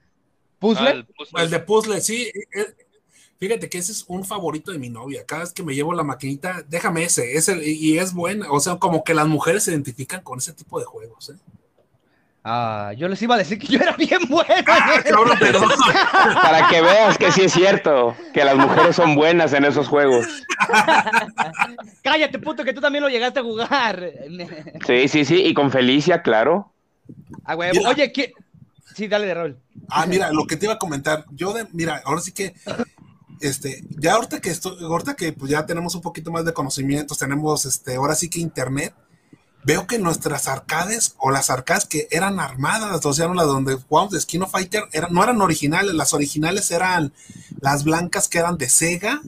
Puzzle. 0.58 0.88
Ah, 0.88 0.92
el 0.92 1.04
puzzle. 1.06 1.42
El 1.42 1.50
de 1.50 1.60
puzzle, 1.60 2.00
sí. 2.00 2.32
eh, 2.54 2.74
Fíjate 3.38 3.68
que 3.68 3.78
ese 3.78 3.92
es 3.92 4.04
un 4.08 4.24
favorito 4.24 4.72
de 4.72 4.78
mi 4.78 4.88
novia. 4.88 5.24
Cada 5.24 5.42
vez 5.42 5.52
que 5.52 5.62
me 5.62 5.74
llevo 5.74 5.92
la 5.92 6.02
maquinita, 6.02 6.64
déjame 6.68 7.04
ese. 7.04 7.36
Es 7.36 7.48
el, 7.48 7.62
y 7.62 7.96
es 7.98 8.12
buena. 8.12 8.50
O 8.50 8.58
sea, 8.58 8.76
como 8.76 9.04
que 9.04 9.14
las 9.14 9.28
mujeres 9.28 9.62
se 9.62 9.70
identifican 9.70 10.22
con 10.22 10.38
ese 10.38 10.52
tipo 10.52 10.80
de 10.80 10.84
juegos. 10.84 11.30
¿eh? 11.30 11.34
Ah, 12.50 12.94
yo 12.96 13.08
les 13.08 13.20
iba 13.20 13.34
a 13.34 13.38
decir 13.38 13.58
que 13.58 13.66
yo 13.66 13.78
era 13.78 13.94
bien 13.94 14.20
bueno. 14.26 14.48
Ah, 14.66 15.02
cabrón. 15.04 15.38
Para 16.42 16.66
que 16.68 16.80
veas 16.80 17.18
que 17.18 17.30
sí 17.30 17.42
es 17.42 17.52
cierto, 17.52 18.16
que 18.32 18.42
las 18.42 18.56
mujeres 18.56 18.96
son 18.96 19.14
buenas 19.14 19.52
en 19.52 19.66
esos 19.66 19.86
juegos. 19.86 20.26
Cállate, 22.02 22.38
puto, 22.38 22.64
que 22.64 22.72
tú 22.72 22.80
también 22.80 23.04
lo 23.04 23.10
llegaste 23.10 23.40
a 23.40 23.42
jugar. 23.42 24.02
Sí, 24.86 25.08
sí, 25.08 25.26
sí, 25.26 25.42
y 25.44 25.52
con 25.52 25.70
Felicia, 25.70 26.22
claro. 26.22 26.72
Ah, 27.44 27.54
huevo. 27.54 27.74
Mira. 27.74 27.90
Oye, 27.90 28.12
¿qué? 28.12 28.32
Sí, 28.94 29.08
dale 29.08 29.26
de 29.26 29.34
rol. 29.34 29.58
Ah, 29.90 30.06
mira, 30.06 30.32
lo 30.32 30.46
que 30.46 30.56
te 30.56 30.64
iba 30.64 30.74
a 30.74 30.78
comentar. 30.78 31.26
Yo, 31.32 31.52
de, 31.52 31.66
mira, 31.72 32.00
ahora 32.04 32.22
sí 32.22 32.32
que, 32.32 32.54
este, 33.40 33.84
ya 33.90 34.14
ahorita 34.14 34.40
que 34.40 34.50
estoy, 34.50 34.82
ahorita 34.82 35.14
que 35.14 35.34
pues 35.34 35.50
ya 35.50 35.66
tenemos 35.66 35.94
un 35.94 36.00
poquito 36.00 36.30
más 36.30 36.46
de 36.46 36.54
conocimientos, 36.54 37.18
tenemos, 37.18 37.66
este, 37.66 37.96
ahora 37.96 38.14
sí 38.14 38.30
que 38.30 38.40
internet, 38.40 38.94
veo 39.68 39.86
que 39.86 39.98
nuestras 39.98 40.48
arcades 40.48 41.14
o 41.18 41.30
las 41.30 41.50
arcades 41.50 41.84
que 41.84 42.08
eran 42.10 42.40
armadas, 42.40 43.04
o 43.04 43.12
sea, 43.12 43.28
no 43.28 43.34
las 43.34 43.46
donde 43.46 43.74
jugamos 43.74 44.12
de 44.12 44.20
Skin 44.20 44.42
of 44.42 44.50
Fighter, 44.50 44.84
eran, 44.92 45.12
no 45.12 45.22
eran 45.22 45.42
originales, 45.42 45.92
las 45.94 46.14
originales 46.14 46.70
eran 46.70 47.12
las 47.60 47.84
blancas 47.84 48.28
que 48.28 48.38
eran 48.38 48.56
de 48.56 48.68
Sega. 48.70 49.20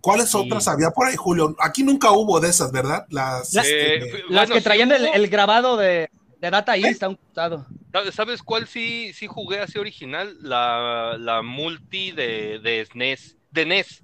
¿Cuáles 0.00 0.30
Sí. 0.30 0.36
otras 0.36 0.66
había 0.66 0.90
por 0.90 1.06
ahí, 1.06 1.14
Julio? 1.14 1.54
Aquí 1.60 1.84
nunca 1.84 2.10
hubo 2.10 2.40
de 2.40 2.48
esas, 2.50 2.72
¿verdad? 2.72 3.06
Las, 3.08 3.54
Las- 3.54 3.66
este, 3.66 3.94
Eh, 3.98 4.22
Las 4.28 4.48
bueno, 4.48 4.54
que 4.54 4.60
sí 4.60 4.64
traían 4.64 4.90
el, 4.90 5.28
grabado 5.28 5.76
de, 5.76 6.10
de 6.40 6.50
Data 6.50 6.76
East 6.76 7.00
a 7.04 7.08
un 7.10 7.14
costado. 7.14 7.64
¿Sabes- 7.92 8.14
¿Sabes 8.16 8.42
cuál 8.42 8.66
sí, 8.66 9.12
sí 9.14 9.28
jugué 9.28 9.60
así 9.60 9.78
original? 9.78 10.36
La, 10.42 11.16
la 11.20 11.42
multi 11.42 12.10
de, 12.10 12.58
de 12.58 12.84
SNES. 12.84 13.36
De 13.52 13.64
NES. 13.64 14.02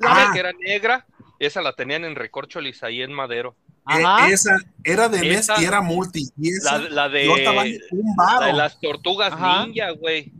Ah. 0.00 0.30
que 0.32 0.38
era 0.38 0.52
negra. 0.52 1.06
Esa 1.40 1.60
la 1.60 1.72
tenían 1.72 2.04
en 2.04 2.14
Recorcholis 2.14 2.84
ahí 2.84 3.02
en 3.02 3.12
Madero. 3.12 3.56
Eh, 3.88 4.02
Ajá. 4.04 4.28
esa 4.30 4.56
era 4.84 5.08
de 5.08 5.20
NES 5.20 5.40
Esa- 5.40 5.60
y 5.60 5.64
era 5.64 5.80
multi. 5.80 6.28
Y 6.38 6.50
esa, 6.50 6.78
La, 6.78 6.88
la 6.90 7.08
de, 7.08 7.26
la 7.26 8.46
de 8.46 8.52
las 8.52 8.80
tortugas 8.80 9.32
Ajá. 9.32 9.66
ninja, 9.66 9.90
güey. 9.92 10.32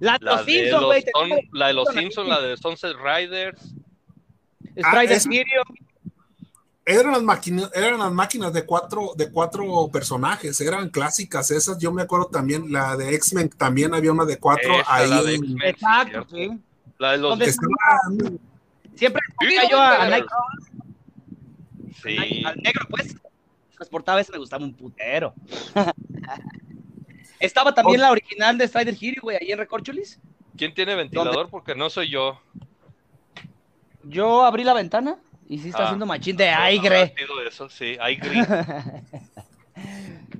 La 0.00 0.18
de 0.18 0.24
La 0.24 0.36
los 0.36 0.46
de 0.46 0.52
Simpsons, 0.52 0.82
los 0.82 0.86
güey. 0.86 1.48
la 1.52 1.66
de 1.68 1.72
los 1.72 1.84
Simpson, 1.88 2.02
Simpsons, 2.02 2.28
la 2.28 2.40
de 2.40 2.56
Sunset 2.56 2.96
Riders. 2.96 3.60
Strider 4.76 5.18
Ah. 5.18 5.62
Eran 6.84 7.12
las 7.12 7.22
máquinas, 7.22 7.70
eran 7.74 7.98
las 7.98 8.12
máquinas 8.12 8.50
de 8.52 8.64
cuatro, 8.64 9.12
de 9.14 9.30
cuatro 9.30 9.88
personajes, 9.92 10.58
eran 10.62 10.88
clásicas 10.88 11.50
esas. 11.50 11.78
Yo 11.78 11.92
me 11.92 12.00
acuerdo 12.02 12.26
también 12.28 12.72
la 12.72 12.96
de 12.96 13.14
X-Men, 13.14 13.50
también 13.50 13.92
había 13.92 14.10
una 14.10 14.24
de 14.24 14.38
cuatro 14.38 14.72
Esa, 14.80 14.94
ahí. 14.94 15.10
la 15.10 15.22
de 15.22 15.34
Exacto, 15.68 16.26
sí. 16.30 16.50
La 16.98 17.12
de 17.12 17.18
los 17.18 17.38
Siempre 18.94 19.20
yo 19.70 19.78
a, 19.78 20.02
a 20.02 20.08
Nightcrawler, 20.08 20.67
Sí. 22.02 22.42
al 22.44 22.56
negro, 22.56 22.86
pues. 22.90 23.16
Transportaba 23.74 24.20
ese 24.20 24.32
me 24.32 24.38
gustaba 24.38 24.64
un 24.64 24.74
putero. 24.74 25.34
Estaba 27.40 27.72
también 27.74 28.00
la 28.00 28.10
original 28.10 28.58
de 28.58 28.66
Strider 28.66 28.96
Hero, 29.00 29.20
güey, 29.22 29.36
ahí 29.40 29.52
en 29.52 29.58
Recorcholis. 29.58 30.18
¿Quién 30.56 30.74
tiene 30.74 30.96
ventilador? 30.96 31.48
Porque 31.48 31.74
no 31.76 31.88
soy 31.88 32.10
yo. 32.10 32.40
Yo 34.02 34.44
abrí 34.44 34.64
la 34.64 34.74
ventana 34.74 35.18
y 35.48 35.58
sí 35.58 35.68
está 35.68 35.82
Ah. 35.82 35.84
haciendo 35.86 36.06
machín 36.06 36.36
de 36.36 36.48
Habrá 36.48 36.64
aire. 36.64 37.14
sido 37.16 37.40
eso, 37.46 37.68
sí, 37.68 37.96
aire. 38.00 38.28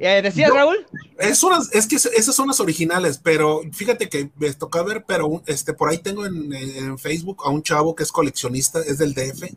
Eh, 0.01 0.21
¿Decías, 0.23 0.49
No. 0.51 0.55
Raúl? 0.57 0.87
Es, 1.19 1.43
unas, 1.43 1.73
es 1.75 1.87
que 1.89 1.97
es- 1.97 2.07
esas 2.07 2.35
son 2.35 2.47
las 2.49 2.61
originales, 2.61 3.19
pero 3.23 3.63
fíjate 3.73 4.09
que 4.09 4.31
me 4.37 4.53
toca 4.53 4.83
ver, 4.83 5.05
pero 5.07 5.27
un- 5.27 5.43
este, 5.47 5.73
por 5.75 5.89
ahí 5.91 5.99
tengo 5.99 6.25
en, 6.27 6.53
en 6.53 6.99
Facebook 6.99 7.43
a 7.45 7.51
un 7.51 7.63
chavo 7.63 7.95
que 7.97 8.03
es 8.05 8.13
coleccionista, 8.13 8.81
es 8.81 8.99
del 8.99 9.15
DF, 9.15 9.53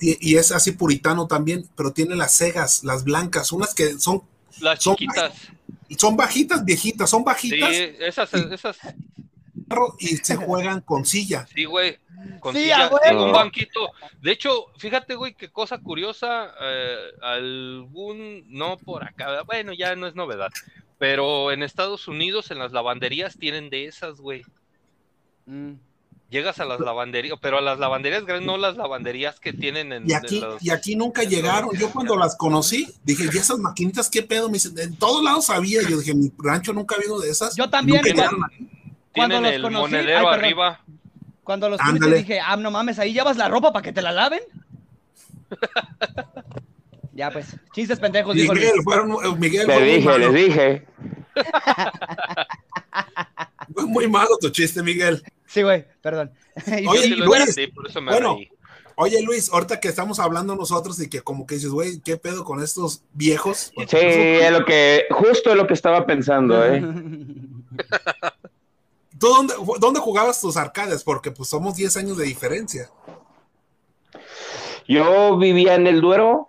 y, 0.00 0.36
es 0.36 0.52
así 0.52 0.72
puritano 0.72 1.26
también, 1.26 1.68
pero 1.76 1.92
tiene 1.92 2.14
las 2.16 2.34
cegas, 2.36 2.84
las 2.84 3.04
blancas, 3.04 3.52
unas 3.52 3.74
que 3.74 3.98
son, 3.98 4.22
Las 4.60 4.82
Son- 4.82 4.94
chiquitas. 4.96 5.32
son 5.98 6.16
bajitas, 6.16 6.64
viejitas, 6.64 7.10
son 7.10 7.20
Sí, 7.20 7.24
bajitas 7.26 7.70
esas, 7.72 8.32
esas, 8.34 8.78
y 9.98 10.16
se 10.18 10.36
juegan 10.36 10.80
con 10.80 11.04
silla. 11.04 11.46
sí, 11.54 11.64
güey. 11.64 11.98
Con 12.40 12.54
Sí, 12.54 12.62
silla, 12.62 12.90
en 13.04 13.18
un 13.18 13.32
banquito. 13.32 13.90
De 14.22 14.32
hecho, 14.32 14.66
fíjate, 14.78 15.14
güey, 15.14 15.34
qué 15.34 15.50
cosa 15.50 15.76
curiosa. 15.78 16.54
eh, 16.60 16.96
algún, 17.20 18.44
no 18.48 18.78
por 18.78 19.04
acá, 19.04 19.42
bueno, 19.42 19.72
ya 19.74 19.94
no 19.96 20.06
es 20.06 20.14
novedad. 20.14 20.50
Pero 20.98 21.50
en 21.52 21.62
Estados 21.62 22.08
Unidos, 22.08 22.50
en 22.50 22.60
las 22.60 22.72
lavanderías, 22.72 23.36
tienen 23.36 23.68
de 23.68 23.86
esas, 23.86 24.20
güey. 24.20 24.42
Mm. 25.46 25.72
Llegas 26.30 26.58
a 26.58 26.64
las 26.64 26.80
lavanderías, 26.80 27.38
pero 27.40 27.58
a 27.58 27.60
las 27.60 27.78
lavanderías 27.78 28.24
grandes, 28.24 28.46
no 28.46 28.56
las 28.56 28.76
lavanderías 28.76 29.38
que 29.38 29.52
tienen 29.52 29.92
en, 29.92 30.10
Y 30.10 30.14
aquí, 30.14 30.38
en 30.38 30.44
los- 30.44 30.62
y 30.62 30.70
aquí 30.70 30.96
nunca 30.96 31.22
llegaron. 31.22 31.70
Yo 31.78 31.90
cuando 31.92 32.16
las 32.16 32.34
conocí, 32.36 32.88
dije, 33.04 33.28
¿y 33.32 33.36
esas 33.36 33.58
maquinitas 33.58 34.10
qué 34.10 34.22
pedo? 34.22 34.48
Me 34.48 34.54
dicen, 34.54 34.76
en 34.78 34.96
todos 34.96 35.22
lados 35.22 35.46
sabía. 35.46 35.80
Yo 35.88 35.98
dije, 35.98 36.14
mi 36.14 36.32
rancho 36.38 36.72
nunca 36.72 36.96
ha 36.96 36.98
habido 36.98 37.20
de 37.20 37.30
esas. 37.30 37.54
Yo 37.54 37.70
también, 37.70 38.02
llegaron. 38.02 38.40
Cuando 39.14 39.36
tienen 39.36 39.42
los 39.42 39.52
el 39.52 39.62
conocí- 39.62 39.80
monedero 39.80 40.28
ay, 40.30 40.34
arriba. 40.38 40.80
Cuando 41.44 41.68
los 41.68 41.80
Ándale. 41.80 42.16
dije, 42.18 42.40
ah, 42.40 42.56
no 42.56 42.70
mames, 42.70 42.98
ahí 42.98 43.12
llevas 43.12 43.36
la 43.36 43.48
ropa 43.48 43.72
para 43.72 43.82
que 43.84 43.92
te 43.92 44.02
la 44.02 44.10
laven. 44.10 44.40
ya, 47.12 47.30
pues, 47.30 47.54
chistes 47.74 48.00
pendejos, 48.00 48.34
dijo 48.34 48.54
Miguel, 48.54 48.72
Luis. 48.74 48.84
fueron, 48.84 49.12
eh, 49.12 49.36
Miguel 49.38 49.66
dije, 49.68 50.00
malo. 50.00 50.32
les 50.32 50.46
dije. 50.46 50.86
Fue 53.74 53.86
muy 53.86 54.08
malo 54.08 54.36
tu 54.40 54.50
chiste, 54.50 54.82
Miguel. 54.82 55.22
Sí, 55.54 55.62
güey, 55.62 55.86
perdón. 56.02 56.32
Oye, 56.88 57.14
Luis, 57.14 57.48
entendí, 57.48 57.68
por 57.68 57.88
eso 57.88 58.02
me 58.02 58.10
bueno. 58.10 58.36
Oye, 58.96 59.22
Luis, 59.22 59.48
ahorita 59.52 59.78
que 59.78 59.86
estamos 59.86 60.18
hablando 60.18 60.56
nosotros 60.56 61.00
y 61.00 61.08
que 61.08 61.20
como 61.20 61.46
que 61.46 61.54
dices, 61.54 61.70
güey, 61.70 62.00
¿qué 62.00 62.16
pedo 62.16 62.42
con 62.42 62.60
estos 62.60 63.04
viejos? 63.12 63.72
Sí, 63.86 63.96
es 63.96 64.50
lo 64.50 64.64
que, 64.64 65.04
justo 65.10 65.50
es 65.50 65.56
lo 65.56 65.68
que 65.68 65.74
estaba 65.74 66.06
pensando, 66.06 66.66
¿eh? 66.66 66.80
¿Tú 69.18 69.28
dónde, 69.28 69.54
dónde 69.78 70.00
jugabas 70.00 70.40
tus 70.40 70.56
arcades? 70.56 71.04
Porque 71.04 71.30
pues 71.30 71.48
somos 71.48 71.76
10 71.76 71.98
años 71.98 72.16
de 72.16 72.24
diferencia. 72.24 72.90
Yo 74.88 75.38
vivía 75.38 75.76
en 75.76 75.86
el 75.86 76.00
Duero, 76.00 76.48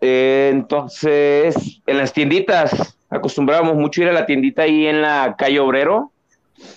eh, 0.00 0.50
entonces 0.52 1.80
en 1.86 1.98
las 1.98 2.12
tienditas, 2.12 2.98
acostumbrábamos 3.10 3.76
mucho 3.76 4.02
ir 4.02 4.08
a 4.08 4.12
la 4.12 4.26
tiendita 4.26 4.62
ahí 4.62 4.86
en 4.86 5.02
la 5.02 5.36
calle 5.38 5.60
Obrero, 5.60 6.12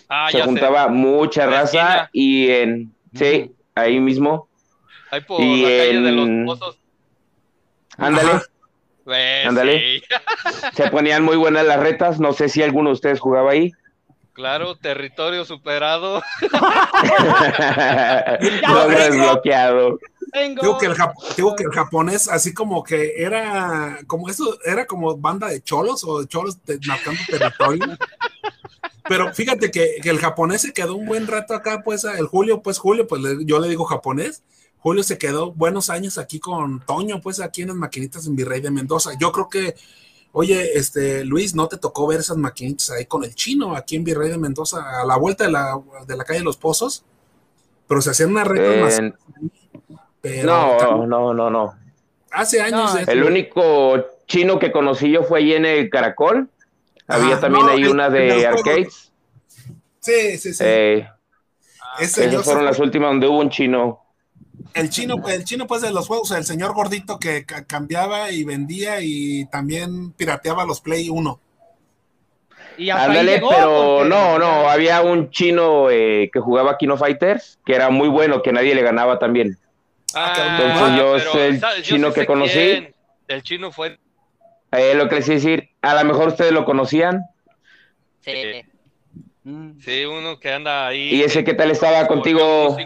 Ah, 0.10 0.28
se 0.32 0.38
ya 0.38 0.44
sé. 0.44 0.50
juntaba 0.50 0.88
mucha 0.88 1.46
raza 1.48 2.10
y 2.14 2.50
en, 2.50 2.94
sí, 3.14 3.52
ahí 3.76 4.00
mismo, 4.00 4.48
Ahí 5.12 5.22
por 5.22 5.42
y 5.42 5.62
la 5.64 5.68
calle 5.70 6.02
de 6.02 6.10
en- 6.10 6.46
los 6.46 6.60
pozos. 6.60 6.78
ándale. 7.98 8.32
Eh, 9.14 9.44
Ándale. 9.48 9.80
sí. 9.80 10.04
se 10.74 10.90
ponían 10.92 11.24
muy 11.24 11.36
buenas 11.36 11.66
las 11.66 11.80
retas, 11.80 12.20
no 12.20 12.34
sé 12.34 12.50
si 12.50 12.62
alguno 12.62 12.90
de 12.90 12.94
ustedes 12.94 13.20
jugaba 13.20 13.52
ahí. 13.52 13.72
Claro, 14.34 14.76
territorio 14.76 15.44
superado. 15.44 16.22
Logro 18.74 18.98
desbloqueado. 18.98 19.98
Tengo- 20.32 20.62
Digo 20.62 20.78
que, 20.78 20.86
el 20.86 20.96
jap- 20.96 21.36
digo 21.36 21.56
que 21.56 21.64
el 21.64 21.72
japonés, 21.72 22.28
así 22.30 22.54
como 22.54 22.84
que 22.84 23.22
era, 23.22 24.00
como 24.08 24.30
eso, 24.30 24.58
era 24.66 24.86
como 24.86 25.18
banda 25.18 25.48
de 25.48 25.62
cholos 25.62 26.04
o 26.06 26.22
de 26.22 26.28
cholos 26.28 26.58
te- 26.64 26.80
marcando 26.88 27.20
territorio. 27.28 27.98
Pero 29.08 29.34
fíjate 29.34 29.72
que, 29.72 29.98
que 30.02 30.10
el 30.10 30.20
japonés 30.20 30.62
se 30.62 30.74
quedó 30.74 30.96
un 30.96 31.06
buen 31.06 31.28
rato 31.28 31.54
acá, 31.54 31.82
pues 31.84 32.04
el 32.06 32.28
Julio, 32.28 32.62
pues 32.62 32.78
Julio, 32.78 33.08
pues 33.08 33.22
le- 33.22 33.46
yo 33.46 33.60
le 33.60 33.68
digo 33.68 33.84
japonés. 33.86 34.44
Julio 34.80 35.04
se 35.04 35.18
quedó 35.18 35.52
buenos 35.52 35.90
años 35.90 36.18
aquí 36.18 36.40
con 36.40 36.80
Toño, 36.86 37.22
pues 37.22 37.40
aquí 37.40 37.62
en 37.64 37.68
las 37.70 37.78
maquinitas 37.78 38.26
en 38.26 38.36
Virrey 38.36 38.62
de 38.62 38.72
Mendoza. 38.72 39.12
Yo 39.20 39.32
creo 39.32 39.48
que, 39.50 39.76
oye, 40.32 40.78
este 40.78 41.24
Luis, 41.26 41.54
¿no 41.54 41.68
te 41.68 41.78
tocó 41.78 42.08
ver 42.08 42.20
esas 42.22 42.38
maquinitas 42.38 42.90
ahí 42.92 43.06
con 43.06 43.24
el 43.24 43.36
chino, 43.36 43.76
aquí 43.76 43.96
en 43.98 44.04
Virrey 44.04 44.30
de 44.30 44.38
Mendoza, 44.38 45.02
a 45.02 45.06
la 45.06 45.18
vuelta 45.18 45.44
de 45.44 45.52
la, 45.52 45.80
de 46.08 46.16
la 46.16 46.24
calle 46.24 46.40
de 46.40 46.46
los 46.46 46.58
Pozos? 46.58 47.04
Pero 47.88 48.02
se 48.02 48.12
hacían 48.12 48.32
unas 48.32 48.48
retas 48.48 48.78
más. 48.80 49.00
Eh, 49.00 49.14
pero 50.22 50.45
no, 50.45 51.05
no, 51.07 51.34
no, 51.34 51.49
no. 51.49 51.74
hace 52.32 52.61
años 52.61 52.93
No, 52.93 53.05
de 53.05 53.11
El 53.11 53.24
único 53.24 54.05
chino 54.28 54.59
que 54.59 54.72
conocí 54.72 55.11
yo 55.11 55.24
fue 55.24 55.39
allí 55.39 55.53
en 55.53 55.65
el 55.65 55.89
Caracol. 55.89 56.49
Había 57.07 57.39
también 57.39 57.65
no, 57.65 57.72
ahí 57.74 57.82
el- 57.84 57.89
una 57.89 58.09
de 58.09 58.45
arcades. 58.47 59.11
Sí, 59.99 60.38
sí, 60.38 60.53
sí. 60.53 60.63
Eh, 60.65 61.07
Ese 61.99 62.26
esas 62.26 62.43
fueron 62.45 62.63
las 62.65 62.80
últimas 62.80 63.09
donde 63.11 63.28
hubo 63.28 63.39
un 63.39 63.49
chino. 63.49 63.99
el 64.74 64.89
chino, 64.89 65.15
el 65.28 65.43
chino 65.43 65.67
pues 65.67 65.82
de 65.82 65.91
los 65.91 66.07
juegos, 66.07 66.32
el 66.32 66.45
señor 66.45 66.74
gordito 66.74 67.19
que 67.19 67.45
ca- 67.45 67.65
cambiaba 67.65 68.32
y 68.32 68.43
vendía 68.45 69.01
y 69.01 69.45
también 69.45 70.11
pirateaba 70.13 70.63
los 70.65 70.80
Play 70.82 71.09
1. 71.09 71.39
Y 72.78 72.89
Ándale, 72.89 73.34
llegó, 73.36 73.49
pero 73.49 73.97
porque- 73.97 74.09
no, 74.09 74.39
no, 74.39 74.69
había 74.69 75.01
un 75.01 75.30
chino 75.30 75.89
eh, 75.89 76.30
que 76.32 76.39
jugaba 76.39 76.78
Kino 76.78 76.95
Fighters, 76.97 77.59
que 77.65 77.76
era 77.76 77.89
muy 77.89 78.07
bueno, 78.07 78.41
que 78.41 78.53
nadie 78.53 78.74
le 78.74 78.82
ganaba 78.82 79.19
también. 79.19 79.57
Ah, 80.14 80.57
Entonces 80.59 80.97
yo 80.97 81.20
sé 81.32 81.47
el 81.47 81.59
¿sabes? 81.59 81.84
chino 81.84 82.14
que 82.14 82.26
conocí. 82.26 82.53
quién. 82.53 82.95
El 83.28 83.43
chino 83.43 83.72
fue 83.72 83.97
Eh, 84.72 84.93
lo 84.95 85.07
que 85.09 85.16
les 85.16 85.28
iba 85.28 85.34
a 85.34 85.39
decir, 85.39 85.70
a 85.82 85.95
lo 85.95 86.03
mejor 86.05 86.30
ustedes 86.30 86.51
lo 86.51 86.66
conocían. 86.66 87.22
Sí. 88.22 88.62
Mm. 89.43 89.80
Sí, 89.80 90.05
uno 90.05 90.39
que 90.39 90.51
anda 90.53 90.88
ahí. 90.88 91.16
¿Y 91.16 91.24
ese 91.24 91.43
qué 91.43 91.53
tal 91.53 91.72
estaba 91.72 92.05
contigo? 92.07 92.78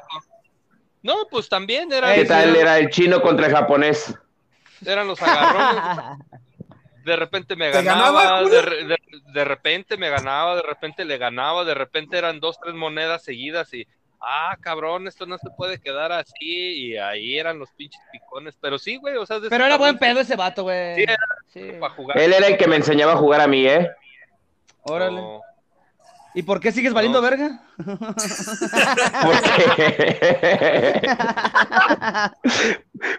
No, 1.03 1.13
pues 1.30 1.49
también 1.49 1.91
era 1.91 2.13
¿Qué 2.15 2.21
Ese 2.21 2.30
tal 2.30 2.55
era 2.55 2.78
el 2.80 2.89
chino 2.89 3.21
contra 3.21 3.47
el 3.47 3.53
japonés? 3.53 4.13
eran 4.86 5.07
los 5.07 5.21
agarrones. 5.21 6.19
De 7.05 7.15
repente 7.15 7.55
me 7.55 7.65
¿Te 7.69 7.84
ganaba, 7.84 8.23
ganaba, 8.23 8.39
de, 8.39 8.45
Julio? 8.45 8.61
re- 8.63 8.84
de- 8.86 8.97
de 9.32 9.45
repente 9.45 9.95
me 9.95 10.09
ganaba, 10.09 10.55
de 10.55 10.63
repente 10.63 11.05
le 11.05 11.19
ganaba, 11.19 11.63
de 11.63 11.76
repente 11.76 12.17
eran 12.17 12.39
dos, 12.39 12.59
tres 12.59 12.73
monedas 12.73 13.23
seguidas 13.23 13.71
y, 13.76 13.88
ah, 14.22 14.55
cabrón, 14.61 15.07
esto 15.07 15.26
no 15.26 15.38
se 15.38 15.49
puede 15.57 15.80
quedar 15.80 16.11
así, 16.11 16.89
y 16.89 16.97
ahí 16.97 17.38
eran 17.38 17.59
los 17.59 17.70
pinches 17.72 18.01
picones, 18.11 18.55
pero 18.59 18.78
sí, 18.78 18.97
güey, 18.97 19.16
o 19.18 19.26
sea, 19.26 19.39
de 19.39 19.49
Pero 19.49 19.66
era 19.66 19.78
buen 19.78 19.97
pedo 19.97 20.20
ese 20.20 20.36
vato, 20.36 20.63
güey. 20.63 20.95
Sí, 20.95 21.03
era 21.03 21.16
Sí. 21.47 21.72
para 21.80 21.93
jugar. 21.93 22.18
Él 22.18 22.34
era 22.34 22.47
el 22.47 22.57
que 22.57 22.68
me 22.68 22.76
enseñaba 22.76 23.13
a 23.13 23.18
jugar 23.18 23.41
a 23.41 23.47
mí, 23.47 23.66
¿eh? 23.68 23.89
Órale. 24.84 25.22
No. 25.22 25.41
¿Y 26.34 26.43
por 26.43 26.59
qué 26.59 26.72
sigues 26.74 26.93
valiendo 26.93 27.22
No. 27.22 27.28
verga? 27.30 27.61
Porque, 29.24 31.01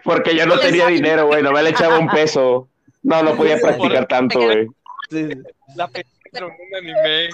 Porque 0.03 0.35
yo 0.35 0.45
no 0.45 0.57
tenía 0.59 0.87
dinero, 0.87 1.27
güey, 1.27 1.41
no 1.43 1.51
me 1.51 1.63
le 1.63 1.69
echaba 1.71 1.99
un 1.99 2.09
peso. 2.09 2.69
No, 3.03 3.23
no 3.23 3.35
podía 3.35 3.57
practicar 3.57 4.07
tanto, 4.07 4.39
güey. 4.39 4.67
La 5.75 5.87
pe- 5.87 6.05
pero 6.31 6.47
no 6.49 6.55
me 6.71 6.77
animé. 6.77 7.29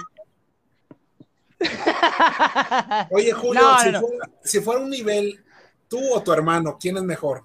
Oye, 3.10 3.32
Julio, 3.32 3.62
No, 3.62 3.78
si, 3.78 3.90
no. 3.90 4.00
Fuera, 4.00 4.30
si 4.42 4.60
fuera 4.60 4.80
un 4.80 4.90
nivel, 4.90 5.44
tú 5.88 6.00
o 6.12 6.22
tu 6.22 6.32
hermano, 6.32 6.76
¿quién 6.80 6.96
es 6.96 7.02
mejor? 7.02 7.44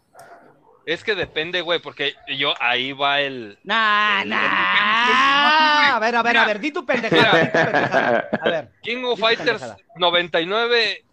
Es 0.86 1.04
que 1.04 1.14
depende, 1.14 1.62
güey, 1.62 1.80
porque 1.80 2.16
yo 2.36 2.54
ahí 2.60 2.94
va 2.94 3.22
el. 3.22 3.60
Nah, 3.64 4.24
nah. 4.26 5.96
A 5.96 6.00
ver, 6.00 6.16
a 6.16 6.24
ver, 6.24 6.38
a 6.38 6.46
ver, 6.46 6.60
di 6.60 6.72
tu 6.72 6.84
pendejada. 6.84 7.40
di 7.40 7.46
tu 7.46 7.52
pendejada. 7.52 8.30
A 8.42 8.50
ver. 8.50 8.72
King 8.82 9.04
of 9.04 9.20
Fighters 9.20 9.62
pendejada. 9.62 9.78
99, 9.98 11.06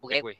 Jugué. 0.00 0.20
güey. 0.22 0.38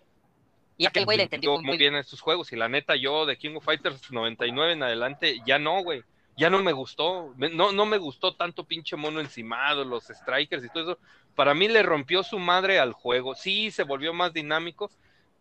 Y 0.78 0.86
aquel 0.86 1.05
güey 1.05 1.18
le 1.18 1.24
entendió 1.24 1.61
muy 1.61 1.76
bien 1.76 1.95
estos 1.95 2.22
juegos 2.22 2.51
y 2.55 2.57
la 2.57 2.68
neta 2.70 2.97
yo 2.97 3.26
de 3.26 3.36
King 3.36 3.57
of 3.57 3.64
Fighters 3.66 4.11
99 4.11 4.72
en 4.72 4.82
adelante 4.82 5.41
ya 5.45 5.59
no, 5.59 5.82
güey. 5.82 6.03
Ya 6.41 6.49
no 6.49 6.62
me 6.62 6.72
gustó, 6.72 7.34
no, 7.36 7.70
no 7.70 7.84
me 7.84 7.99
gustó 7.99 8.34
tanto 8.34 8.64
pinche 8.64 8.97
mono 8.97 9.20
encimado, 9.20 9.84
los 9.84 10.05
strikers 10.05 10.64
y 10.64 10.70
todo 10.70 10.93
eso. 10.93 11.01
Para 11.34 11.53
mí 11.53 11.68
le 11.68 11.82
rompió 11.82 12.22
su 12.22 12.38
madre 12.38 12.78
al 12.78 12.95
juego. 12.95 13.34
Sí, 13.34 13.70
se 13.70 13.82
volvió 13.82 14.14
más 14.14 14.32
dinámico, 14.32 14.91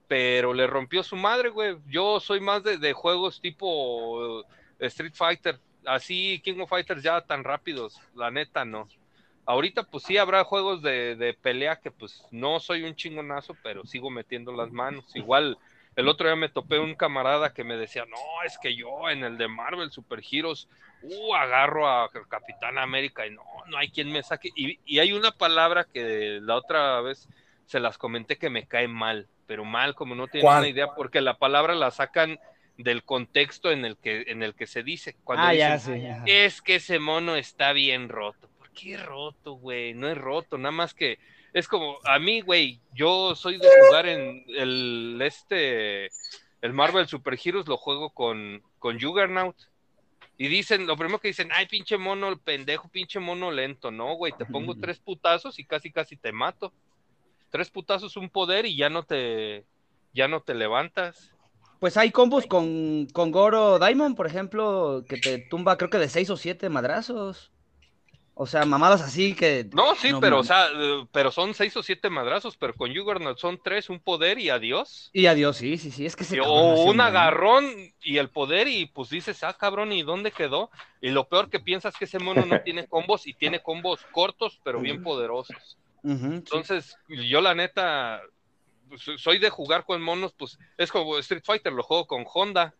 pero 0.10 0.54
le 0.54 0.68
rompió 0.68 1.02
su 1.02 1.16
madre, 1.16 1.52
güey. 1.52 1.78
Yo 1.88 2.20
soy 2.20 2.42
más 2.42 2.64
de, 2.64 2.78
de 2.78 2.92
juegos 2.92 3.40
tipo 3.40 4.42
eh, 4.42 4.44
Street 4.80 5.14
Fighter, 5.16 5.62
así 5.86 6.42
King 6.44 6.60
of 6.60 6.70
Fighters 6.70 7.02
ya 7.02 7.22
tan 7.22 7.46
rápidos, 7.46 7.98
la 8.14 8.30
neta 8.30 8.66
no. 8.66 8.90
Ahorita 9.46 9.84
pues 9.84 10.04
sí 10.04 10.18
habrá 10.18 10.44
juegos 10.44 10.82
de, 10.82 11.16
de 11.16 11.34
pelea 11.34 11.80
que 11.80 11.92
pues 11.92 12.24
no 12.30 12.60
soy 12.60 12.84
un 12.84 12.96
chingonazo, 12.96 13.56
pero 13.64 13.86
sigo 13.86 14.10
metiendo 14.10 14.52
las 14.52 14.70
manos. 14.70 15.16
Igual 15.16 15.58
el 16.00 16.08
otro 16.08 16.28
día 16.28 16.36
me 16.36 16.50
topé 16.50 16.80
un 16.80 16.96
camarada 16.96 17.54
que 17.54 17.64
me 17.64 17.76
decía, 17.78 18.06
no, 18.06 18.18
es 18.46 18.58
que 18.58 18.76
yo 18.76 19.10
en 19.10 19.24
el 19.24 19.38
de 19.38 19.48
Marvel 19.48 19.92
Super 19.92 20.22
Heroes, 20.30 20.68
uh, 21.02 21.34
agarro 21.36 21.88
a 21.90 22.10
Capitán 22.30 22.78
América 22.78 23.26
y 23.28 23.32
no, 23.32 23.44
no 23.68 23.78
hay 23.78 23.90
quien 23.90 24.12
me 24.12 24.24
saque. 24.24 24.50
Y, 24.56 24.80
y 24.86 25.00
hay 25.00 25.12
una 25.14 25.32
palabra 25.32 25.86
que 25.92 26.40
la 26.42 26.56
otra 26.56 27.02
vez 27.02 27.28
se 27.66 27.80
las 27.80 27.98
comenté 27.98 28.38
que 28.38 28.50
me 28.50 28.66
cae 28.68 28.88
mal, 28.88 29.28
pero 29.46 29.66
mal 29.66 29.94
como 29.96 30.16
no 30.16 30.28
tienen 30.28 30.50
una 30.52 30.68
idea, 30.68 30.96
porque 30.96 31.22
la 31.22 31.38
palabra 31.38 31.76
la 31.76 31.92
sacan 31.92 32.40
del 32.78 33.04
contexto 33.04 33.72
en 33.72 33.84
el 33.84 33.98
que, 33.98 34.24
en 34.28 34.42
el 34.42 34.56
que 34.56 34.66
se 34.68 34.84
dice. 34.84 35.18
Cuando 35.26 35.46
Ah, 35.46 35.52
dicen, 35.52 36.02
ya, 36.02 36.24
sí. 36.24 36.32
es 36.32 36.62
que 36.62 36.76
ese 36.76 36.98
mono 37.00 37.36
está 37.36 37.74
bien 37.74 38.08
roto. 38.10 38.50
¿Por 38.58 38.72
qué 38.72 38.96
roto, 38.98 39.54
güey? 39.54 39.94
No 39.94 40.08
es 40.08 40.18
roto, 40.18 40.58
nada 40.58 40.72
más 40.72 40.94
que 40.94 41.20
es 41.54 41.68
como 41.68 41.98
a 42.06 42.20
mí, 42.20 42.42
güey, 42.42 42.80
yo 42.94 43.36
soy 43.36 43.58
de 43.58 43.68
jugar 43.88 44.08
en 44.08 44.44
el 44.50 45.20
este 45.22 46.10
el 46.62 46.74
Marvel 46.74 47.08
Super 47.08 47.40
Heroes 47.44 47.68
lo 47.68 47.78
juego 47.78 48.12
con 48.12 48.62
con 48.78 49.00
Juggernaut. 49.00 49.56
Y 50.42 50.48
dicen, 50.48 50.88
lo 50.88 50.96
primero 50.96 51.20
que 51.20 51.28
dicen, 51.28 51.50
ay, 51.52 51.66
pinche 51.66 51.98
mono, 51.98 52.38
pendejo, 52.38 52.88
pinche 52.88 53.20
mono 53.20 53.52
lento. 53.52 53.92
No, 53.92 54.14
güey, 54.14 54.32
te 54.38 54.46
pongo 54.46 54.74
tres 54.74 54.98
putazos 54.98 55.60
y 55.60 55.66
casi 55.66 55.92
casi 55.92 56.16
te 56.16 56.32
mato. 56.32 56.72
Tres 57.50 57.70
putazos 57.70 58.16
un 58.16 58.30
poder 58.30 58.66
y 58.66 58.78
ya 58.78 58.90
no 58.90 59.04
te 59.04 59.66
ya 60.14 60.30
no 60.30 60.42
te 60.42 60.54
levantas. 60.54 61.34
Pues 61.80 61.98
hay 61.98 62.12
combos 62.12 62.46
con, 62.46 63.08
con 63.08 63.32
Goro 63.32 63.80
Diamond, 63.80 64.16
por 64.16 64.28
ejemplo, 64.28 65.04
que 65.08 65.18
te 65.18 65.40
tumba 65.40 65.78
creo 65.78 65.90
que 65.90 65.98
de 65.98 66.10
6 66.10 66.30
o 66.30 66.38
7 66.38 66.70
madrazos. 66.70 67.52
O 68.42 68.46
sea, 68.46 68.64
mamadas 68.64 69.02
así 69.02 69.36
que... 69.36 69.68
No, 69.74 69.96
sí, 69.96 70.14
No 70.14 70.22
pero, 70.22 70.40
o 70.40 70.44
sea, 70.46 70.70
pero 71.12 71.30
son 71.30 71.54
seis 71.54 71.76
o 71.76 71.84
siete 71.84 72.10
madrazos, 72.10 72.56
pero 72.56 72.74
con 72.74 72.96
Juggernaut 72.96 73.38
son 73.38 73.60
tres, 73.62 73.90
un 73.90 74.00
poder 74.00 74.40
y 74.40 74.50
adiós. 74.50 75.10
Y 75.12 75.26
adiós, 75.26 75.58
sí, 75.58 75.78
sí, 75.78 75.92
sí, 75.92 76.06
es 76.06 76.16
que 76.16 76.24
se... 76.24 76.40
O 76.40 76.84
un 76.84 77.02
agarrón 77.02 77.66
y 78.02 78.18
el 78.18 78.30
poder 78.30 78.70
y 78.70 78.86
pues 78.86 79.10
dices, 79.10 79.44
ah, 79.44 79.58
cabrón, 79.60 79.92
¿y 79.92 80.04
dónde 80.04 80.32
quedó? 80.32 80.72
Y 81.02 81.10
lo 81.10 81.28
peor 81.28 81.50
que 81.50 81.60
piensas 81.60 81.98
que 81.98 82.06
ese 82.06 82.18
mono 82.18 82.46
no 82.46 82.62
tiene 82.64 82.88
combos 82.88 83.28
y 83.28 83.34
tiene 83.34 83.62
combos 83.62 84.00
cortos, 84.14 84.58
pero 84.64 84.80
bien 84.80 85.04
poderosos. 85.04 85.78
Entonces, 86.06 86.96
yo 87.10 87.42
la 87.42 87.54
neta, 87.56 88.22
pues, 88.88 89.02
soy 89.18 89.40
de 89.40 89.50
jugar 89.50 89.84
con 89.84 90.02
monos, 90.02 90.32
pues 90.32 90.58
es 90.78 90.90
como 90.94 91.18
Street 91.18 91.44
Fighter, 91.44 91.74
lo 91.74 91.84
juego 91.84 92.08
con 92.08 92.24
Honda. 92.34 92.74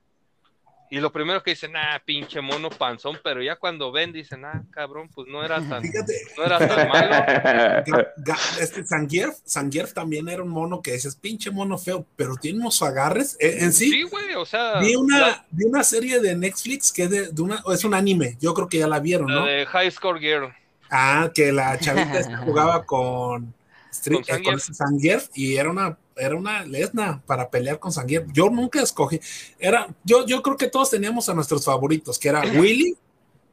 Y 0.92 1.00
lo 1.00 1.12
primero 1.12 1.44
que 1.44 1.52
dicen, 1.52 1.76
ah, 1.76 2.02
pinche 2.04 2.42
mono 2.42 2.70
panzón, 2.70 3.20
pero 3.24 3.44
ya 3.44 3.56
cuando 3.58 3.92
ven 3.92 4.12
dicen, 4.12 4.44
ah, 4.44 4.64
cabrón, 4.72 5.08
pues 5.14 5.28
no 5.28 5.44
era 5.44 5.62
tan, 5.62 5.84
Fíjate, 5.84 6.14
no 6.36 6.46
era 6.46 6.58
tan 6.58 6.88
malo. 6.88 8.06
Este 8.60 8.84
Zangief, 8.84 9.36
Zangief 9.48 9.94
también 9.94 10.28
era 10.30 10.42
un 10.42 10.50
mono 10.50 10.82
que 10.82 10.94
dices, 10.94 11.16
pinche 11.16 11.52
mono 11.52 11.78
feo, 11.78 12.06
pero 12.16 12.36
tiene 12.36 12.60
unos 12.60 12.82
agarres. 12.82 13.38
Eh, 13.40 13.58
en 13.60 13.72
sí, 13.72 13.92
Sí, 13.92 14.04
güey, 14.04 14.34
o 14.36 14.46
sea, 14.46 14.80
vi, 14.80 14.94
la, 14.94 15.00
una, 15.00 15.46
vi 15.52 15.66
una 15.66 15.84
serie 15.84 16.20
de 16.20 16.36
Netflix 16.36 16.92
que 16.92 17.04
es, 17.04 17.10
de, 17.10 17.28
de 17.28 17.42
una, 17.42 17.64
es 17.72 17.84
un 17.84 17.94
anime, 17.94 18.38
yo 18.42 18.54
creo 18.54 18.68
que 18.68 18.80
ya 18.80 18.88
la 18.88 19.00
vieron, 19.00 19.28
la 19.28 19.42
¿no? 19.42 19.46
de 19.46 19.66
High 19.68 19.92
Score 19.92 20.20
Gear. 20.20 20.56
Ah, 20.90 21.30
que 21.34 21.52
la 21.52 21.78
chavita 21.78 22.38
jugaba 22.46 22.84
con, 22.84 23.54
Street, 23.92 24.26
Con 24.44 24.56
eh. 24.56 24.60
Zangief 24.60 25.30
y 25.34 25.56
era 25.56 25.70
una, 25.70 25.98
era 26.20 26.36
una 26.36 26.66
lesna 26.66 27.22
para 27.26 27.50
pelear 27.50 27.80
con 27.80 27.92
Zangief. 27.92 28.24
Yo 28.34 28.50
nunca 28.50 28.82
escogí, 28.82 29.20
era, 29.58 29.88
yo, 30.04 30.26
yo 30.26 30.42
creo 30.44 30.58
que 30.58 30.68
todos 30.68 30.90
teníamos 30.90 31.28
a 31.30 31.34
nuestros 31.34 31.64
favoritos, 31.66 32.20
que 32.20 32.30
era 32.30 32.42
Willy, 32.42 32.96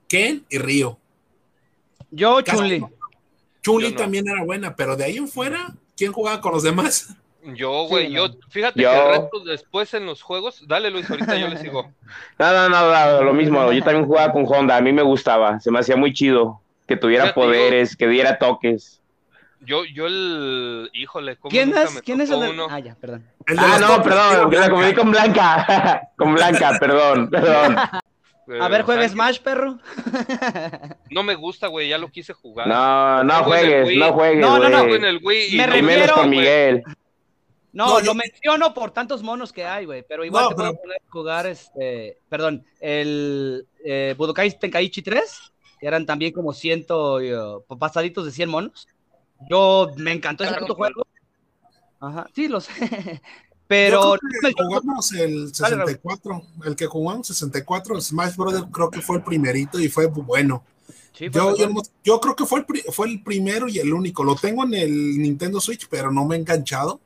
Ken 0.08 0.44
y 0.48 0.58
Ryo. 0.58 0.98
Yo, 2.10 2.38
Casi-. 2.44 2.82
Chuli 3.62 3.90
no. 3.90 3.96
también 3.96 4.28
era 4.28 4.44
buena, 4.44 4.76
pero 4.76 4.96
de 4.96 5.04
ahí 5.04 5.16
en 5.16 5.28
fuera, 5.28 5.74
¿quién 5.96 6.12
jugaba 6.12 6.40
con 6.40 6.52
los 6.52 6.62
demás? 6.62 7.14
Yo, 7.54 7.86
güey, 7.88 8.08
Sí, 8.08 8.12
yo, 8.14 8.28
no. 8.28 8.34
fíjate 8.48 8.82
Yo- 8.82 8.90
que 8.90 8.98
el 8.98 9.08
resto 9.20 9.40
después 9.44 9.94
en 9.94 10.06
los 10.06 10.22
juegos, 10.22 10.64
dale 10.66 10.90
Luis, 10.90 11.08
ahorita 11.10 11.36
yo 11.36 11.48
le 11.48 11.58
sigo. 11.58 11.90
No, 12.38 12.52
no, 12.52 12.68
no, 12.68 13.12
no, 13.12 13.22
lo 13.22 13.32
mismo. 13.34 13.72
Yo 13.72 13.82
también 13.84 14.06
jugaba 14.06 14.32
con 14.32 14.44
Honda. 14.46 14.76
A 14.76 14.80
mí 14.80 14.92
me 14.92 15.02
gustaba. 15.02 15.58
Se 15.60 15.70
me 15.70 15.78
hacía 15.78 15.96
muy 15.96 16.12
chido. 16.12 16.60
Que 16.88 16.96
tuviera 16.96 17.24
Fíjate, 17.24 17.40
yo- 17.40 17.46
poderes, 17.46 17.96
que 17.96 18.06
diera 18.08 18.38
toques. 18.38 19.00
Yo, 19.66 19.84
yo 19.84 20.06
el, 20.06 20.90
híjole, 20.94 21.36
¿cómo 21.36 21.50
¿Quién 21.50 21.76
es? 21.76 22.00
¿Quién 22.02 22.20
es 22.20 22.30
el 22.30 22.36
tocó 22.36 22.44
de- 22.44 22.50
uno? 22.50 22.66
Ah, 22.70 22.78
ya, 22.78 22.94
perdón. 22.94 23.26
Ah, 23.58 23.78
los 23.80 23.90
no, 23.90 24.02
perdón, 24.02 24.50
la 24.52 24.70
confundí 24.70 24.94
con 24.94 25.10
Blanca. 25.10 26.10
con 26.16 26.34
Blanca, 26.34 26.76
perdón, 26.78 27.28
perdón. 27.30 27.76
Eh, 28.48 28.58
A 28.60 28.68
ver, 28.68 28.84
Zangief. 28.86 29.10
Smash, 29.10 29.40
perro. 29.40 29.78
No 31.10 31.22
me 31.24 31.34
gusta, 31.34 31.66
güey, 31.66 31.88
ya 31.88 31.98
lo 31.98 32.08
quise 32.10 32.32
jugar. 32.32 32.68
No, 32.68 33.24
no 33.24 33.42
juegues, 33.44 33.96
no 33.96 34.12
juegues, 34.12 34.40
No, 34.40 34.58
no, 34.58 34.68
no, 34.68 34.94
en 34.94 35.04
el 35.04 35.18
Wii 35.22 35.54
y 35.54 35.56
Me 35.56 35.66
no 35.66 35.76
Y 35.76 35.82
menos 35.82 35.94
refiero, 36.00 36.14
con. 36.14 36.30
Miguel. 36.30 36.82
No, 37.72 37.86
No, 37.88 37.98
lo 37.98 38.04
yo- 38.06 38.14
menciono 38.14 38.72
por 38.72 38.92
tantos 38.92 39.22
monos 39.22 39.52
que 39.52 39.64
hay, 39.64 39.84
güey. 39.84 40.04
Pero 40.08 40.24
igual 40.24 40.44
No, 40.44 40.48
te 40.50 40.54
puedo 40.54 40.74
poner 40.80 40.96
a 40.96 41.10
jugar, 41.10 41.46
este, 41.46 42.18
perdón, 42.28 42.64
el 42.80 43.66
eh, 43.84 44.14
Budokai 44.16 44.56
Tenkaichi 44.58 45.02
3, 45.02 45.52
que 45.80 45.86
eran 45.86 46.06
también 46.06 46.32
como 46.32 46.52
ciento 46.54 47.16
uh, 47.16 47.76
pasaditos 47.78 48.24
de 48.24 48.30
100 48.30 48.48
monos. 48.48 48.86
Yo 49.48 49.90
me 49.96 50.12
encantó 50.12 50.44
ese 50.44 50.52
Claro. 50.52 50.66
puto 50.66 50.74
juego. 50.76 51.06
Ajá, 52.00 52.26
sí, 52.34 52.48
lo 52.48 52.60
sé. 52.60 52.70
Pero 53.68 54.14
que 54.40 54.52
jugamos 54.52 55.12
el 55.12 55.52
64, 55.52 56.42
el 56.64 56.76
que 56.76 56.86
jugamos 56.86 57.26
64, 57.26 58.00
Smash 58.00 58.36
Brothers 58.36 58.66
creo 58.72 58.90
que 58.90 59.00
fue 59.00 59.16
el 59.16 59.24
primerito 59.24 59.80
y 59.80 59.88
fue 59.88 60.06
bueno. 60.06 60.62
Sí, 61.12 61.28
fue 61.30 61.40
Yo, 61.40 61.56
yo, 61.56 61.68
yo 62.04 62.20
creo 62.20 62.36
que 62.36 62.44
fue 62.46 62.60
el, 62.60 62.92
fue 62.92 63.08
el 63.08 63.22
primero 63.24 63.66
y 63.68 63.78
el 63.80 63.92
único. 63.92 64.22
Lo 64.22 64.36
tengo 64.36 64.62
en 64.64 64.74
el 64.74 65.20
Nintendo 65.20 65.60
Switch, 65.60 65.88
pero 65.90 66.12
no 66.12 66.24
me 66.24 66.36
he 66.36 66.38
enganchado. 66.38 67.00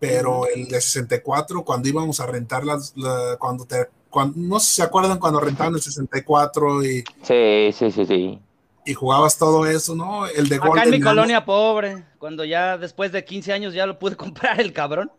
Pero 0.00 0.48
el 0.48 0.66
de 0.66 0.80
64, 0.80 1.64
cuando 1.64 1.88
íbamos 1.88 2.18
a 2.18 2.26
rentar 2.26 2.64
las, 2.64 2.92
la- 2.96 3.36
cuando 3.38 3.64
te, 3.64 3.88
cuando, 4.10 4.34
no 4.36 4.58
sé 4.58 4.66
si 4.66 4.74
se 4.76 4.82
acuerdan 4.82 5.18
cuando 5.20 5.38
rentaban 5.38 5.74
el 5.76 5.80
64 5.80 6.84
y, 6.84 7.04
Sí, 7.22 7.70
sí, 7.72 7.90
sí, 7.92 8.04
sí. 8.04 8.40
Y 8.84 8.94
jugabas 8.94 9.38
todo 9.38 9.66
eso, 9.66 9.94
¿no? 9.94 10.26
El 10.26 10.48
de 10.48 10.56
Acá 10.56 10.84
en 10.84 10.90
mi 10.90 11.00
colonia 11.00 11.44
pobre, 11.44 12.04
cuando 12.18 12.44
ya 12.44 12.78
después 12.78 13.12
de 13.12 13.24
15 13.24 13.52
años 13.52 13.74
ya 13.74 13.86
lo 13.86 13.98
pude 13.98 14.16
comprar 14.16 14.60
el 14.60 14.72
cabrón, 14.72 15.10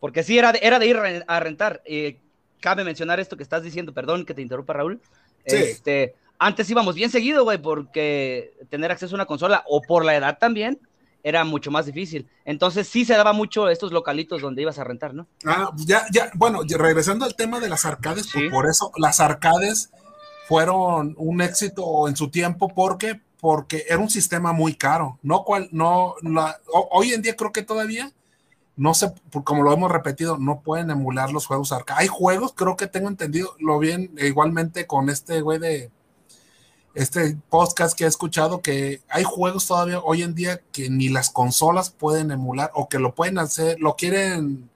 porque 0.00 0.22
sí 0.22 0.38
era 0.38 0.52
de, 0.52 0.60
era 0.62 0.78
de 0.78 0.86
ir 0.86 0.98
a 1.26 1.40
rentar. 1.40 1.82
Eh, 1.84 2.18
cabe 2.60 2.84
mencionar 2.84 3.20
esto 3.20 3.36
que 3.36 3.42
estás 3.42 3.62
diciendo, 3.62 3.92
perdón 3.92 4.24
que 4.24 4.34
te 4.34 4.42
interrumpa 4.42 4.72
Raúl. 4.72 5.00
Sí. 5.46 5.56
Este, 5.56 6.14
antes 6.38 6.68
íbamos 6.70 6.94
bien 6.94 7.10
seguido, 7.10 7.44
güey, 7.44 7.58
porque 7.58 8.54
tener 8.68 8.90
acceso 8.90 9.14
a 9.14 9.18
una 9.18 9.26
consola 9.26 9.64
o 9.66 9.82
por 9.82 10.04
la 10.04 10.16
edad 10.16 10.38
también 10.38 10.78
era 11.24 11.44
mucho 11.44 11.70
más 11.70 11.86
difícil. 11.86 12.26
Entonces 12.44 12.88
sí 12.88 13.04
se 13.04 13.14
daba 13.14 13.32
mucho 13.32 13.68
estos 13.68 13.92
localitos 13.92 14.42
donde 14.42 14.62
ibas 14.62 14.78
a 14.78 14.84
rentar, 14.84 15.14
¿no? 15.14 15.28
Ah, 15.44 15.70
ya, 15.76 16.04
ya, 16.10 16.30
bueno, 16.34 16.62
regresando 16.68 17.24
al 17.24 17.36
tema 17.36 17.60
de 17.60 17.68
las 17.68 17.84
arcades, 17.84 18.26
Sí. 18.26 18.48
por 18.50 18.68
eso 18.68 18.90
las 18.96 19.20
arcades 19.20 19.90
fueron 20.48 21.14
un 21.18 21.40
éxito 21.40 22.08
en 22.08 22.16
su 22.16 22.30
tiempo, 22.30 22.68
porque 22.68 23.20
porque 23.40 23.84
era 23.88 23.98
un 23.98 24.08
sistema 24.08 24.52
muy 24.52 24.74
caro, 24.74 25.18
no 25.22 25.42
cual, 25.44 25.68
no, 25.72 26.14
la- 26.22 26.60
ho- 26.72 26.88
hoy 26.92 27.12
en 27.12 27.22
día 27.22 27.34
creo 27.34 27.50
que 27.50 27.62
todavía 27.62 28.12
no 28.76 28.94
sé, 28.94 29.12
como 29.44 29.62
lo 29.64 29.72
hemos 29.72 29.90
repetido, 29.90 30.38
no 30.38 30.60
pueden 30.62 30.90
emular 30.90 31.30
los 31.30 31.46
juegos 31.46 31.72
arcade. 31.72 32.00
Hay 32.02 32.06
juegos, 32.08 32.54
creo 32.54 32.76
que 32.76 32.86
tengo 32.86 33.08
entendido, 33.08 33.54
lo 33.58 33.78
bien, 33.78 34.12
igualmente 34.18 34.86
con 34.86 35.10
este 35.10 35.40
güey 35.42 35.58
de 35.58 35.90
este 36.94 37.36
podcast 37.50 37.96
que 37.96 38.04
he 38.04 38.06
escuchado, 38.06 38.60
que 38.62 39.00
hay 39.08 39.24
juegos 39.24 39.66
todavía 39.66 39.98
hoy 40.00 40.22
en 40.22 40.34
día 40.34 40.60
que 40.72 40.88
ni 40.90 41.08
las 41.08 41.30
consolas 41.30 41.90
pueden 41.90 42.30
emular 42.30 42.70
o 42.74 42.88
que 42.88 42.98
lo 42.98 43.14
pueden 43.14 43.38
hacer, 43.38 43.78
lo 43.80 43.96
quieren 43.96 44.70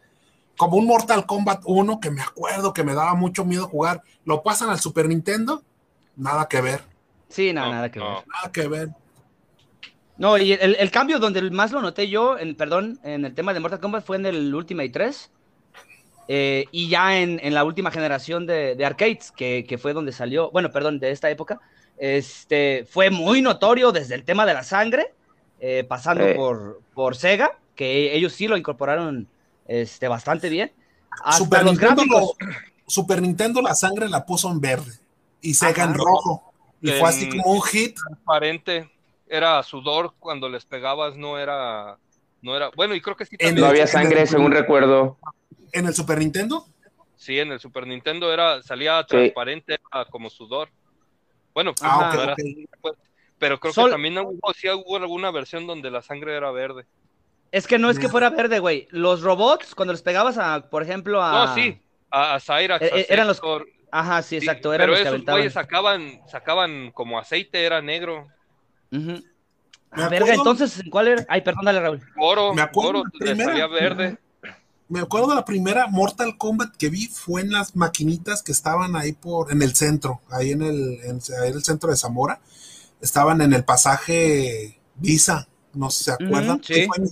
como 0.57 0.77
un 0.79 0.87
Mortal 0.87 1.27
Kombat 1.27 1.63
1 1.65 2.01
que 2.01 2.11
me 2.11 2.23
acuerdo 2.23 2.73
que 2.73 2.85
me 2.85 2.95
daba 2.95 3.15
mucho 3.15 3.45
miedo 3.45 3.69
jugar, 3.69 4.03
lo 4.25 4.43
pasan 4.43 4.71
al 4.71 4.81
Super 4.81 5.09
Nintendo, 5.09 5.65
nada 6.17 6.49
que 6.49 6.61
ver, 6.61 6.83
Sí, 7.29 7.53
nada, 7.53 7.69
No, 7.69 7.71
nada 7.71 7.91
que 7.91 8.01
no. 8.01 8.05
ver. 8.05 8.27
nada 8.27 8.53
que 8.53 8.69
ver. 8.69 8.91
No, 10.17 10.39
y 10.39 10.53
el, 10.53 10.77
el 10.77 10.91
cambio 10.91 11.19
donde 11.19 11.51
más 11.51 11.73
lo 11.73 11.83
noté 11.83 12.09
yo, 12.09 12.39
en, 12.39 12.57
perdón, 12.57 12.99
en 13.03 13.25
el 13.25 13.35
tema 13.35 13.53
de 13.53 13.61
Mortal 13.61 13.81
Kombat 13.81 14.05
fue 14.05 14.17
en 14.17 14.27
el 14.27 14.55
Ultimate 14.55 14.89
3. 14.91 15.31
eh, 16.29 16.69
y 16.73 16.89
ya 16.89 17.19
en, 17.21 17.41
en 17.43 17.55
la 17.55 17.65
última 17.65 17.91
generación 17.93 18.47
de, 18.47 18.75
de 18.77 18.85
arcades, 18.87 19.33
que, 19.33 19.65
que 19.69 19.79
fue 19.79 19.93
donde 19.93 20.13
salió, 20.13 20.51
bueno, 20.53 20.73
perdón, 20.73 20.99
de 21.01 21.11
esta 21.13 21.31
época, 21.31 21.61
este, 21.97 22.85
fue 22.91 23.11
muy 23.11 23.43
notorio 23.43 23.93
desde 23.93 24.15
el 24.17 24.25
tema 24.25 24.47
de 24.47 24.55
la 24.55 24.65
sangre, 24.65 25.15
eh, 25.61 25.85
pasando 25.89 26.29
Eh. 26.29 26.35
por, 26.35 26.83
por 26.95 27.17
Sega, 27.17 27.59
que 27.75 28.15
ellos 28.17 28.33
sí 28.35 28.49
lo 28.49 28.57
incorporaron 28.57 29.29
este, 29.69 30.09
bastante 30.09 30.49
bien. 30.49 30.73
Hasta 31.11 31.33
Super 31.39 31.63
los 31.65 31.73
Nintendo, 31.73 31.95
gráficos. 32.05 32.37
lo- 32.41 32.47
Super 32.89 33.21
Nintendo 33.23 33.61
la 33.63 33.75
sangre 33.75 34.09
la 34.09 34.25
puso 34.25 34.51
en 34.51 34.61
verde 34.61 34.93
y 35.41 35.55
Sega 35.55 35.85
Ajá. 35.85 35.93
en 35.93 35.95
rojo. 35.95 36.53
Y 36.81 36.91
fue 36.91 37.09
así 37.09 37.29
como 37.29 37.53
un 37.53 37.63
hit. 37.63 37.97
Transparente, 37.97 38.91
era 39.29 39.63
sudor 39.63 40.15
cuando 40.21 40.49
les 40.49 40.65
pegabas, 40.65 41.17
no 41.17 41.39
era, 41.39 41.99
no 42.43 42.55
era, 42.57 42.71
bueno, 42.77 42.95
y 42.95 43.01
creo 43.01 43.17
que 43.17 43.25
sí 43.27 43.37
también, 43.37 43.61
No 43.61 43.67
había 43.67 43.83
el- 43.85 43.89
sangre, 43.89 44.27
según 44.27 44.53
recuerdo. 44.53 45.19
En 45.73 45.87
el 45.87 45.95
Super 45.95 46.19
Nintendo, 46.19 46.65
sí, 47.17 47.39
en 47.41 47.51
el 47.51 47.59
Super 47.61 47.87
Nintendo 47.87 48.33
era, 48.33 48.63
salía 48.63 49.01
Sí. 49.01 49.07
transparente, 49.09 49.75
era 49.93 50.05
como 50.05 50.31
sudor. 50.31 50.69
Bueno, 51.55 51.73
pues, 51.75 51.91
ah, 51.91 52.35
ok. 52.83 52.93
pero 53.39 53.59
creo 53.59 53.73
Sol- 53.73 53.87
que 53.87 53.93
también 53.93 54.17
hubo, 54.19 54.39
sí 54.55 54.69
hubo 54.71 54.97
alguna 54.97 55.31
versión 55.31 55.67
donde 55.67 55.91
la 55.91 56.03
sangre 56.03 56.37
era 56.37 56.51
verde. 56.53 56.87
Es 57.53 57.67
que 57.67 57.79
no 57.79 57.91
es 57.91 57.99
que 57.99 58.09
fuera 58.09 58.31
verde, 58.31 58.59
güey. 58.59 58.89
Los 58.91 59.23
robots, 59.23 59.75
cuando 59.75 59.93
les 59.93 60.03
pegabas 60.03 60.37
a, 60.39 60.69
por 60.69 60.83
ejemplo, 60.83 61.23
a. 61.23 61.47
No, 61.47 61.55
sí, 61.55 61.81
a, 62.11 62.35
a 62.35 62.41
Cyrax, 62.41 62.83
Eh, 62.85 62.91
a 62.93 62.99
eh, 62.99 63.07
eran 63.09 63.27
los- 63.27 63.37
Sector, 63.37 63.67
Ajá, 63.91 64.21
sí, 64.23 64.29
sí, 64.41 64.47
exacto. 64.47 64.75
Eran 64.75 64.87
pero 64.89 64.93
los 64.93 65.03
que 65.03 65.17
esos 65.17 65.25
güeyes 65.27 65.53
sacaban, 65.53 66.21
sacaban 66.29 66.91
como 66.93 67.19
aceite, 67.19 67.65
era 67.65 67.81
negro. 67.81 68.27
Ujú. 68.93 69.23
Me 69.93 70.03
A 70.03 70.09
verga, 70.09 70.35
entonces, 70.35 70.81
¿en 70.81 70.91
cuál 70.91 71.09
era? 71.09 71.25
Ay, 71.29 71.41
perdón, 71.41 71.65
dale, 71.65 71.81
Raúl. 71.81 72.03
Oro, 72.19 72.53
Me 72.53 72.61
acuerdo 72.63 73.01
oro, 73.01 73.11
primera. 73.19 73.45
salía 73.53 73.67
verde. 73.69 74.19
Me 74.89 75.01
acuerdo 75.01 75.29
de 75.29 75.35
la 75.37 75.45
primera 75.45 75.87
Mortal 75.87 76.37
Kombat 76.37 76.77
que 76.77 76.91
vi 76.91 77.07
fue 77.07 77.41
en 77.41 77.51
las 77.53 77.75
maquinitas 77.75 78.43
que 78.43 78.53
estaban 78.53 78.95
ahí 78.97 79.13
por 79.13 79.51
en 79.51 79.63
el 79.63 79.75
centro, 79.75 80.21
ahí 80.31 80.51
en 80.53 80.63
el, 80.63 80.99
en, 81.05 81.21
ahí 81.43 81.51
en 81.51 81.55
el 81.57 81.65
centro 81.65 81.91
de 81.91 81.97
Zamora. 81.97 82.41
Estaban 83.01 83.41
en 83.41 83.53
el 83.53 83.65
pasaje 83.65 84.79
Visa, 84.97 85.49
no 85.77 85.91
sé 85.91 85.99
si 85.99 86.05
se 86.05 86.13
acuerdan. 86.13 86.61
Sí. 86.65 86.75
ahí, 86.75 86.87
fue 86.87 86.99
mi, 86.99 87.09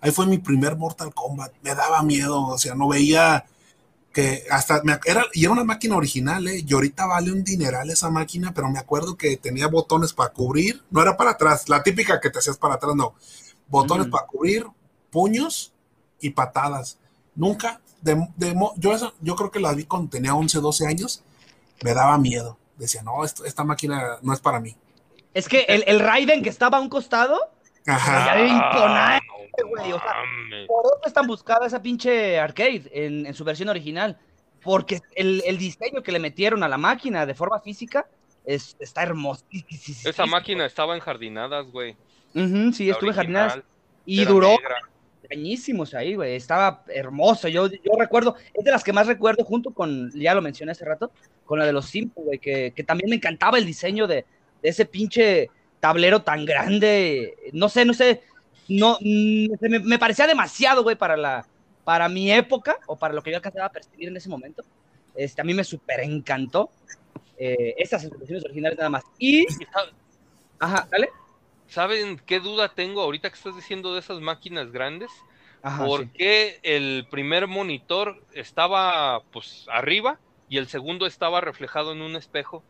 ahí 0.00 0.10
fue 0.10 0.26
mi 0.26 0.38
primer 0.38 0.76
Mortal 0.76 1.12
Kombat. 1.14 1.52
Me 1.62 1.74
daba 1.74 2.02
miedo, 2.02 2.46
o 2.46 2.58
sea, 2.58 2.74
no 2.74 2.88
veía 2.88 3.44
que 4.12 4.44
hasta 4.50 4.82
me, 4.82 4.98
era 5.04 5.24
y 5.34 5.44
era 5.44 5.52
una 5.52 5.64
máquina 5.64 5.96
original, 5.96 6.48
¿eh? 6.48 6.64
Y 6.66 6.72
ahorita 6.72 7.06
vale 7.06 7.30
un 7.30 7.44
dineral 7.44 7.88
esa 7.90 8.10
máquina, 8.10 8.52
pero 8.54 8.68
me 8.70 8.78
acuerdo 8.78 9.16
que 9.16 9.36
tenía 9.36 9.68
botones 9.68 10.12
para 10.12 10.30
cubrir, 10.32 10.82
no 10.90 11.02
era 11.02 11.16
para 11.16 11.32
atrás, 11.32 11.68
la 11.68 11.82
típica 11.82 12.20
que 12.20 12.30
te 12.30 12.38
hacías 12.38 12.56
para 12.56 12.74
atrás, 12.74 12.94
no. 12.96 13.14
Botones 13.68 14.06
Mm. 14.06 14.10
para 14.10 14.26
cubrir, 14.26 14.66
puños 15.10 15.72
y 16.20 16.30
patadas. 16.30 16.98
Nunca, 17.34 17.80
de, 18.00 18.14
de 18.36 18.54
yo, 18.78 18.92
esa- 18.94 19.12
yo 19.20 19.36
creo 19.36 19.50
que 19.50 19.60
la 19.60 19.72
vi 19.72 19.84
cuando 19.84 20.10
tenía 20.10 20.34
11, 20.34 20.58
12 20.60 20.86
años, 20.86 21.22
me 21.84 21.94
daba 21.94 22.18
miedo. 22.18 22.58
Decía, 22.76 23.02
no, 23.02 23.24
esto- 23.24 23.44
esta 23.44 23.62
máquina 23.62 24.18
no 24.22 24.32
es 24.32 24.40
para 24.40 24.58
mí. 24.58 24.74
Es 25.34 25.48
que 25.48 25.60
el, 25.68 25.84
el 25.86 26.00
Raiden 26.00 26.42
que 26.42 26.48
estaba 26.48 26.78
a 26.78 26.80
un 26.80 26.88
costado, 26.88 27.38
Ajá. 27.88 28.36
Ya 28.36 28.60
Ah, 28.70 29.20
güey, 29.64 29.92
o 29.92 29.98
sea, 29.98 30.14
mames. 30.14 30.66
por 30.68 30.84
eso 30.86 31.00
es 31.06 31.12
tan 31.12 31.26
buscada 31.26 31.66
esa 31.66 31.82
pinche 31.82 32.38
arcade 32.38 32.82
en, 32.92 33.26
en 33.26 33.34
su 33.34 33.44
versión 33.44 33.68
original. 33.68 34.16
Porque 34.62 35.00
el, 35.16 35.42
el 35.46 35.56
diseño 35.58 36.02
que 36.02 36.12
le 36.12 36.18
metieron 36.18 36.62
a 36.62 36.68
la 36.68 36.78
máquina 36.78 37.26
de 37.26 37.34
forma 37.34 37.60
física 37.60 38.06
es, 38.44 38.76
está 38.80 39.02
hermoso. 39.02 39.44
Esa 40.04 40.26
máquina 40.26 40.66
estaba 40.66 40.94
en 40.94 41.00
jardinadas, 41.00 41.66
güey. 41.70 41.96
Ujú, 42.34 42.72
sí, 42.72 42.86
La 42.86 42.92
estuve 42.92 43.10
en 43.10 43.16
jardinadas 43.16 43.60
y 44.04 44.24
duró 44.24 44.48
negra. 44.50 44.76
añísimos 45.30 45.94
ahí, 45.94 46.14
güey. 46.14 46.34
Estaba 46.36 46.82
hermoso. 46.88 47.48
Yo, 47.48 47.68
yo 47.68 47.92
recuerdo, 47.98 48.36
es 48.54 48.64
de 48.64 48.70
las 48.70 48.82
que 48.84 48.92
más 48.92 49.06
recuerdo 49.06 49.44
junto 49.44 49.70
con, 49.72 50.10
ya 50.12 50.34
lo 50.34 50.42
mencioné 50.42 50.72
hace 50.72 50.84
rato, 50.84 51.10
con 51.44 51.58
la 51.58 51.64
de 51.66 51.72
los 51.72 51.86
Simpsons, 51.86 52.26
güey, 52.26 52.38
que, 52.38 52.72
que 52.74 52.84
también 52.84 53.10
me 53.10 53.16
encantaba 53.16 53.58
el 53.58 53.64
diseño 53.66 54.06
de, 54.06 54.24
de 54.62 54.68
ese 54.68 54.84
pinche 54.86 55.50
tablero 55.80 56.22
tan 56.22 56.44
grande. 56.44 57.34
No 57.52 57.68
sé, 57.68 57.84
no 57.84 57.94
sé, 57.94 58.22
no, 58.68 58.98
mm, 59.00 59.46
me, 59.60 59.78
me 59.80 59.98
parecía 59.98 60.26
demasiado, 60.26 60.82
güey, 60.82 60.96
para 60.96 61.16
la, 61.16 61.46
para 61.84 62.08
mi 62.08 62.30
época 62.30 62.78
o 62.86 62.98
para 62.98 63.14
lo 63.14 63.22
que 63.22 63.30
yo 63.30 63.36
alcanzaba 63.36 63.66
a 63.66 63.72
percibir 63.72 64.08
en 64.08 64.16
ese 64.18 64.28
momento. 64.28 64.62
Este, 65.14 65.40
a 65.40 65.44
mí 65.44 65.54
me 65.54 65.64
súper 65.64 66.00
encantó. 66.00 66.70
Eh, 67.38 67.74
esas 67.78 68.08
versiones 68.10 68.44
originales 68.44 68.76
nada 68.76 68.90
más. 68.90 69.04
Y, 69.18 69.46
ajá, 70.58 70.86
dale. 70.90 71.08
¿Saben 71.66 72.20
qué 72.26 72.40
duda 72.40 72.68
tengo 72.74 73.00
ahorita 73.00 73.30
que 73.30 73.36
estás 73.36 73.56
diciendo 73.56 73.94
de 73.94 74.00
esas 74.00 74.20
máquinas 74.20 74.70
grandes? 74.70 75.10
Ajá, 75.62 75.84
¿Por 75.84 76.02
sí. 76.02 76.10
qué 76.14 76.60
el 76.62 77.06
primer 77.10 77.46
monitor 77.46 78.22
estaba 78.32 79.22
pues 79.32 79.66
arriba 79.70 80.18
y 80.48 80.58
el 80.58 80.68
segundo 80.68 81.06
estaba 81.06 81.40
reflejado 81.40 81.92
en 81.92 82.02
un 82.02 82.16
espejo? 82.16 82.62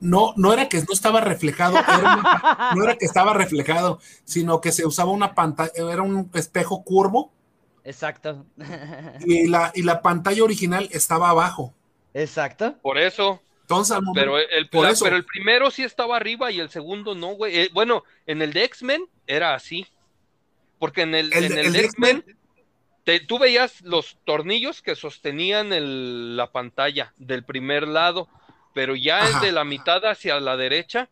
No, 0.00 0.32
no 0.36 0.52
era 0.52 0.68
que 0.68 0.78
no 0.78 0.92
estaba 0.92 1.20
reflejado, 1.20 1.76
era 1.78 1.98
una- 1.98 2.70
no 2.76 2.84
era 2.84 2.96
que 2.96 3.04
estaba 3.04 3.34
reflejado, 3.34 4.00
sino 4.24 4.60
que 4.60 4.70
se 4.72 4.86
usaba 4.86 5.10
una 5.10 5.34
pantalla, 5.34 5.72
era 5.76 6.02
un 6.02 6.30
espejo 6.34 6.84
curvo 6.84 7.32
Exacto. 7.84 8.46
y 9.26 9.48
la, 9.48 9.72
y 9.74 9.82
la 9.82 10.00
pantalla 10.02 10.44
original 10.44 10.88
estaba 10.92 11.30
abajo. 11.30 11.74
Exacto. 12.14 12.76
Por 12.82 12.98
eso, 12.98 13.40
Entonces, 13.62 13.96
al 13.96 14.02
momento- 14.02 14.20
pero 14.20 14.38
el, 14.38 14.68
por 14.68 14.84
la- 14.84 14.90
eso. 14.90 15.04
pero 15.04 15.16
el 15.16 15.24
primero 15.24 15.70
sí 15.70 15.82
estaba 15.82 16.16
arriba 16.16 16.50
y 16.50 16.60
el 16.60 16.70
segundo 16.70 17.14
no, 17.14 17.28
güey. 17.34 17.56
Eh, 17.58 17.70
bueno, 17.72 18.04
en 18.26 18.40
el 18.42 18.52
de 18.52 18.64
X-Men 18.64 19.04
era 19.26 19.54
así. 19.54 19.86
Porque 20.78 21.02
en 21.02 21.14
el, 21.16 21.32
El 21.32 21.44
en 21.46 21.54
de- 21.54 21.60
el 21.62 21.66
el 21.74 21.84
X-Men 21.84 22.24
te- 23.04 23.20
tú 23.20 23.38
veías 23.38 23.80
los 23.82 24.16
tornillos 24.24 24.80
que 24.80 24.94
sostenían 24.94 25.72
el- 25.72 26.36
la 26.36 26.52
pantalla 26.52 27.12
del 27.16 27.42
primer 27.44 27.88
lado, 27.88 28.28
pero 28.78 28.94
ya 28.94 29.24
Ajá. 29.24 29.40
de 29.40 29.50
la 29.50 29.64
mitad 29.64 30.04
hacia 30.04 30.38
la 30.38 30.56
derecha, 30.56 31.08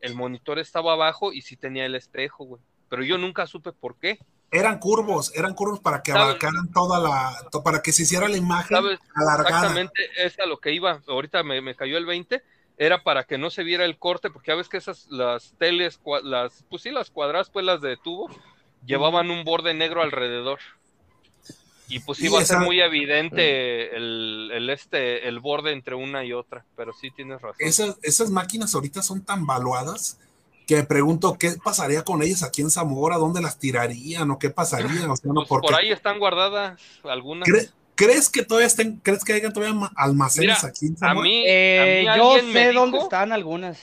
el 0.00 0.14
monitor 0.14 0.60
estaba 0.60 0.92
abajo 0.92 1.32
y 1.32 1.42
sí 1.42 1.56
tenía 1.56 1.86
el 1.86 1.96
espejo, 1.96 2.44
güey. 2.44 2.62
Pero 2.88 3.02
yo 3.02 3.18
nunca 3.18 3.48
supe 3.48 3.72
por 3.72 3.98
qué. 3.98 4.20
eran 4.52 4.78
curvos, 4.78 5.34
eran 5.34 5.54
curvos 5.54 5.80
para 5.80 6.04
que 6.04 6.12
¿Sabes? 6.12 6.24
abarcaran 6.24 6.70
toda 6.70 7.00
la, 7.00 7.34
para 7.64 7.82
que 7.82 7.90
se 7.90 8.02
hiciera 8.04 8.28
la 8.28 8.36
imagen 8.36 8.76
¿Sabes? 8.76 9.00
alargada. 9.12 9.48
Exactamente, 9.56 10.08
es 10.18 10.38
a 10.38 10.46
lo 10.46 10.58
que 10.58 10.70
iba. 10.70 11.02
Ahorita 11.08 11.42
me, 11.42 11.60
me 11.60 11.74
cayó 11.74 11.98
el 11.98 12.06
20. 12.06 12.44
Era 12.78 13.02
para 13.02 13.24
que 13.24 13.38
no 13.38 13.50
se 13.50 13.64
viera 13.64 13.84
el 13.84 13.98
corte, 13.98 14.30
porque 14.30 14.52
ya 14.52 14.54
ves 14.54 14.68
que 14.68 14.76
esas, 14.76 15.08
las 15.10 15.52
teles, 15.58 15.98
las, 16.22 16.64
pues 16.70 16.82
sí, 16.82 16.92
las 16.92 17.10
cuadradas, 17.10 17.50
pues 17.50 17.66
las 17.66 17.80
de 17.80 17.96
tubo, 17.96 18.30
llevaban 18.86 19.32
un 19.32 19.42
borde 19.42 19.74
negro 19.74 20.00
alrededor. 20.00 20.60
Y 21.88 21.98
pues 22.00 22.18
Y 22.20 22.26
iba 22.26 22.40
a 22.40 22.44
ser 22.44 22.60
muy 22.60 22.80
evidente 22.80 23.94
el, 23.96 24.50
el 24.52 24.70
este, 24.70 25.28
el 25.28 25.38
borde 25.40 25.72
entre 25.72 25.94
una 25.94 26.24
y 26.24 26.32
otra. 26.32 26.64
Pero 26.76 26.92
sí 26.92 27.10
tienes 27.10 27.40
razón. 27.42 27.56
Esas, 27.58 27.96
esas 28.02 28.30
máquinas 28.30 28.74
ahorita 28.74 29.02
son 29.02 29.22
tan 29.22 29.46
valuadas 29.46 30.18
que 30.66 30.76
me 30.76 30.84
pregunto 30.84 31.36
qué 31.38 31.52
pasaría 31.62 32.02
con 32.04 32.22
ellas 32.22 32.42
aquí 32.42 32.62
en 32.62 32.70
Zamora, 32.70 33.16
dónde 33.18 33.42
las 33.42 33.58
tirarían 33.58 34.30
o 34.30 34.38
qué 34.38 34.48
pasaría. 34.50 35.10
O 35.12 35.16
sea, 35.16 35.28
no, 35.28 35.34
Pues 35.34 35.48
porque 35.48 35.66
por 35.68 35.74
ahí 35.76 35.92
están 35.92 36.18
guardadas 36.18 36.80
algunas. 37.04 37.46
¿Cre- 37.48 37.70
¿Crees 37.96 38.28
que 38.28 38.42
todavía 38.42 38.66
estén, 38.66 38.96
crees 39.04 39.22
que 39.22 39.34
hayan 39.34 39.52
todavía 39.52 39.74
ma- 39.78 39.92
almacenes 39.94 40.56
Mira, 40.62 40.68
aquí 40.68 40.86
en 40.86 40.94
A 40.94 40.98
Zamora? 40.98 41.22
mí, 41.22 41.44
Eh, 41.46 42.06
a 42.08 42.14
mí 42.16 42.18
yo 42.18 42.34
sé 42.52 42.72
dónde 42.72 42.96
dijo- 42.96 43.04
están 43.04 43.30
algunas. 43.30 43.78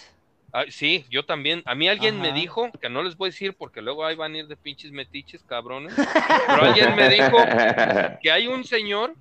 Ah, 0.53 0.65
sí, 0.69 1.05
yo 1.09 1.23
también. 1.25 1.61
A 1.65 1.75
mí 1.75 1.87
alguien 1.87 2.19
me 2.19 2.33
dijo, 2.33 2.71
que 2.81 2.89
no 2.89 3.03
les 3.03 3.15
voy 3.15 3.27
a 3.27 3.31
decir 3.31 3.53
porque 3.55 3.81
luego 3.81 4.05
ahí 4.05 4.15
van 4.15 4.33
a 4.33 4.39
ir 4.39 4.47
de 4.47 4.57
pinches 4.57 4.91
metiches, 4.91 5.43
cabrones. 5.43 5.93
Pero 5.95 6.61
alguien 6.63 6.95
me 6.95 7.07
dijo 7.09 7.37
que 8.21 8.31
hay 8.31 8.47
un 8.47 8.63
señor 8.65 9.15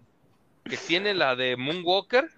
que 0.64 0.76
tiene 0.76 1.14
la 1.14 1.36
de 1.36 1.56
Moonwalker 1.56 2.28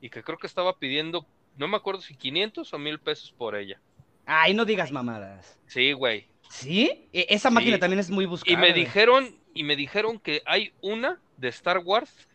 y 0.00 0.08
que 0.10 0.22
creo 0.22 0.38
que 0.38 0.46
estaba 0.46 0.78
pidiendo, 0.78 1.26
no 1.56 1.66
me 1.68 1.76
acuerdo 1.76 2.00
si 2.00 2.14
500 2.14 2.72
o 2.72 2.78
1000 2.78 2.98
pesos 3.00 3.32
por 3.36 3.56
ella. 3.56 3.80
Ay, 4.24 4.54
no 4.54 4.64
digas 4.64 4.92
mamadas. 4.92 5.58
Sí, 5.66 5.92
güey. 5.92 6.26
¿Sí? 6.48 7.08
E- 7.12 7.26
Esa 7.28 7.48
Sí. 7.48 7.54
máquina 7.54 7.78
también 7.78 7.98
es 8.00 8.10
muy 8.10 8.26
buscada. 8.26 8.52
Y 8.52 8.56
me 8.56 8.70
güey. 8.70 8.84
dijeron, 8.84 9.34
y 9.54 9.64
me 9.64 9.74
dijeron 9.74 10.18
que 10.20 10.42
hay 10.46 10.72
una 10.80 11.18
de 11.38 11.48
Star 11.48 11.78
Wars, 11.78 12.28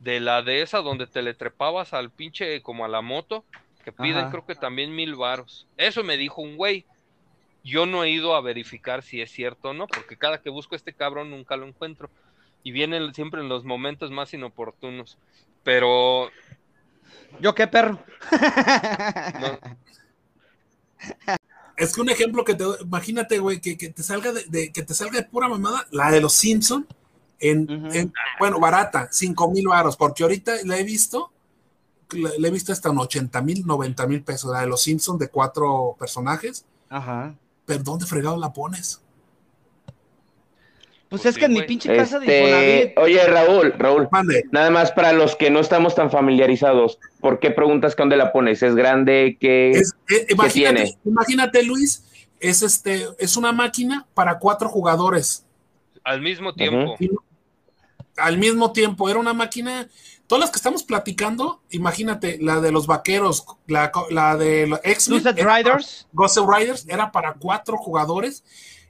de 0.00 0.20
la 0.20 0.42
de 0.42 0.62
esa 0.62 0.78
donde 0.78 1.06
te 1.06 1.22
le 1.22 1.34
trepabas 1.34 1.92
al 1.92 2.10
pinche 2.10 2.60
como 2.62 2.84
a 2.84 2.88
la 2.88 3.02
moto, 3.02 3.44
que 3.88 4.02
piden 4.02 4.18
Ajá. 4.18 4.30
creo 4.30 4.44
que 4.44 4.54
también 4.54 4.94
mil 4.94 5.14
varos. 5.16 5.66
Eso 5.78 6.04
me 6.04 6.18
dijo 6.18 6.42
un 6.42 6.56
güey. 6.56 6.84
Yo 7.64 7.86
no 7.86 8.04
he 8.04 8.10
ido 8.10 8.34
a 8.36 8.40
verificar 8.42 9.02
si 9.02 9.22
es 9.22 9.30
cierto 9.30 9.70
o 9.70 9.72
no, 9.72 9.86
porque 9.86 10.16
cada 10.18 10.42
que 10.42 10.50
busco 10.50 10.74
a 10.74 10.76
este 10.76 10.92
cabrón 10.92 11.30
nunca 11.30 11.56
lo 11.56 11.66
encuentro. 11.66 12.10
Y 12.62 12.70
viene 12.72 13.14
siempre 13.14 13.40
en 13.40 13.48
los 13.48 13.64
momentos 13.64 14.10
más 14.10 14.34
inoportunos. 14.34 15.16
Pero 15.62 16.30
¿Yo 17.40 17.54
qué, 17.54 17.66
perro? 17.66 17.98
no, 19.40 19.58
Es 21.76 21.94
que 21.94 22.00
un 22.00 22.10
ejemplo 22.10 22.44
que 22.44 22.54
te 22.54 22.64
doy- 22.64 22.78
imagínate, 22.82 23.38
güey, 23.38 23.60
que, 23.60 23.78
que 23.78 23.88
te 23.88 24.02
salga 24.02 24.32
de, 24.32 24.44
de- 24.48 24.70
que 24.72 24.82
te 24.82 24.92
salga 24.94 25.18
de 25.20 25.24
pura 25.24 25.48
mamada, 25.48 25.86
la 25.92 26.10
de 26.10 26.20
los 26.20 26.32
Simpson 26.34 26.86
en, 27.40 27.66
en- 27.94 28.12
bueno, 28.38 28.58
barata, 28.60 29.08
5 29.10 29.50
mil 29.50 29.68
varos, 29.68 29.96
porque 29.96 30.24
ahorita 30.24 30.56
la 30.64 30.76
he 30.78 30.82
visto, 30.84 31.32
la, 32.12 32.30
la 32.38 32.48
he 32.48 32.50
visto 32.50 32.72
hasta 32.72 32.88
en 32.90 32.98
80 32.98 33.40
mil, 33.42 33.66
90 33.66 34.06
mil 34.06 34.22
pesos, 34.22 34.50
la 34.52 34.60
de 34.60 34.66
los 34.66 34.82
Simpson 34.82 35.18
de 35.18 35.28
cuatro 35.28 35.96
personajes, 35.98 36.64
Ajá. 36.88 37.34
pero 37.66 37.82
¿dónde 37.82 38.06
fregado 38.06 38.36
la 38.38 38.52
pones? 38.52 39.00
Pues 41.10 41.22
Pues 41.22 41.26
es 41.26 41.34
sí, 41.36 41.40
que 41.40 41.46
en 41.46 41.52
mi 41.54 41.62
pinche 41.62 41.96
casa 41.96 42.18
de 42.18 42.26
Este, 42.26 42.90
Infonavit. 42.90 42.98
oye, 42.98 43.26
Raúl, 43.26 43.72
Raúl, 43.78 44.08
Mande. 44.12 44.44
nada 44.52 44.68
más 44.70 44.92
para 44.92 45.12
los 45.14 45.36
que 45.36 45.50
no 45.50 45.60
estamos 45.60 45.94
tan 45.94 46.10
familiarizados, 46.10 46.98
¿por 47.20 47.40
qué 47.40 47.50
preguntas 47.50 47.94
que 47.96 48.02
dónde 48.02 48.18
la 48.18 48.30
pones? 48.30 48.62
¿Es 48.62 48.74
grande? 48.74 49.38
¿Qué? 49.40 49.70
Es- 49.70 49.94
eh, 50.10 50.26
imagínate, 50.28 50.74
tiene? 50.82 50.98
imagínate, 51.06 51.62
Luis, 51.62 52.04
es 52.40 52.62
este, 52.62 53.06
es 53.18 53.36
una 53.38 53.52
máquina 53.52 54.06
para 54.12 54.38
cuatro 54.38 54.68
jugadores. 54.68 55.44
al 56.04 56.20
mismo 56.22 56.52
tiempo. 56.54 56.96
al 58.16 58.36
mismo 58.38 58.72
tiempo. 58.72 59.08
Era 59.10 59.18
una 59.18 59.32
máquina. 59.34 59.88
Todas 60.28 60.40
las 60.42 60.50
que 60.50 60.56
estamos 60.56 60.84
platicando, 60.84 61.62
imagínate, 61.70 62.38
la 62.40 62.60
de 62.60 62.70
los 62.70 62.86
vaqueros, 62.86 63.44
la, 63.66 63.90
la 64.10 64.36
de 64.36 64.66
los 64.68 64.80
era- 64.84 65.56
Riders. 65.56 66.06
Ghost 66.12 66.38
Riders, 66.46 66.86
era 66.88 67.10
para 67.10 67.32
cuatro 67.34 67.76
jugadores 67.78 68.44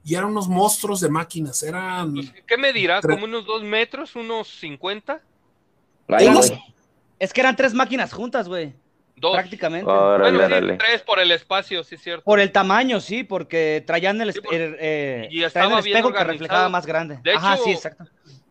y 0.05 0.14
eran 0.16 0.26
unos 0.30 0.49
monstruos 0.49 1.01
de 1.01 1.09
máquinas. 1.09 1.62
Eran. 1.62 2.12
Pues, 2.14 2.32
¿Qué 2.47 2.57
me 2.59 2.72
dirá? 2.72 3.01
Tre- 3.01 3.12
¿Como 3.14 3.24
unos 3.26 3.47
dos 3.47 3.62
metros? 3.62 4.16
¿Unos 4.16 4.49
50? 4.49 5.20
Ay, 6.09 6.26
unos- 6.26 6.49
güey. 6.51 6.61
Es 7.20 7.32
que 7.32 7.41
eran 7.41 7.55
tres 7.57 7.72
máquinas 7.72 8.12
juntas, 8.12 8.49
güey. 8.49 8.74
Dos. 9.16 9.34
Prácticamente. 9.34 9.91
Órale, 9.91 10.39
Bueno, 10.39 10.72
sí, 10.72 10.78
tres 10.78 11.03
por 11.03 11.18
el 11.18 11.30
espacio, 11.32 11.82
sí 11.84 11.97
es 11.97 12.03
cierto. 12.03 12.24
Por 12.24 12.39
el 12.41 12.53
tamaño, 12.53 13.01
sí, 13.01 13.24
porque 13.24 13.82
traían 13.86 14.20
el, 14.20 14.32
Sí, 14.32 14.41
el, 14.53 14.76
eh, 14.78 15.28
y 15.30 15.39
traían 15.41 15.47
estaba 15.49 15.78
el 15.78 15.84
bien 15.84 15.97
espejo 15.99 16.12
que 16.16 16.24
reflejaba 16.24 16.68
más 16.68 16.86
grande. 16.86 17.18
De 17.24 17.32
Ajá, 17.32 17.55
hecho- 17.55 17.64
sí, 17.64 17.70
exacto. 17.72 18.05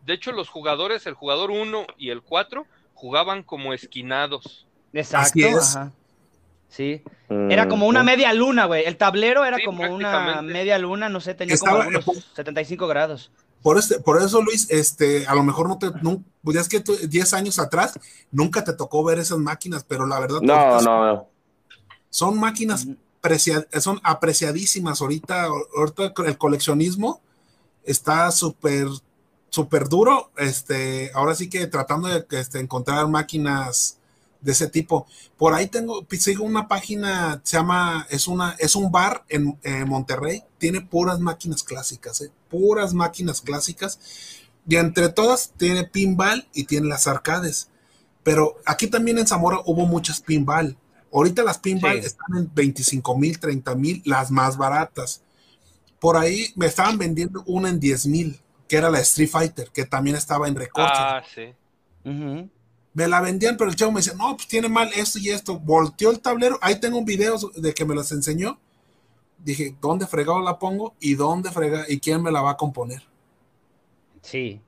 De 0.04 0.12
hecho, 0.14 0.32
los 0.32 0.48
jugadores, 0.48 1.06
el 1.06 1.14
jugador 1.14 1.50
1 1.50 1.86
y 1.98 2.10
el 2.10 2.22
4, 2.22 2.66
jugaban 2.98 3.42
como 3.44 3.72
esquinados. 3.72 4.66
Exacto. 4.92 5.28
Así 5.28 5.42
es. 5.44 5.76
Ajá. 5.76 5.92
Sí. 6.68 7.02
Era 7.30 7.68
como 7.68 7.86
una 7.86 8.02
Mm. 8.02 8.06
media 8.06 8.32
luna, 8.34 8.64
güey. 8.66 8.84
El 8.84 8.96
tablero 8.96 9.44
era 9.44 9.56
Sí, 9.58 9.64
como 9.64 9.84
una 9.94 10.42
media 10.42 10.78
luna, 10.78 11.08
no 11.08 11.20
sé, 11.20 11.34
tenía 11.34 11.54
Estaba- 11.54 11.78
como 11.84 11.88
unos 11.90 12.04
75 12.34 12.86
grados. 12.88 13.30
Por, 13.62 13.78
este, 13.78 14.00
por 14.00 14.20
eso, 14.20 14.42
Luis, 14.42 14.68
este, 14.70 15.26
a 15.26 15.34
lo 15.34 15.42
mejor 15.42 15.68
no 15.68 15.78
te, 15.78 15.90
no, 16.02 16.22
pues 16.42 16.54
ya 16.56 16.60
es 16.60 16.68
que 16.68 16.80
tú, 16.80 16.94
10 16.96 17.32
años 17.34 17.58
atrás 17.58 17.98
nunca 18.30 18.62
te 18.64 18.72
tocó 18.72 19.02
ver 19.04 19.18
esas 19.18 19.38
máquinas, 19.38 19.84
pero 19.84 20.06
la 20.06 20.18
verdad 20.20 20.40
No, 20.42 20.52
ahorita 20.54 20.84
no. 20.84 21.28
son 22.10 22.38
máquinas 22.38 22.86
precia- 23.20 23.66
son 23.80 23.98
apreciadísimas 24.02 25.00
ahorita, 25.00 25.48
ahorita 25.76 26.12
el 26.26 26.38
coleccionismo 26.38 27.20
está 27.84 28.30
súper 28.30 28.86
súper 29.50 29.88
duro, 29.88 30.30
este, 30.36 31.10
ahora 31.14 31.34
sí 31.34 31.48
que 31.48 31.66
tratando 31.66 32.08
de 32.08 32.24
este, 32.30 32.60
encontrar 32.60 33.08
máquinas 33.08 33.98
de 34.40 34.52
ese 34.52 34.68
tipo. 34.68 35.06
Por 35.36 35.54
ahí 35.54 35.66
tengo, 35.66 36.06
sigo 36.10 36.44
una 36.44 36.68
página, 36.68 37.40
se 37.44 37.56
llama, 37.56 38.06
es 38.10 38.28
una, 38.28 38.54
es 38.58 38.76
un 38.76 38.90
bar 38.92 39.24
en, 39.28 39.58
en 39.62 39.88
Monterrey, 39.88 40.44
tiene 40.58 40.80
puras 40.80 41.18
máquinas 41.20 41.62
clásicas, 41.62 42.20
¿eh? 42.20 42.30
puras 42.50 42.94
máquinas 42.94 43.40
clásicas, 43.40 43.98
y 44.66 44.76
entre 44.76 45.08
todas 45.08 45.52
tiene 45.56 45.84
pinball 45.84 46.46
y 46.52 46.64
tiene 46.64 46.88
las 46.88 47.06
arcades. 47.06 47.68
Pero 48.22 48.58
aquí 48.66 48.86
también 48.88 49.18
en 49.18 49.26
Zamora 49.26 49.60
hubo 49.64 49.86
muchas 49.86 50.20
pinball. 50.20 50.76
Ahorita 51.12 51.42
las 51.42 51.58
pinball 51.58 52.00
Sí. 52.00 52.06
están 52.06 52.36
en 52.36 52.50
25 52.54 53.16
mil, 53.16 53.38
30 53.40 53.74
mil, 53.74 54.02
las 54.04 54.30
más 54.30 54.58
baratas. 54.58 55.22
Por 55.98 56.16
ahí 56.18 56.52
me 56.54 56.66
estaban 56.66 56.98
vendiendo 56.98 57.42
una 57.46 57.70
en 57.70 57.80
10 57.80 58.06
mil, 58.06 58.38
que 58.68 58.76
era 58.76 58.90
la 58.90 59.00
Street 59.00 59.28
Fighter, 59.30 59.70
que 59.72 59.84
también 59.84 60.16
estaba 60.16 60.46
en 60.48 60.54
recorte. 60.56 60.92
Ah, 60.94 61.22
sí. 61.34 61.54
Me 62.94 63.06
la 63.06 63.20
vendían, 63.20 63.56
pero 63.56 63.70
el 63.70 63.76
chavo 63.76 63.92
me 63.92 64.00
decía, 64.00 64.14
no, 64.14 64.36
pues 64.36 64.48
tiene 64.48 64.68
mal 64.68 64.90
esto 64.94 65.18
y 65.18 65.30
esto. 65.30 65.58
Volteó 65.58 66.10
el 66.10 66.20
tablero, 66.20 66.58
ahí 66.62 66.80
tengo 66.80 66.98
un 66.98 67.04
video 67.04 67.36
de 67.56 67.72
que 67.74 67.84
me 67.84 67.94
las 67.94 68.10
enseñó. 68.12 68.58
Dije, 69.38 69.76
¿dónde 69.80 70.06
fregado 70.06 70.40
la 70.40 70.58
pongo? 70.58 70.94
¿Y 71.00 71.14
dónde 71.14 71.50
frega? 71.50 71.84
¿Y 71.88 72.00
quién 72.00 72.22
me 72.22 72.32
la 72.32 72.40
va 72.40 72.52
a 72.52 72.56
componer? 72.56 73.02
Sí. 74.22 74.60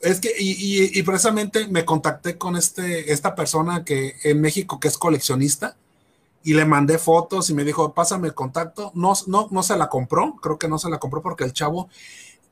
Es 0.00 0.18
que, 0.20 0.32
y, 0.36 0.50
y- 0.52 0.98
y 0.98 1.02
precisamente 1.04 1.68
me 1.68 1.84
contacté 1.84 2.36
con 2.36 2.56
este, 2.56 3.12
esta 3.12 3.36
persona 3.36 3.84
que 3.84 4.16
en 4.24 4.40
México 4.40 4.80
que 4.80 4.88
es 4.88 4.98
coleccionista 4.98 5.76
y 6.42 6.54
le 6.54 6.64
mandé 6.64 6.98
fotos 6.98 7.50
y 7.50 7.54
me 7.54 7.62
dijo, 7.62 7.94
pásame 7.94 8.26
el 8.26 8.34
contacto. 8.34 8.90
No, 8.96 9.12
no, 9.28 9.46
no 9.52 9.62
se 9.62 9.76
la 9.76 9.88
compró, 9.88 10.34
creo 10.42 10.58
que 10.58 10.66
no 10.66 10.78
se 10.80 10.90
la 10.90 10.98
compró 10.98 11.22
porque 11.22 11.44
el 11.44 11.52
chavo, 11.52 11.88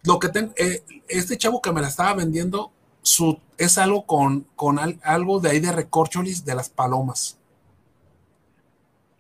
lo 0.05 0.19
que 0.19 0.29
tengo, 0.29 0.53
eh, 0.57 0.83
este 1.09 1.37
chavo 1.37 1.61
que 1.61 1.73
me 1.73 1.81
la 1.81 1.89
estaba 1.89 2.15
vendiendo, 2.15 2.71
su, 3.03 3.39
es 3.59 3.79
algo 3.79 4.07
con, 4.07 4.47
con 4.57 4.79
al- 4.79 5.01
algo 5.03 5.41
de 5.41 5.51
ahí 5.51 5.61
de 5.61 5.73
recorcholis 5.73 6.45
de 6.45 6.55
las 6.55 6.69
palomas. 6.71 7.37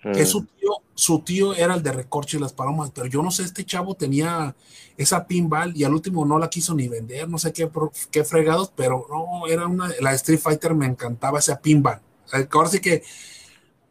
Que 0.02 0.22
Mm. 0.22 0.26
su 0.26 0.44
tío, 0.46 0.70
su 0.94 1.18
tío 1.20 1.54
era 1.54 1.74
el 1.74 1.82
de 1.82 1.92
recorcho 1.92 2.38
y 2.38 2.40
las 2.40 2.54
palomas, 2.54 2.90
pero 2.94 3.06
yo 3.06 3.22
no 3.22 3.30
sé, 3.30 3.42
este 3.42 3.64
chavo 3.66 3.94
tenía 3.94 4.54
esa 4.96 5.26
pinball 5.26 5.76
y 5.76 5.84
al 5.84 5.92
último 5.92 6.24
no 6.24 6.38
la 6.38 6.48
quiso 6.48 6.74
ni 6.74 6.88
vender, 6.88 7.28
no 7.28 7.36
sé 7.38 7.52
qué, 7.52 7.70
qué 8.10 8.24
fregados, 8.24 8.72
pero 8.74 9.06
no, 9.10 9.46
era 9.46 9.66
una, 9.66 9.90
la 10.00 10.12
Street 10.14 10.40
Fighter 10.40 10.74
me 10.74 10.86
encantaba 10.86 11.38
esa 11.38 11.60
pinball. 11.60 12.00
Eh, 12.32 12.48
Ahora 12.52 12.70
sí 12.70 12.80
que 12.80 13.02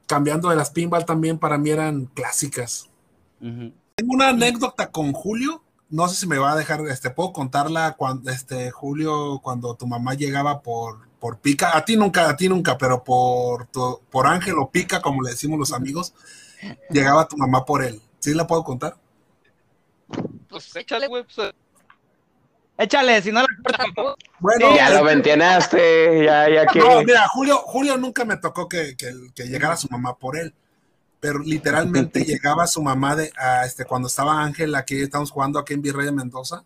cambiando 0.07 0.49
de 0.49 0.55
las 0.55 0.71
pinball 0.71 1.05
también 1.05 1.37
para 1.37 1.59
mí 1.59 1.69
eran 1.69 2.05
clásicas. 2.07 2.89
Tengo 3.39 4.13
una 4.13 4.29
anécdota 4.29 4.89
con 4.89 5.13
Julio, 5.13 5.61
no 5.89 6.07
sé 6.07 6.15
si 6.15 6.27
me 6.27 6.37
va 6.37 6.51
a 6.53 6.55
dejar, 6.55 6.81
este, 6.87 7.09
puedo 7.09 7.33
contarla 7.33 7.93
cuando, 7.97 8.29
este, 8.31 8.71
Julio, 8.71 9.39
cuando 9.43 9.75
tu 9.75 9.87
mamá 9.87 10.13
llegaba 10.13 10.61
por, 10.61 11.07
por 11.19 11.39
Pica, 11.39 11.75
a 11.75 11.83
ti 11.85 11.95
nunca, 11.97 12.29
a 12.29 12.37
ti 12.37 12.47
nunca, 12.49 12.77
pero 12.77 13.03
por, 13.03 13.65
tu- 13.67 13.99
por 14.09 14.27
Ángel 14.27 14.55
o 14.59 14.69
Pica, 14.69 15.01
como 15.01 15.21
le 15.23 15.31
decimos 15.31 15.57
los 15.59 15.73
amigos, 15.73 16.13
llegaba 16.89 17.27
tu 17.27 17.37
mamá 17.37 17.65
por 17.65 17.83
él. 17.83 18.01
¿Sí 18.19 18.33
la 18.33 18.45
puedo 18.47 18.63
contar? 18.63 18.97
Pues 20.49 20.75
échale, 20.75 21.07
güey. 21.07 21.23
Pues, 21.35 21.51
Échale, 22.77 23.21
si 23.21 23.31
no 23.31 23.41
la 23.41 23.47
tampoco. 23.77 24.15
Bueno, 24.39 24.73
Ya 24.73 24.89
eh, 24.89 24.93
lo 24.97 25.03
mencionaste, 25.03 26.23
ya, 26.25 26.49
ya 26.49 26.65
que. 26.65 26.79
no, 26.79 27.01
mira, 27.03 27.27
Julio, 27.27 27.57
Julio 27.57 27.97
nunca 27.97 28.23
me 28.23 28.37
tocó 28.37 28.69
que, 28.69 28.95
que, 28.95 29.11
que 29.35 29.43
llegara 29.47 29.75
su 29.75 29.87
mamá 29.89 30.15
por 30.17 30.37
él, 30.37 30.53
pero 31.19 31.39
literalmente 31.39 32.23
llegaba 32.25 32.67
su 32.67 32.81
mamá 32.81 33.15
de, 33.15 33.31
a, 33.37 33.65
este, 33.65 33.85
cuando 33.85 34.07
estaba 34.07 34.41
Ángel, 34.41 34.75
aquí 34.75 35.01
estamos 35.01 35.31
jugando 35.31 35.59
aquí 35.59 35.73
en 35.73 35.81
Virrey 35.81 36.05
de 36.05 36.11
Mendoza, 36.11 36.63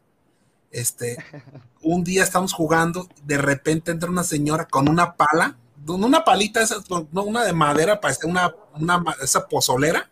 este, 0.72 1.18
un 1.82 2.04
día 2.04 2.24
estamos 2.24 2.54
jugando, 2.54 3.08
de 3.24 3.38
repente 3.38 3.92
entra 3.92 4.10
una 4.10 4.24
señora 4.24 4.66
con 4.66 4.90
una 4.90 5.16
pala, 5.16 5.58
no 5.86 5.96
una 5.96 6.24
palita, 6.24 6.62
esa, 6.62 6.78
no 7.12 7.24
una 7.24 7.44
de 7.44 7.54
madera, 7.54 8.00
parece 8.00 8.26
una, 8.26 8.54
una 8.76 9.04
esa 9.22 9.48
pozolera, 9.48 10.10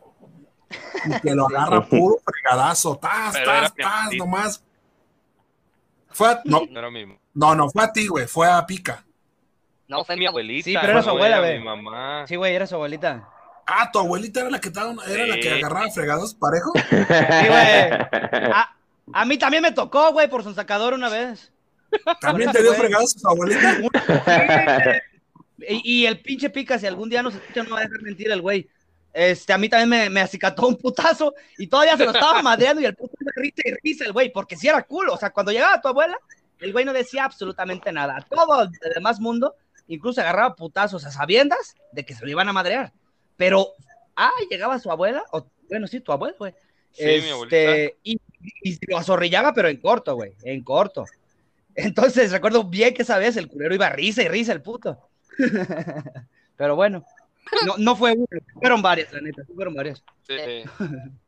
y 1.05 1.19
que 1.21 1.33
lo 1.33 1.47
agarra 1.47 1.85
puro 1.89 2.17
fregadazo, 2.25 2.97
tas, 2.97 3.33
tas, 3.43 3.73
tas, 3.75 4.09
nomás. 4.17 4.63
Fue 6.09 6.29
a- 6.29 6.41
no, 6.45 6.61
No 6.69 6.81
no, 7.33 7.55
no, 7.55 7.69
fue 7.69 7.83
a 7.83 7.91
ti, 7.93 8.07
güey, 8.07 8.27
fue 8.27 8.51
a 8.51 8.65
Pica. 8.65 9.05
No, 9.87 10.03
fue 10.03 10.15
mi 10.15 10.25
abuelita. 10.25 10.65
Sí, 10.65 10.75
pero 10.79 10.93
era 10.93 11.03
su 11.03 11.09
abuela, 11.09 11.39
güey. 11.39 11.59
Mi 11.59 11.65
mamá. 11.65 12.25
Sí, 12.27 12.35
güey, 12.37 12.55
era 12.55 12.65
su 12.67 12.75
abuelita. 12.75 13.29
Ah, 13.73 13.89
tu 13.91 13.99
abuelita 13.99 14.41
era 14.41 14.49
la 14.49 14.59
que 14.59 14.67
estaba, 14.67 14.93
era 15.07 15.27
la 15.27 15.39
que 15.39 15.49
agarraba 15.49 15.89
fregados 15.91 16.33
parejo. 16.33 16.73
Sí, 16.75 16.95
güey. 17.47 17.91
A, 18.53 18.75
a 19.13 19.25
mí 19.25 19.37
también 19.37 19.63
me 19.63 19.71
tocó, 19.71 20.11
güey, 20.11 20.29
por 20.29 20.43
su 20.43 20.53
sacador 20.53 20.93
una 20.93 21.07
vez. 21.07 21.51
También 22.19 22.51
te 22.51 22.61
dio 22.61 22.71
güey. 22.71 22.81
fregados 22.81 23.15
tu 23.15 23.27
abuelita. 23.27 23.77
Y, 25.69 25.99
y 26.01 26.05
el 26.07 26.19
pinche 26.19 26.49
pica, 26.49 26.79
si 26.79 26.87
algún 26.87 27.07
día 27.07 27.21
nos 27.21 27.35
escucha, 27.35 27.61
no 27.61 27.75
va 27.75 27.81
a 27.81 27.83
dejar 27.83 28.01
mentir 28.01 28.31
el 28.31 28.41
güey. 28.41 28.67
Este, 29.13 29.53
a 29.53 29.59
mí 29.59 29.69
también 29.69 29.89
me, 29.89 30.09
me 30.09 30.21
acicató 30.21 30.67
un 30.67 30.75
putazo 30.75 31.35
y 31.55 31.67
todavía 31.67 31.95
se 31.97 32.05
lo 32.05 32.09
estaba 32.11 32.41
madreando 32.41 32.81
y 32.81 32.85
el 32.85 32.95
puto 32.95 33.13
me 33.19 33.31
risa 33.35 33.61
y 33.65 33.73
risa 33.83 34.05
el 34.05 34.11
güey, 34.11 34.31
porque 34.31 34.57
si 34.57 34.67
era 34.67 34.81
culo. 34.81 35.13
O 35.13 35.17
sea, 35.17 35.29
cuando 35.29 35.51
llegaba 35.51 35.79
tu 35.79 35.87
abuela, 35.87 36.17
el 36.59 36.71
güey 36.71 36.83
no 36.83 36.93
decía 36.93 37.25
absolutamente 37.25 37.91
nada. 37.91 38.25
Todo 38.27 38.63
el 38.63 38.71
demás 38.95 39.19
mundo, 39.19 39.53
incluso 39.87 40.19
agarraba 40.19 40.55
putazos 40.55 41.05
a 41.05 41.11
sabiendas 41.11 41.75
de 41.91 42.05
que 42.05 42.15
se 42.15 42.25
lo 42.25 42.31
iban 42.31 42.49
a 42.49 42.53
madrear. 42.53 42.91
Pero, 43.41 43.73
ah, 44.15 44.29
llegaba 44.51 44.77
su 44.77 44.91
abuela, 44.91 45.23
o 45.31 45.47
bueno, 45.67 45.87
sí, 45.87 45.99
tu 45.99 46.11
abuela, 46.11 46.35
güey. 46.37 46.53
Sí, 46.91 47.05
mi 47.05 47.41
Este, 47.41 47.97
y, 48.03 48.21
y 48.61 48.77
lo 48.85 48.99
azorrillaba, 48.99 49.51
pero 49.51 49.67
en 49.67 49.77
corto, 49.77 50.13
güey, 50.13 50.35
en 50.43 50.63
corto. 50.63 51.05
Entonces, 51.73 52.31
recuerdo 52.31 52.65
bien 52.65 52.93
que 52.93 53.01
esa 53.01 53.17
vez 53.17 53.37
el 53.37 53.47
culero 53.47 53.73
iba 53.73 53.89
risa 53.89 54.21
y 54.21 54.27
risa 54.27 54.53
el 54.53 54.61
puto. 54.61 55.09
pero 56.55 56.75
bueno, 56.75 57.03
no, 57.65 57.77
no 57.79 57.95
fue 57.95 58.11
uno, 58.11 58.27
fueron 58.59 58.83
varias, 58.83 59.11
la 59.11 59.21
neta, 59.21 59.41
fueron 59.55 59.73
varias. 59.73 60.03
Sí. 60.27 60.35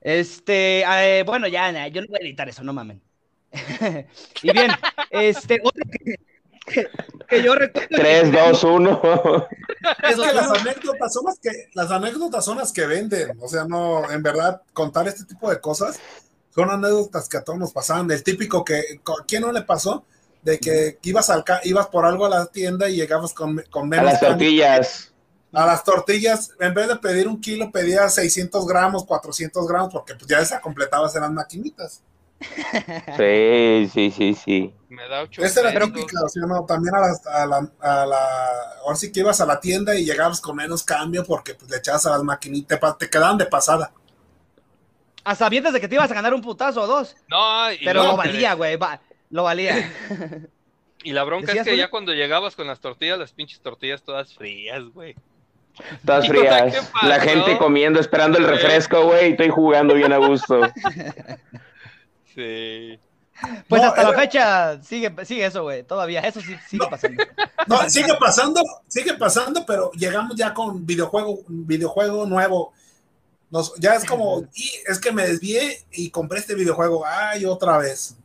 Este, 0.00 0.82
eh, 0.82 1.22
bueno, 1.24 1.48
ya, 1.48 1.88
yo 1.88 2.02
no 2.02 2.08
voy 2.08 2.18
a 2.20 2.24
editar 2.26 2.46
eso, 2.46 2.62
no 2.62 2.74
mamen. 2.74 3.00
y 4.42 4.52
bien, 4.52 4.70
este, 5.08 5.60
otro 5.64 5.82
que, 5.90 6.16
que- 6.66 6.88
que 7.28 7.42
yo 7.42 7.54
recuerdo. 7.54 7.88
3, 7.90 8.32
2, 8.32 8.64
1. 8.64 9.02
Es 10.08 10.16
que 10.16 10.32
las 10.32 10.50
anécdotas 10.60 11.12
son 11.12 11.24
las 11.26 11.38
que 11.38 11.50
las 11.74 11.90
anécdotas 11.90 12.44
son 12.44 12.58
las 12.58 12.72
que 12.72 12.86
venden. 12.86 13.36
O 13.40 13.48
sea, 13.48 13.64
no, 13.64 14.10
en 14.10 14.22
verdad, 14.22 14.62
contar 14.72 15.06
este 15.08 15.24
tipo 15.24 15.50
de 15.50 15.60
cosas 15.60 15.98
son 16.54 16.70
anécdotas 16.70 17.28
que 17.28 17.36
a 17.36 17.42
todos 17.44 17.58
nos 17.58 17.72
pasaban. 17.72 18.10
El 18.10 18.22
típico 18.22 18.64
que 18.64 18.74
¿a 19.04 19.24
quién 19.26 19.42
no 19.42 19.52
le 19.52 19.62
pasó? 19.62 20.04
De 20.42 20.58
que 20.58 20.98
ibas 21.02 21.30
al 21.30 21.42
ca- 21.42 21.60
ibas 21.64 21.86
por 21.88 22.04
algo 22.04 22.26
a 22.26 22.28
la 22.28 22.46
tienda 22.46 22.88
y 22.88 22.96
llegabas 22.96 23.32
con, 23.32 23.62
con 23.70 23.84
A 23.84 23.86
menos 23.86 24.04
las 24.12 24.20
pan. 24.20 24.28
tortillas. 24.30 25.10
a 25.52 25.66
las 25.66 25.84
tortillas, 25.84 26.50
en 26.60 26.74
vez 26.74 26.88
de 26.88 26.96
pedir 26.96 27.28
un 27.28 27.40
kilo, 27.40 27.70
pedías 27.72 28.14
600 28.14 28.66
gramos, 28.66 29.04
400 29.06 29.66
gramos, 29.66 29.92
porque 29.92 30.14
pues 30.14 30.26
ya 30.26 30.40
esa 30.40 30.60
completabas 30.60 31.14
en 31.16 31.22
las 31.22 31.30
maquinitas. 31.30 32.02
Sí, 33.16 33.88
sí, 33.92 34.10
sí, 34.10 34.34
sí. 34.34 34.74
Me 34.88 35.08
da 35.08 35.22
ocho 35.22 35.42
Esa 35.42 35.68
era 35.68 35.80
típica, 35.84 36.22
o 36.24 36.28
sea, 36.28 36.46
no, 36.46 36.64
también 36.64 36.94
a 36.94 37.00
la, 37.00 37.42
a 37.42 37.46
la, 37.46 37.70
a 37.80 38.06
la- 38.06 38.72
ahora 38.82 38.96
sí 38.96 39.10
que 39.10 39.20
ibas 39.20 39.40
a 39.40 39.46
la 39.46 39.60
tienda 39.60 39.94
y 39.94 40.04
llegabas 40.04 40.40
con 40.40 40.56
menos 40.56 40.82
cambio 40.84 41.24
porque 41.24 41.54
pues, 41.54 41.70
le 41.70 41.78
echabas 41.78 42.06
a 42.06 42.10
las 42.10 42.22
maquinitas, 42.22 42.78
te, 42.98 43.10
quedaban 43.10 43.38
de 43.38 43.46
pasada. 43.46 43.92
A 45.24 45.34
sabiendas 45.34 45.72
de 45.72 45.80
que 45.80 45.88
te 45.88 45.94
ibas 45.94 46.10
a 46.10 46.14
ganar 46.14 46.34
un 46.34 46.42
putazo 46.42 46.82
o 46.82 46.86
dos, 46.86 47.16
No, 47.28 47.72
y 47.72 47.78
pero 47.84 48.02
no, 48.02 48.10
lo 48.10 48.16
valía, 48.16 48.54
güey, 48.54 48.76
va- 48.76 49.00
lo 49.30 49.44
valía. 49.44 49.90
Y 51.04 51.12
la 51.12 51.22
bronca 51.22 51.48
es 51.52 51.58
¿Decías, 51.58 51.66
que 51.66 51.76
ya 51.76 51.90
cuando 51.90 52.14
llegabas 52.14 52.56
con 52.56 52.66
las 52.66 52.80
tortillas, 52.80 53.18
las 53.18 53.32
pinches 53.32 53.60
tortillas 53.60 54.02
todas 54.02 54.32
frías, 54.32 54.82
güey. 54.84 55.14
Todas 56.04 56.24
¿Qué 56.30 56.30
frías. 56.30 56.90
La 57.02 57.20
gente 57.20 57.58
comiendo, 57.58 58.00
esperando 58.00 58.38
el 58.38 58.46
refresco, 58.46 59.04
güey, 59.04 59.28
y 59.28 59.30
estoy 59.32 59.50
jugando 59.50 59.92
bien 59.92 60.14
a 60.14 60.16
gusto. 60.16 60.62
Sí. 62.34 62.98
Pues 63.68 63.82
No, 63.82 63.88
hasta 63.88 64.02
la 64.04 64.08
era- 64.10 64.18
fecha 64.20 64.82
sigue, 64.82 65.12
sigue 65.24 65.44
eso, 65.46 65.62
güey, 65.64 65.82
todavía, 65.82 66.20
eso 66.20 66.40
sí 66.40 66.54
sigue 66.68 66.86
pasando. 66.88 67.22
No, 67.66 67.88
sigue 67.90 68.14
pasando, 68.20 68.62
sigue 68.88 69.14
pasando, 69.14 69.64
pero 69.66 69.90
llegamos 69.92 70.36
ya 70.36 70.52
con 70.54 70.84
videojuego, 70.86 71.40
videojuego 71.48 72.26
nuevo. 72.26 72.72
Nos, 73.50 73.74
ya 73.76 73.94
es 73.94 74.04
como, 74.04 74.42
y 74.54 74.70
es 74.86 74.98
que 75.00 75.12
me 75.12 75.26
desvié 75.26 75.78
y 75.92 76.10
compré 76.10 76.38
este 76.40 76.54
videojuego. 76.54 77.04
Ay, 77.06 77.44
otra 77.46 77.78
vez. 77.78 78.16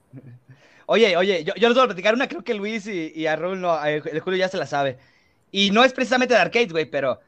Oye, 0.85 1.15
oye, 1.17 1.43
yo, 1.43 1.53
yo 1.55 1.67
les 1.69 1.75
voy 1.75 1.83
a 1.85 1.87
platicar 1.87 2.13
una, 2.15 2.27
creo 2.27 2.43
que 2.43 2.53
Luis 2.53 2.85
y, 2.87 3.11
y 3.15 3.27
a 3.27 3.35
Raúl 3.35 3.61
no, 3.61 3.83
el 3.85 4.19
Julio 4.19 4.37
ya 4.39 4.49
se 4.49 4.57
la 4.57 4.65
sabe. 4.65 4.97
Y 5.51 5.71
no 5.71 5.83
es 5.83 5.93
precisamente 5.93 6.33
de 6.33 6.39
arcades, 6.39 6.71
güey, 6.71 6.85
pero 6.85 7.19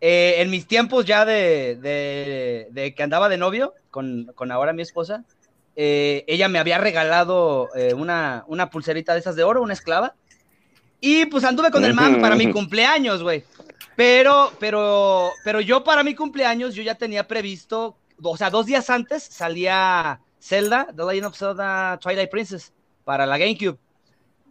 eh, 0.00 0.36
en 0.38 0.50
mis 0.50 0.66
tiempos 0.66 1.04
ya 1.04 1.24
de, 1.24 1.76
de- 1.76 2.68
de 2.70 2.94
que 2.94 3.02
andaba 3.02 3.28
de 3.28 3.36
novio 3.38 3.74
con, 3.90 4.32
con 4.34 4.50
ahora 4.52 4.72
mi 4.72 4.82
esposa, 4.82 5.24
eh, 5.76 6.24
ella 6.26 6.48
me 6.48 6.58
había 6.58 6.78
regalado 6.78 7.68
eh, 7.74 7.94
una, 7.94 8.44
una 8.46 8.70
pulserita 8.70 9.14
de 9.14 9.20
esas 9.20 9.36
de 9.36 9.44
oro, 9.44 9.62
una 9.62 9.72
esclava. 9.72 10.14
Y 11.00 11.26
pues 11.26 11.44
anduve 11.44 11.70
con 11.70 11.84
el 11.84 11.94
man 11.94 12.20
para 12.20 12.36
mi 12.36 12.50
cumpleaños, 12.52 13.22
güey. 13.22 13.44
Pero, 13.96 14.52
pero, 14.58 15.30
pero 15.44 15.60
yo 15.60 15.84
para 15.84 16.02
mi 16.02 16.14
cumpleaños 16.14 16.74
yo 16.74 16.82
ya 16.82 16.94
tenía 16.94 17.26
previsto, 17.26 17.96
o 18.22 18.36
sea, 18.36 18.50
dos 18.50 18.66
días 18.66 18.88
antes 18.88 19.22
salía 19.22 20.20
Zelda, 20.40 20.86
The 20.96 21.04
Legend 21.04 21.26
of 21.26 21.36
Zelda 21.36 21.98
Twilight 22.00 22.30
Princess, 22.30 22.72
para 23.04 23.26
la 23.26 23.36
GameCube. 23.36 23.78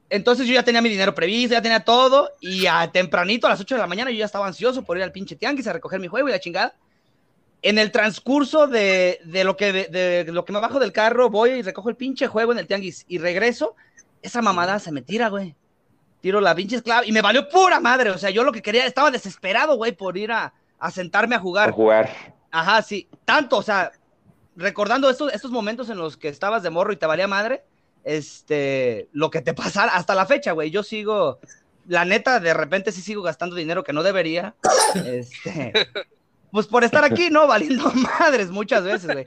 Entonces 0.09 0.45
yo 0.45 0.53
ya 0.53 0.63
tenía 0.63 0.81
mi 0.81 0.89
dinero 0.89 1.15
previsto, 1.15 1.53
ya 1.53 1.61
tenía 1.61 1.79
todo, 1.79 2.29
y 2.41 2.65
a 2.65 2.91
tempranito, 2.91 3.47
a 3.47 3.51
las 3.51 3.61
8 3.61 3.75
de 3.75 3.81
la 3.81 3.87
mañana, 3.87 4.11
yo 4.11 4.17
ya 4.17 4.25
estaba 4.25 4.45
ansioso 4.45 4.83
por 4.83 4.97
ir 4.97 5.03
al 5.03 5.13
pinche 5.13 5.37
tianguis 5.37 5.67
a 5.67 5.73
recoger 5.73 6.01
mi 6.01 6.07
juego 6.07 6.27
y 6.27 6.31
la 6.31 6.39
chingada. 6.39 6.75
En 7.63 7.77
el 7.77 7.91
transcurso 7.91 8.67
de, 8.67 9.19
de 9.23 9.43
lo 9.43 9.55
que, 9.55 9.71
de, 9.71 10.23
de 10.23 10.31
lo 10.31 10.45
que 10.45 10.53
me 10.53 10.59
bajo 10.59 10.79
del 10.79 10.91
carro, 10.91 11.29
voy 11.29 11.51
y 11.51 11.61
recojo 11.61 11.89
el 11.89 11.95
pinche 11.95 12.27
juego 12.27 12.51
en 12.51 12.57
el 12.59 12.67
tianguis 12.67 13.05
y 13.07 13.19
regreso, 13.19 13.75
esa 14.21 14.41
mamada 14.41 14.79
se 14.79 14.91
me 14.91 15.01
tira, 15.01 15.29
güey. 15.29 15.55
Tiro 16.21 16.41
la 16.41 16.53
pinche 16.55 16.75
esclava 16.77 17.05
y 17.05 17.11
me 17.11 17.21
valió 17.21 17.49
pura 17.49 17.79
madre. 17.79 18.09
O 18.11 18.17
sea, 18.17 18.29
yo 18.29 18.43
lo 18.43 18.51
que 18.51 18.61
quería, 18.61 18.85
estaba 18.85 19.11
desesperado, 19.11 19.75
güey, 19.75 19.91
por 19.91 20.17
ir 20.17 20.31
a, 20.31 20.53
a 20.79 20.91
sentarme 20.91 21.35
a 21.35 21.39
A 21.39 21.41
jugar. 21.41 21.71
jugar. 21.71 22.09
Ajá, 22.51 22.81
sí. 22.81 23.07
Tanto, 23.25 23.57
o 23.57 23.63
sea, 23.63 23.91
recordando 24.55 25.09
estos, 25.09 25.33
estos 25.33 25.51
momentos 25.51 25.89
en 25.89 25.97
los 25.97 26.17
que 26.17 26.27
estabas 26.29 26.63
de 26.63 26.69
morro 26.69 26.93
y 26.93 26.97
te 26.97 27.05
valía 27.05 27.27
madre, 27.27 27.63
este, 28.03 29.07
lo 29.13 29.29
que 29.31 29.41
te 29.41 29.53
pasara 29.53 29.95
hasta 29.95 30.15
la 30.15 30.25
fecha, 30.25 30.51
güey. 30.51 30.69
Yo 30.71 30.83
sigo, 30.83 31.39
la 31.87 32.05
neta, 32.05 32.39
de 32.39 32.53
repente 32.53 32.91
sí 32.91 33.01
sigo 33.01 33.21
gastando 33.21 33.55
dinero 33.55 33.83
que 33.83 33.93
no 33.93 34.03
debería. 34.03 34.55
Este, 35.05 35.73
pues 36.51 36.67
por 36.67 36.83
estar 36.83 37.03
aquí, 37.03 37.29
¿no? 37.29 37.47
Valiendo 37.47 37.91
madres 38.19 38.49
muchas 38.49 38.83
veces, 38.83 39.11
güey. 39.11 39.25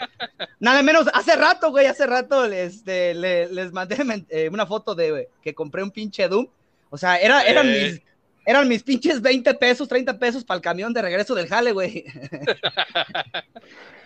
Nada 0.60 0.82
menos, 0.82 1.06
hace 1.14 1.36
rato, 1.36 1.70
güey, 1.70 1.86
hace 1.86 2.06
rato 2.06 2.44
este, 2.44 3.14
le- 3.14 3.48
les 3.48 3.72
mandé 3.72 3.96
eh, 4.28 4.48
una 4.52 4.66
foto 4.66 4.94
de 4.94 5.28
que 5.42 5.54
compré 5.54 5.82
un 5.82 5.90
pinche 5.90 6.28
Doom. 6.28 6.46
O 6.90 6.98
sea, 6.98 7.16
era, 7.16 7.42
eran, 7.42 7.66
Eh. 7.68 7.90
mis, 7.92 8.02
eran 8.46 8.68
mis 8.68 8.82
pinches 8.82 9.20
20 9.22 9.54
pesos, 9.54 9.88
30 9.88 10.18
pesos 10.18 10.44
para 10.44 10.56
el 10.56 10.62
camión 10.62 10.92
de 10.92 11.02
regreso 11.02 11.34
del 11.34 11.48
jale, 11.48 11.72
güey. 11.72 12.04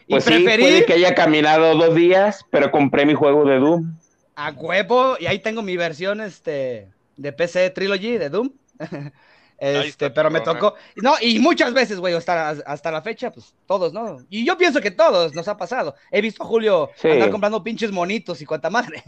y 0.07 0.13
Pues 0.13 0.25
sí, 0.25 0.31
preferí 0.31 0.63
puede 0.63 0.85
que 0.87 0.95
haya 0.95 1.15
caminado 1.15 1.75
dos 1.77 1.95
días, 1.95 2.45
pero 2.51 2.71
compré 2.71 3.05
mi 3.05 3.15
juego 3.15 3.45
de 3.45 3.59
Doom. 3.59 3.93
a 4.37 4.51
huevo, 4.53 5.17
y 5.21 5.27
ahí 5.27 5.39
tengo 5.41 5.63
mi 5.63 5.77
versión 5.77 6.21
este, 6.21 6.89
de 7.17 7.33
PC 7.33 7.71
Trilogy 7.71 8.17
de 8.19 8.31
Doom. 8.31 8.51
Este, 9.59 10.11
pero 10.11 10.31
me 10.31 10.41
tocó. 10.41 10.75
No, 10.97 11.15
y 11.21 11.39
muchas 11.41 11.75
veces, 11.75 11.99
güey, 11.99 12.15
hasta, 12.15 12.51
hasta 12.51 12.91
la 12.93 13.03
fecha, 13.03 13.33
pues 13.33 13.55
todos, 13.67 13.93
¿no? 13.93 14.19
Y 14.31 14.45
yo 14.47 14.57
pienso 14.57 14.81
que 14.81 14.93
todos 14.93 15.35
nos 15.35 15.49
ha 15.49 15.57
pasado. 15.57 15.95
He 16.13 16.21
visto 16.21 16.45
a 16.45 16.47
Julio 16.47 16.91
Sí. 16.97 17.09
andar 17.09 17.31
comprando 17.31 17.63
pinches 17.63 17.91
monitos 17.91 18.41
y 18.41 18.47
cuanta 18.47 18.71
madre. 18.71 19.03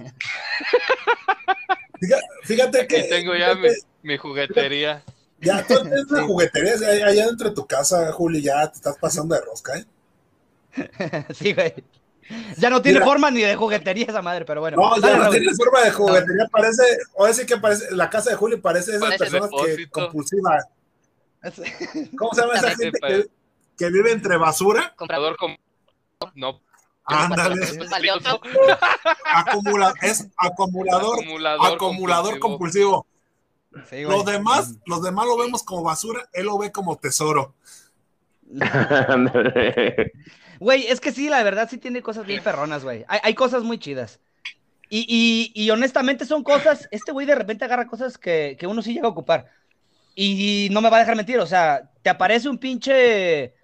Fíjate, 2.01 2.27
fíjate 2.45 2.87
que. 2.87 3.01
Aquí 3.01 3.09
tengo 3.09 3.35
ya 3.35 3.55
mi, 3.55 3.69
mi 4.03 4.17
juguetería. 4.17 5.05
Ya 5.41 5.65
tú 5.67 5.75
tienes 5.83 6.11
una 6.11 6.25
juguetería 6.25 6.75
allá 6.75 7.07
allá 7.07 7.27
dentro 7.27 7.49
de 7.49 7.55
tu 7.55 7.67
casa, 7.67 8.11
Julio, 8.13 8.41
ya 8.41 8.69
te 8.71 8.77
estás 8.77 8.99
pasando 8.99 9.35
de 9.35 9.41
rosca, 9.43 9.79
¿eh? 9.79 9.85
sí, 11.35 11.53
güey. 11.55 11.75
Ya 12.59 12.71
no 12.71 12.81
tiene 12.83 12.99
Mira. 13.01 13.07
forma 13.11 13.31
ni 13.31 13.41
de 13.43 13.57
juguetería 13.57 14.07
esa 14.07 14.23
madre, 14.23 14.45
pero 14.45 14.61
bueno. 14.61 14.77
No, 14.77 14.95
ya 14.97 15.01
Dale, 15.03 15.17
no 15.17 15.23
Raúl. 15.25 15.37
tiene 15.37 15.55
forma 15.55 15.81
de 15.81 15.91
juguetería, 15.91 16.47
parece, 16.51 16.83
o 17.15 17.27
decir 17.27 17.47
que 17.47 17.57
parece, 17.57 17.95
la 17.95 18.09
casa 18.11 18.31
de 18.31 18.37
Julio 18.37 18.61
parece 18.61 18.91
esas 18.93 19.01
Parece 19.03 19.19
personas 19.19 19.51
que 19.51 19.57
depósito. 19.71 19.91
compulsiva. 20.01 20.59
¿Cómo 22.19 22.35
se 22.35 22.41
llama 22.43 22.55
esa 22.55 22.71
gente 22.77 22.99
que, 23.01 23.27
que 23.79 23.91
vive 23.91 24.13
entre 24.13 24.37
basura? 24.37 24.93
Comprador 24.97 25.37
como. 25.37 25.57
No. 26.35 26.61
Ándale, 27.05 27.65
Es 27.65 27.91
valioso. 27.91 28.41
acumula, 29.25 29.93
es 30.03 30.29
acumulador, 30.37 31.19
Acumulador, 31.21 31.75
acumulador 31.75 32.39
compulsivo. 32.39 33.07
Sí. 33.89 34.03
Los 34.03 34.25
demás, 34.25 34.75
los 34.87 35.03
demás 35.03 35.27
lo 35.27 35.37
vemos 35.39 35.63
como 35.65 35.83
basura, 35.83 36.29
él 36.33 36.47
lo 36.47 36.59
ve 36.59 36.71
como 36.71 36.97
tesoro. 36.99 37.55
Güey, 40.61 40.87
es 40.87 41.01
que 41.01 41.11
sí, 41.11 41.29
la 41.29 41.43
verdad 41.43 41.69
sí 41.69 41.79
tiene 41.79 42.03
cosas 42.03 42.27
bien 42.27 42.43
perronas, 42.43 42.85
güey. 42.85 43.05
Hay, 43.09 43.19
hay 43.23 43.35
cosas 43.35 43.63
muy 43.65 43.79
chidas. 43.79 44.21
Y, 44.89 45.07
y- 45.09 45.53
y 45.65 45.71
honestamente 45.71 46.25
son 46.27 46.43
cosas, 46.45 46.87
este 46.91 47.13
güey 47.13 47.27
de 47.27 47.35
repente 47.35 47.65
agarra 47.65 47.87
cosas 47.87 48.19
que, 48.19 48.57
que 48.61 48.67
uno 48.67 48.83
sí 48.83 48.93
llega 48.93 49.07
a 49.07 49.11
ocupar. 49.11 49.47
Y 50.15 50.69
no 50.71 50.81
me 50.83 50.91
va 50.91 50.99
a 50.99 51.01
dejar 51.01 51.17
mentir, 51.17 51.39
o 51.39 51.47
sea, 51.47 51.91
te 52.03 52.11
aparece 52.11 52.49
un 52.49 52.59
pinche... 52.59 53.55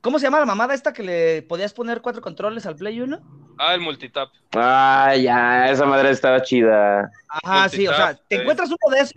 ¿Cómo 0.00 0.18
se 0.18 0.24
llama 0.24 0.40
la 0.40 0.46
mamada 0.46 0.74
esta 0.74 0.92
que 0.92 1.04
le 1.04 1.42
podías 1.42 1.72
poner 1.72 2.00
cuatro 2.02 2.20
controles 2.20 2.66
al 2.66 2.74
Play 2.74 3.00
1? 3.00 3.20
Ah, 3.58 3.74
el 3.74 3.80
multitap. 3.80 4.30
ah, 4.56 5.14
ya, 5.14 5.70
esa 5.70 5.86
madre 5.86 6.10
estaba 6.10 6.42
chida. 6.42 7.08
Ajá, 7.28 7.68
sí, 7.68 7.86
o 7.86 7.94
sea, 7.94 8.14
te 8.28 8.36
encuentras 8.40 8.68
uno 8.68 8.96
de 8.96 9.00
esos 9.00 9.14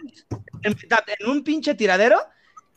en, 0.61 0.76
en 1.19 1.30
un 1.30 1.43
pinche 1.43 1.73
tiradero 1.73 2.19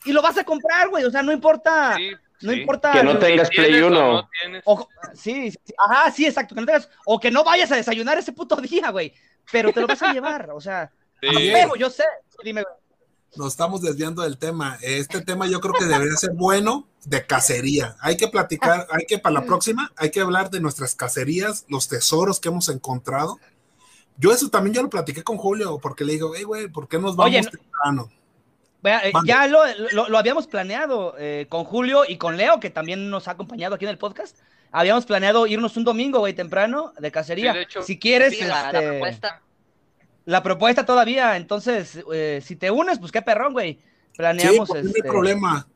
y 0.05 0.11
lo 0.11 0.23
vas 0.23 0.37
a 0.39 0.43
comprar, 0.43 0.89
güey, 0.89 1.03
o 1.03 1.11
sea, 1.11 1.21
no 1.21 1.31
importa, 1.31 1.97
Sí, 1.97 2.11
no 2.41 2.51
sí. 2.53 2.59
importa... 2.61 2.91
Que 2.91 3.03
no 3.03 3.13
lo- 3.13 3.19
tengas 3.19 3.49
¿Tienes 3.49 3.69
Play 3.69 3.81
o 3.81 3.87
1. 3.87 4.11
no? 4.13 4.29
O- 4.65 4.87
sí, 5.13 5.51
sí, 5.51 5.59
sí, 5.65 5.73
ajá, 5.89 6.11
sí, 6.11 6.25
exacto. 6.25 6.55
Que 6.55 6.61
no 6.61 6.67
tengas, 6.67 6.89
o 7.05 7.19
que 7.19 7.31
no 7.31 7.43
vayas 7.43 7.71
a 7.71 7.75
desayunar 7.75 8.17
ese 8.17 8.31
puto 8.33 8.55
día, 8.61 8.89
güey. 8.91 9.13
Pero 9.51 9.71
te 9.73 9.81
lo 9.81 9.87
vas 9.87 10.01
a 10.03 10.13
llevar, 10.13 10.49
o 10.51 10.61
sea, 10.61 10.91
Sí. 11.21 11.27
a 11.51 11.53
huevo, 11.53 11.75
yo 11.75 11.89
sé. 11.89 12.03
Dime, 12.43 12.61
güey. 12.63 12.73
Nos 13.35 13.49
estamos 13.53 13.81
desviando 13.81 14.23
del 14.23 14.37
tema. 14.37 14.77
Este 14.81 15.21
tema 15.21 15.45
yo 15.47 15.59
creo 15.59 15.73
que 15.73 15.85
debería 15.85 16.15
ser 16.15 16.31
bueno 16.33 16.87
de 17.05 17.25
cacería. 17.27 17.95
Hay 17.99 18.17
que 18.17 18.27
platicar, 18.27 18.87
hay 18.89 19.05
que 19.05 19.19
para 19.19 19.33
la 19.33 19.45
próxima, 19.45 19.91
hay 19.97 20.09
que 20.09 20.19
hablar 20.21 20.49
de 20.49 20.59
nuestras 20.61 20.95
cacerías, 20.95 21.65
los 21.67 21.87
tesoros 21.87 22.39
que 22.39 22.47
hemos 22.49 22.69
encontrado. 22.69 23.37
Yo 24.17 24.31
eso 24.31 24.49
también 24.49 24.73
yo 24.73 24.81
lo 24.81 24.89
platiqué 24.89 25.23
con 25.23 25.37
Julio, 25.37 25.77
porque 25.79 26.03
le 26.05 26.13
digo, 26.13 26.31
hey, 26.35 26.43
güey, 26.43 26.67
¿por 26.69 26.87
qué 26.87 26.97
nos 26.97 27.15
vamos 27.15 27.31
Oye, 27.31 27.41
no- 27.43 27.49
temprano? 27.51 28.11
Vea, 28.81 29.01
eh, 29.07 29.11
ya 29.25 29.47
lo, 29.47 29.59
lo- 29.91 30.07
lo 30.09 30.17
habíamos 30.17 30.47
planeado 30.47 31.15
eh, 31.19 31.47
con 31.49 31.65
Julio 31.65 32.03
y 32.07 32.17
con 32.17 32.37
Leo, 32.37 32.59
que 32.59 32.69
también 32.69 33.09
nos 33.09 33.27
ha 33.27 33.31
acompañado 33.31 33.75
aquí 33.75 33.85
en 33.85 33.91
el 33.91 33.97
podcast. 33.97 34.37
Habíamos 34.71 35.05
planeado 35.05 35.47
irnos 35.47 35.75
un 35.77 35.83
domingo, 35.83 36.19
güey, 36.19 36.33
temprano 36.33 36.93
de 36.99 37.11
cacería. 37.11 37.51
Sí, 37.51 37.57
de 37.57 37.63
hecho, 37.63 37.81
si 37.81 37.99
quieres, 37.99 38.37
Sí, 38.37 38.43
la, 38.45 38.71
la 38.71 38.79
este, 38.79 38.87
propuesta. 38.89 39.41
la 40.25 40.43
propuesta 40.43 40.85
todavía. 40.85 41.35
Entonces, 41.37 41.99
eh, 42.13 42.41
si 42.45 42.55
te 42.55 42.71
unes, 42.71 42.99
pues 42.99 43.11
qué 43.11 43.21
perrón, 43.21 43.53
güey. 43.53 43.73
Sí, 43.73 43.81
Planeamos 44.17 44.67
porque 44.67 44.83
no 44.83 44.89
este, 44.89 45.01
hay 45.03 45.09
problema. 45.09 45.67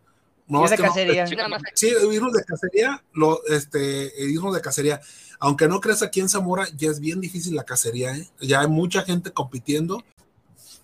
No, 0.48 0.64
es 0.66 0.72
de 0.72 0.78
no, 0.78 0.84
cacería. 0.84 1.26
Sí. 1.28 1.36
Sí, 1.74 1.88
irnos 2.12 2.34
de 2.34 2.44
cacería, 2.44 3.04
lo, 3.14 3.44
este, 3.48 4.12
irnos 4.18 4.54
de 4.54 4.62
cacería. 4.62 5.02
Aunque 5.40 5.68
no 5.68 5.80
creas 5.82 6.04
aquí 6.04 6.20
en 6.20 6.30
Zamora, 6.30 6.68
ya 6.76 6.90
es 6.90 7.00
bien 7.00 7.20
difícil 7.20 7.56
la 7.56 7.64
cacería, 7.64 8.16
¿eh? 8.16 8.28
Ya 8.42 8.62
hay 8.62 8.68
mucha 8.68 9.02
gente 9.04 9.32
compitiendo. 9.32 10.04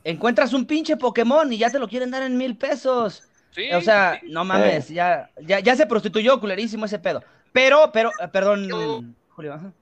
Encuentras 0.03 0.53
un 0.53 0.65
pinche 0.65 0.97
Pokémon 0.97 1.51
y 1.51 1.57
ya 1.57 1.69
te 1.69 1.79
lo 1.79 1.87
quieren 1.87 2.11
dar 2.11 2.23
en 2.23 2.37
mil 2.37 2.57
pesos. 2.57 3.23
Sí, 3.51 3.69
O 3.73 3.81
sea, 3.81 4.19
sí. 4.21 4.27
no 4.31 4.45
mames, 4.45 4.89
ya, 4.89 5.29
ya, 5.41 5.59
ya 5.59 5.75
se 5.75 5.85
prostituyó 5.85 6.39
culerísimo 6.39 6.85
ese 6.85 6.99
pedo. 6.99 7.23
Pero, 7.51 7.91
pero, 7.91 8.11
eh, 8.19 8.27
perdón, 8.31 8.67
Yo- 8.69 9.01
Julio, 9.29 9.53
ajá, 9.53 9.73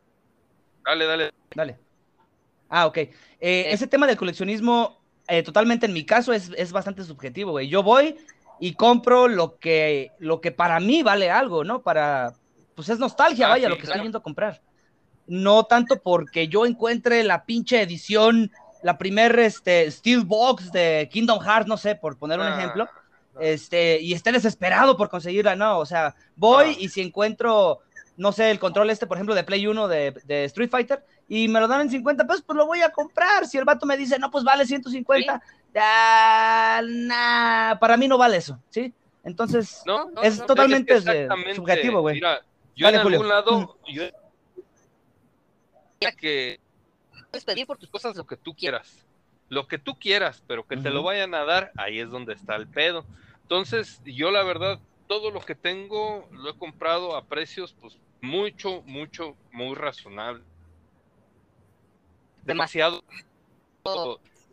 Dale, 0.86 1.06
dale. 1.06 1.32
dale. 1.54 1.78
Ah, 2.70 2.86
ok. 2.86 2.98
Eh, 2.98 3.12
ese 3.70 3.88
tema 3.88 4.08
del 4.08 4.16
coleccionismo, 4.18 5.02
eh, 5.28 5.44
totalmente 5.44 5.86
en 5.86 5.94
mi 5.94 6.06
caso, 6.06 6.32
es, 6.34 6.50
es 6.56 6.72
bastante 6.72 7.04
subjetivo, 7.04 7.52
güey. 7.52 7.68
Yo 7.68 7.84
voy 7.84 8.16
y 8.60 8.74
compro 8.74 9.28
lo 9.28 9.58
que, 9.60 10.12
lo 10.20 10.40
que 10.42 10.52
para 10.52 10.80
mí 10.80 11.04
vale 11.04 11.30
algo, 11.30 11.64
¿no? 11.64 11.82
Para, 11.82 12.34
pues 12.74 12.88
es 12.90 13.00
nostalgia, 13.00 13.48
Ah, 13.48 13.50
vaya, 13.50 13.68
sí, 13.68 13.70
lo 13.70 13.76
que 13.76 13.82
claro. 13.82 13.96
estoy 13.96 14.06
yendo 14.06 14.18
a 14.20 14.24
comprar. 14.24 14.62
No 15.28 15.66
tanto 15.66 16.02
porque 16.02 16.48
yo 16.48 16.66
encuentre 16.66 17.24
la 17.26 17.44
pinche 17.46 17.82
edición, 17.82 18.50
la 18.84 18.98
primer 18.98 19.38
este, 19.40 19.90
Steelbox 19.92 20.72
de 20.72 21.10
Kingdom 21.12 21.40
Hearts, 21.40 21.68
no 21.68 21.78
sé, 21.78 21.96
por 21.96 22.18
poner 22.18 22.40
un 22.40 22.46
Ah, 22.48 22.58
ejemplo 22.58 22.88
este, 23.40 24.00
y 24.02 24.14
esté 24.14 24.32
desesperado 24.32 24.98
por 24.98 25.10
conseguirla, 25.10 25.56
no, 25.56 25.80
o 25.80 25.86
sea, 25.86 26.16
voy 26.36 26.76
y 26.80 26.90
si 26.90 27.02
encuentro, 27.02 27.80
no 28.16 28.32
sé, 28.32 28.52
el 28.52 28.60
control 28.60 28.90
este, 28.90 29.08
por 29.08 29.18
ejemplo, 29.18 29.36
de 29.36 29.44
Play 29.44 29.68
1 29.68 29.88
de, 29.88 30.14
de 30.26 30.46
Street 30.46 30.70
Fighter, 30.70 31.04
y 31.28 31.48
me 31.48 31.60
lo 31.60 31.68
dan 31.68 31.82
en 31.82 31.90
50 31.90 32.26
pesos, 32.26 32.44
pues 32.46 32.56
lo 32.56 32.66
voy 32.66 32.82
a 32.82 32.90
comprar. 32.90 33.46
Si 33.46 33.58
el 33.58 33.66
vato 33.66 33.86
me 33.86 33.98
dice, 33.98 34.18
no, 34.18 34.32
pues 34.32 34.44
vale 34.44 34.66
150, 34.66 35.42
ah, 35.76 36.82
nah, 36.84 37.76
para 37.80 37.98
mí 37.98 38.08
no 38.08 38.18
vale 38.18 38.38
eso, 38.38 38.60
¿sí? 38.70 38.94
Entonces, 39.24 39.82
No, 39.86 40.10
Es 40.24 40.46
totalmente, 40.46 40.96
es 40.96 41.04
que 41.04 41.28
subjetivo, 41.54 42.02
güey. 42.02 42.16
Mira, 42.16 42.42
yo 42.76 42.88
en 42.88 43.02
Julio. 43.02 43.18
algún 43.20 43.30
lado, 43.30 43.78
yo 43.88 44.04
que 46.18 46.60
Puedes 47.38 47.46
pedir 47.46 47.68
por 47.68 47.78
tus 47.78 47.92
cosas 47.92 48.16
lo 48.16 48.26
que 48.26 48.36
tú 48.36 48.56
quieras, 48.56 49.06
lo 49.50 49.68
que 49.68 49.78
tú 49.78 49.94
quieras, 50.00 50.42
pero 50.48 50.66
que 50.66 50.76
te 50.76 50.90
lo 50.90 51.04
vayan 51.04 51.36
a 51.36 51.46
dar, 51.46 51.72
ahí 51.78 52.00
es 52.00 52.10
donde 52.10 52.34
está 52.34 52.56
el 52.56 52.68
pedo. 52.68 53.06
Entonces, 53.44 54.02
yo 54.04 54.32
la 54.32 54.42
verdad, 54.42 54.80
todo 55.08 55.30
lo 55.30 55.40
que 55.42 55.54
tengo 55.54 56.28
lo 56.32 56.50
he 56.50 56.58
comprado 56.58 57.16
a 57.16 57.24
precios, 57.24 57.76
pues, 57.80 57.96
mucho, 58.22 58.82
mucho, 58.88 59.38
muy 59.52 59.76
razonable. 59.76 60.44
Demasiado 62.44 63.04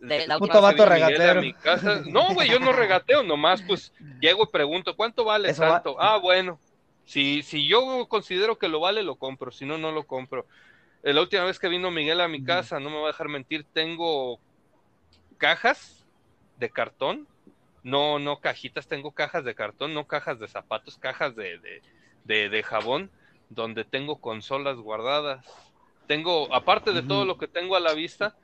De 0.03 0.27
la 0.27 0.37
vato 0.37 0.85
regatero. 0.85 1.41
mi 1.41 1.55
casa- 1.55 2.03
No, 2.05 2.35
güey, 2.35 2.51
yo 2.51 2.59
no 2.61 2.73
regateo, 2.73 3.23
nomás 3.23 3.63
pues 3.63 3.93
llego 4.21 4.43
y 4.45 4.53
pregunto, 4.53 4.95
¿cuánto 4.95 5.25
vale 5.25 5.49
Eso 5.49 5.63
va- 5.63 5.83
tanto? 5.83 5.97
Ah, 5.99 6.19
bueno. 6.19 6.61
Si, 7.07 7.43
si 7.43 7.67
yo 7.67 8.07
considero 8.09 8.59
que 8.59 8.69
lo 8.69 8.81
vale, 8.81 9.03
lo 9.03 9.17
compro, 9.17 9.51
si 9.51 9.65
no, 9.65 9.79
no 9.79 9.91
lo 9.91 10.05
compro. 10.05 10.47
La 11.13 11.21
última 11.21 11.45
vez 11.45 11.59
que 11.59 11.69
vino 11.69 11.91
Miguel 11.91 12.21
a 12.21 12.29
mi 12.29 12.43
casa, 12.43 12.81
no 12.81 12.91
me 12.91 12.97
va 12.97 13.05
a 13.05 13.07
dejar 13.09 13.29
mentir, 13.29 13.67
tengo 13.73 14.41
cajas 15.39 16.07
de 16.57 16.71
cartón, 16.71 17.29
no, 17.83 18.19
no 18.19 18.41
cajitas, 18.41 18.89
tengo 18.89 19.13
cajas 19.13 19.45
de 19.45 19.55
cartón, 19.55 19.95
no 19.95 20.07
cajas 20.07 20.39
de 20.39 20.49
zapatos, 20.49 20.99
cajas 20.99 21.37
de, 21.37 21.59
de, 21.59 21.85
de, 22.25 22.49
de 22.49 22.63
jabón, 22.63 23.13
donde 23.49 23.85
tengo 23.85 24.21
consolas 24.21 24.79
guardadas. 24.79 25.47
Tengo, 26.07 26.53
aparte 26.55 26.93
de 26.93 27.03
todo 27.03 27.27
lo 27.27 27.37
que 27.39 27.49
tengo 27.49 27.77
a 27.77 27.81
la 27.81 27.95
vista, 27.95 28.37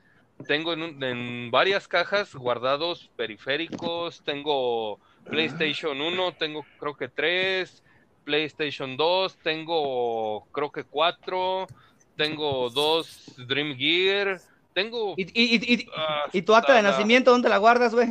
tengo 0.45 0.73
en, 0.73 0.83
un- 0.83 1.03
en 1.03 1.51
varias 1.51 1.87
cajas 1.87 2.33
guardados 2.35 3.11
periféricos, 3.15 4.23
tengo 4.23 4.99
PlayStation 5.29 6.01
1, 6.01 6.35
tengo 6.35 6.69
creo 6.77 6.95
que 6.95 7.09
3, 7.09 7.83
PlayStation 8.23 8.97
2, 8.97 9.39
tengo 9.41 10.47
creo 10.51 10.71
que 10.71 10.83
4, 10.85 11.71
tengo 12.15 12.69
dos 12.69 13.23
Dream 13.47 13.75
Gear, 13.77 14.41
tengo... 14.73 15.13
¿Y, 15.17 15.23
y, 15.23 15.55
y, 15.55 15.73
y- 15.73 15.87
y 16.33 16.41
tu 16.43 16.55
acta 16.55 16.73
de 16.73 16.81
nacimiento 16.81 17.31
dónde 17.31 17.49
la 17.49 17.57
guardas, 17.57 17.93
güey? 17.93 18.09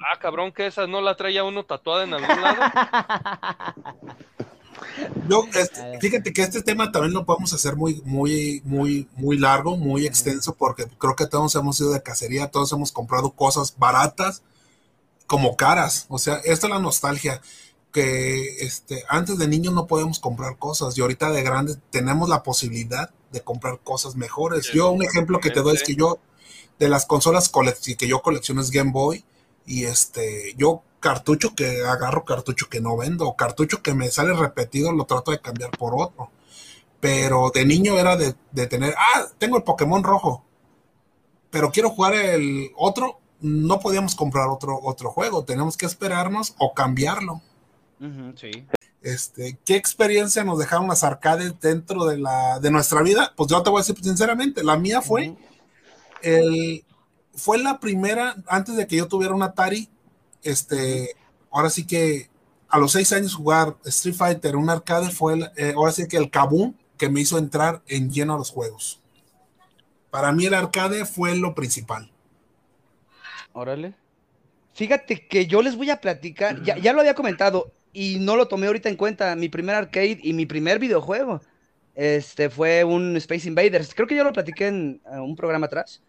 Ah, 0.00 0.18
cabrón, 0.18 0.52
que 0.52 0.66
esa 0.66 0.86
no 0.86 1.00
la 1.00 1.14
traía 1.16 1.44
uno 1.44 1.64
tatuada 1.64 2.04
en 2.04 2.14
algún 2.14 2.40
lado. 2.40 2.62
Yo, 5.28 5.44
este, 5.54 5.98
fíjate 6.00 6.32
que 6.32 6.42
este 6.42 6.62
tema 6.62 6.90
también 6.90 7.12
lo 7.12 7.24
podemos 7.24 7.52
hacer 7.52 7.76
muy, 7.76 8.00
muy, 8.04 8.62
muy, 8.64 9.08
muy 9.14 9.38
largo, 9.38 9.76
muy 9.76 10.06
extenso, 10.06 10.54
porque 10.54 10.86
creo 10.98 11.14
que 11.16 11.26
todos 11.26 11.54
hemos 11.54 11.78
ido 11.80 11.92
de 11.92 12.02
cacería, 12.02 12.50
todos 12.50 12.72
hemos 12.72 12.90
comprado 12.92 13.30
cosas 13.30 13.74
baratas 13.78 14.42
como 15.26 15.56
caras. 15.56 16.06
O 16.08 16.18
sea, 16.18 16.36
esta 16.44 16.66
es 16.66 16.72
la 16.72 16.78
nostalgia 16.78 17.40
que 17.92 18.64
este, 18.64 19.04
antes 19.08 19.38
de 19.38 19.48
niños 19.48 19.74
no 19.74 19.86
podíamos 19.86 20.18
comprar 20.18 20.56
cosas 20.58 20.96
y 20.96 21.02
ahorita 21.02 21.30
de 21.30 21.42
grandes 21.42 21.78
tenemos 21.90 22.28
la 22.28 22.42
posibilidad 22.42 23.10
de 23.30 23.40
comprar 23.42 23.80
cosas 23.80 24.16
mejores. 24.16 24.72
Yo 24.72 24.90
un 24.90 25.02
ejemplo 25.02 25.40
que 25.40 25.50
te 25.50 25.60
doy 25.60 25.76
es 25.76 25.82
que 25.82 25.94
yo 25.94 26.18
de 26.78 26.88
las 26.88 27.06
consolas 27.06 27.50
que 27.98 28.08
yo 28.08 28.22
colecciono 28.22 28.60
es 28.60 28.70
Game 28.70 28.90
Boy 28.92 29.24
y 29.66 29.84
este 29.84 30.54
yo 30.56 30.82
cartucho 30.98 31.54
que 31.54 31.82
agarro 31.84 32.24
cartucho 32.24 32.68
que 32.68 32.80
no 32.80 32.96
vendo 32.96 33.26
o 33.26 33.36
cartucho 33.36 33.82
que 33.82 33.94
me 33.94 34.10
sale 34.10 34.34
repetido 34.34 34.92
lo 34.92 35.04
trato 35.04 35.30
de 35.30 35.40
cambiar 35.40 35.70
por 35.70 35.94
otro. 35.94 36.30
Pero 37.00 37.50
de 37.54 37.64
niño 37.64 37.98
era 37.98 38.16
de, 38.16 38.34
de 38.52 38.66
tener, 38.66 38.94
ah, 38.98 39.26
tengo 39.38 39.56
el 39.56 39.62
Pokémon 39.62 40.02
rojo, 40.04 40.44
pero 41.50 41.70
quiero 41.70 41.90
jugar 41.90 42.14
el 42.14 42.70
otro, 42.76 43.20
no 43.40 43.80
podíamos 43.80 44.14
comprar 44.14 44.48
otro, 44.48 44.78
otro 44.82 45.10
juego, 45.10 45.44
tenemos 45.44 45.76
que 45.76 45.86
esperarnos 45.86 46.54
o 46.58 46.74
cambiarlo. 46.74 47.40
Sí. 48.36 48.66
Este, 49.02 49.58
¿qué 49.64 49.76
experiencia 49.76 50.44
nos 50.44 50.58
dejaron 50.58 50.88
las 50.88 51.04
arcades 51.04 51.58
dentro 51.60 52.04
de 52.04 52.18
la 52.18 52.60
de 52.60 52.70
nuestra 52.70 53.02
vida? 53.02 53.32
Pues 53.34 53.50
yo 53.50 53.62
te 53.62 53.70
voy 53.70 53.80
a 53.80 53.82
decir 53.82 53.96
sinceramente, 54.02 54.62
la 54.62 54.76
mía 54.76 55.00
fue 55.00 55.34
el 56.22 56.84
fue 57.34 57.58
la 57.58 57.80
primera 57.80 58.36
antes 58.46 58.76
de 58.76 58.86
que 58.86 58.96
yo 58.96 59.08
tuviera 59.08 59.34
un 59.34 59.42
Atari, 59.42 59.88
este, 60.42 61.16
ahora 61.50 61.70
sí 61.70 61.86
que 61.86 62.28
a 62.68 62.78
los 62.78 62.92
seis 62.92 63.12
años 63.12 63.34
jugar 63.34 63.76
Street 63.84 64.14
Fighter, 64.14 64.56
un 64.56 64.68
arcade 64.68 65.10
fue 65.10 65.34
el, 65.34 65.50
eh, 65.56 65.72
ahora 65.74 65.92
sí 65.92 66.06
que 66.06 66.18
el 66.18 66.30
Kaboom 66.30 66.74
que 66.98 67.08
me 67.08 67.20
hizo 67.20 67.38
entrar 67.38 67.82
en 67.86 68.10
lleno 68.10 68.34
a 68.34 68.38
los 68.38 68.50
juegos. 68.50 69.00
Para 70.10 70.32
mí 70.32 70.44
el 70.44 70.54
arcade 70.54 71.06
fue 71.06 71.34
lo 71.36 71.54
principal. 71.54 72.10
Órale. 73.52 73.94
Fíjate 74.74 75.26
que 75.26 75.46
yo 75.46 75.62
les 75.62 75.76
voy 75.76 75.90
a 75.90 76.00
platicar, 76.00 76.62
ya, 76.62 76.76
ya 76.78 76.92
lo 76.92 77.00
había 77.00 77.14
comentado 77.14 77.72
y 77.92 78.18
no 78.20 78.36
lo 78.36 78.46
tomé 78.48 78.66
ahorita 78.66 78.88
en 78.88 78.96
cuenta, 78.96 79.34
mi 79.36 79.48
primer 79.48 79.74
arcade 79.76 80.18
y 80.22 80.32
mi 80.32 80.46
primer 80.46 80.78
videojuego. 80.78 81.40
Este 81.94 82.48
fue 82.50 82.84
un 82.84 83.16
Space 83.16 83.48
Invaders. 83.48 83.94
Creo 83.94 84.06
que 84.06 84.16
yo 84.16 84.24
lo 84.24 84.32
platiqué 84.32 84.68
en 84.68 85.00
eh, 85.12 85.18
un 85.18 85.34
programa 85.36 85.66
atrás. 85.66 86.02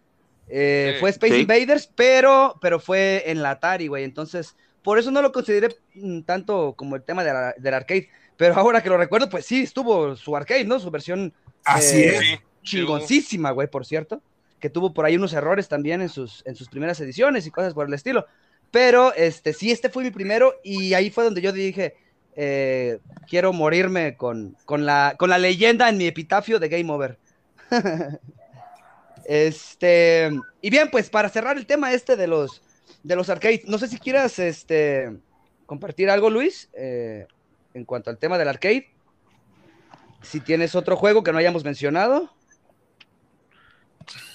Eh, 0.48 0.92
Sí. 0.94 1.00
Fue 1.00 1.10
Space 1.10 1.34
Sí. 1.34 1.40
Invaders, 1.42 1.86
pero, 1.94 2.56
pero 2.60 2.78
fue 2.80 3.24
en 3.26 3.42
la 3.42 3.50
Atari, 3.52 3.88
güey. 3.88 4.04
Entonces, 4.04 4.56
por 4.82 4.98
eso 4.98 5.10
no 5.10 5.22
lo 5.22 5.32
consideré 5.32 5.74
mm, 5.94 6.20
tanto 6.22 6.74
como 6.76 6.96
el 6.96 7.02
tema 7.02 7.24
de 7.24 7.32
la- 7.32 7.54
del 7.58 7.74
arcade. 7.74 8.08
Pero 8.36 8.54
ahora 8.56 8.82
que 8.82 8.88
lo 8.88 8.96
recuerdo, 8.96 9.28
pues 9.28 9.44
sí, 9.46 9.62
estuvo 9.62 10.16
su 10.16 10.34
arcade, 10.36 10.64
¿no? 10.64 10.78
Su 10.80 10.90
versión 10.90 11.32
Así 11.64 11.98
Eh, 12.02 12.16
es. 12.16 12.40
Chingoncísima, 12.62 13.50
güey, 13.52 13.68
por 13.68 13.84
cierto. 13.86 14.20
Que 14.58 14.70
tuvo 14.70 14.92
por 14.94 15.04
ahí 15.04 15.16
unos 15.16 15.32
errores 15.32 15.68
también 15.68 16.00
en 16.02 16.08
sus, 16.08 16.42
en 16.46 16.54
sus 16.56 16.68
primeras 16.68 17.00
ediciones 17.00 17.46
y 17.46 17.50
cosas 17.50 17.74
por 17.74 17.86
el 17.86 17.94
estilo. 17.94 18.26
Pero 18.72 19.14
este, 19.14 19.52
sí, 19.52 19.70
este 19.70 19.90
fue 19.90 20.02
mi 20.02 20.10
primero 20.10 20.54
y 20.64 20.94
ahí 20.94 21.10
fue 21.10 21.24
donde 21.24 21.42
yo 21.42 21.52
dije, 21.52 21.94
eh, 22.34 22.98
quiero 23.28 23.52
morirme 23.52 24.16
con, 24.16 24.56
con, 24.64 24.86
la, 24.86 25.14
con 25.18 25.28
la 25.28 25.38
leyenda 25.38 25.90
en 25.90 25.98
mi 25.98 26.06
epitafio 26.06 26.58
de 26.58 26.70
Game 26.70 26.90
Over. 26.90 27.18
este, 29.26 30.30
y 30.62 30.70
bien, 30.70 30.90
pues 30.90 31.10
para 31.10 31.28
cerrar 31.28 31.58
el 31.58 31.66
tema 31.66 31.92
este 31.92 32.16
de 32.16 32.26
los, 32.26 32.62
de 33.02 33.14
los 33.14 33.28
arcades, 33.28 33.66
no 33.66 33.76
sé 33.76 33.88
si 33.88 33.98
quieras 33.98 34.38
este, 34.38 35.18
compartir 35.66 36.08
algo, 36.08 36.30
Luis, 36.30 36.70
eh, 36.72 37.26
en 37.74 37.84
cuanto 37.84 38.08
al 38.08 38.16
tema 38.18 38.38
del 38.38 38.48
arcade. 38.48 38.88
Si 40.22 40.40
tienes 40.40 40.74
otro 40.74 40.96
juego 40.96 41.22
que 41.22 41.32
no 41.32 41.38
hayamos 41.38 41.62
mencionado. 41.62 42.30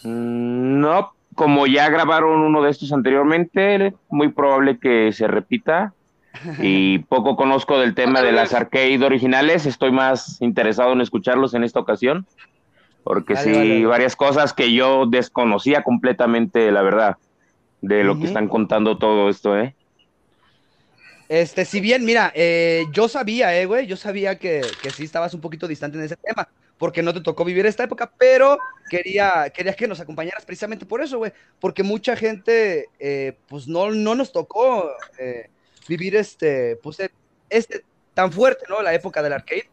Mm, 0.03 0.79
No, 0.79 1.16
como 1.37 1.67
ya 1.67 1.87
grabaron 1.89 2.41
uno 2.41 2.63
de 2.63 2.71
estos 2.71 2.91
anteriormente, 2.91 3.93
muy 4.09 4.29
probable 4.29 4.79
que 4.79 5.13
se 5.13 5.27
repita. 5.27 5.93
Y 6.61 6.99
poco 6.99 7.35
conozco 7.35 7.79
del 7.79 7.95
tema 7.95 8.21
de 8.21 8.31
las 8.31 8.53
arcade 8.53 9.03
originales, 9.03 9.65
estoy 9.65 9.91
más 9.91 10.39
interesado 10.39 10.93
en 10.93 11.01
escucharlos 11.01 11.55
en 11.55 11.63
esta 11.63 11.79
ocasión, 11.79 12.27
porque 13.03 13.33
Vale, 13.33 13.51
sí, 13.51 13.57
vale, 13.57 13.85
varias 13.87 14.15
cosas 14.15 14.53
que 14.53 14.71
yo 14.71 15.07
desconocía 15.07 15.81
completamente, 15.81 16.71
la 16.71 16.83
verdad, 16.83 17.17
de 17.81 18.03
lo 18.03 18.19
que 18.19 18.25
están 18.25 18.49
contando 18.49 18.99
todo 18.99 19.29
esto, 19.29 19.57
¿eh? 19.57 19.75
Este, 21.27 21.65
si 21.65 21.79
bien, 21.81 22.05
mira, 22.05 22.31
eh, 22.35 22.85
yo 22.91 23.07
sabía, 23.07 23.59
eh, 23.59 23.65
güey, 23.65 23.87
yo 23.87 23.97
sabía 23.97 24.37
que, 24.37 24.61
que 24.81 24.91
sí 24.91 25.05
estabas 25.05 25.33
un 25.33 25.41
poquito 25.41 25.67
distante 25.67 25.97
en 25.97 26.03
ese 26.03 26.17
tema, 26.17 26.47
porque 26.77 27.01
no 27.01 27.13
te 27.13 27.21
tocó 27.21 27.43
vivir 27.43 27.65
esta 27.65 27.83
época, 27.83 28.11
pero 28.17 28.57
quería, 28.89 29.51
quería 29.53 29.73
que 29.73 29.87
nos 29.87 29.99
acompañaras 29.99 30.45
precisamente 30.45 30.85
por 30.85 31.01
eso, 31.01 31.17
güey, 31.17 31.33
porque 31.59 31.83
mucha 31.83 32.15
gente, 32.15 32.89
eh, 32.99 33.37
pues 33.47 33.67
no, 33.67 33.91
no 33.91 34.15
nos 34.15 34.31
tocó 34.31 34.89
eh, 35.17 35.49
vivir 35.87 36.15
este, 36.15 36.75
pues 36.77 36.99
eh, 36.99 37.09
este 37.49 37.83
tan 38.13 38.31
fuerte, 38.31 38.65
¿no? 38.67 38.81
La 38.81 38.93
época 38.93 39.21
del 39.21 39.33
arcade. 39.33 39.69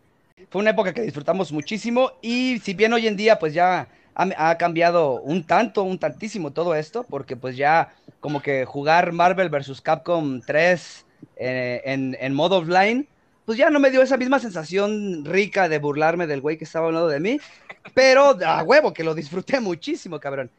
Fue 0.51 0.61
una 0.61 0.71
época 0.71 0.93
que 0.93 1.03
disfrutamos 1.03 1.53
muchísimo 1.53 2.13
y 2.21 2.59
si 2.59 2.75
bien 2.75 2.93
hoy 2.93 3.07
en 3.07 3.17
día, 3.17 3.39
pues 3.39 3.55
ya 3.55 3.89
ha, 4.15 4.59
cambiado 4.59 5.21
un 5.23 5.45
tanto, 5.45 5.83
un 5.83 5.99
tantísimo 5.99 6.53
todo 6.53 6.75
esto, 6.75 7.05
porque 7.09 7.37
pues 7.37 7.57
ya 7.57 7.95
como 8.21 8.43
que 8.43 8.65
jugar 8.65 9.13
Marvel 9.13 9.49
vs. 9.49 9.81
Capcom 9.81 10.41
3 10.41 11.07
eh, 11.37 11.83
en, 11.85 12.17
en 12.21 12.35
modo 12.35 12.59
offline, 12.59 13.09
pues 13.45 13.59
ya 13.59 13.71
no 13.71 13.81
me 13.81 13.91
dio 13.91 14.03
esa 14.03 14.17
misma 14.17 14.39
sensación 14.39 15.25
rica 15.25 15.69
de 15.69 15.79
burlarme 15.79 16.27
del 16.27 16.41
güey 16.41 16.57
que 16.57 16.65
estaba 16.65 16.91
lado 16.91 17.09
de 17.09 17.21
mí, 17.21 17.41
pero 17.95 18.39
a 18.45 18.63
huevo 18.63 18.93
que 18.93 19.05
lo 19.05 19.15
disfruté 19.15 19.61
muchísimo, 19.61 20.19
cabrón. 20.19 20.51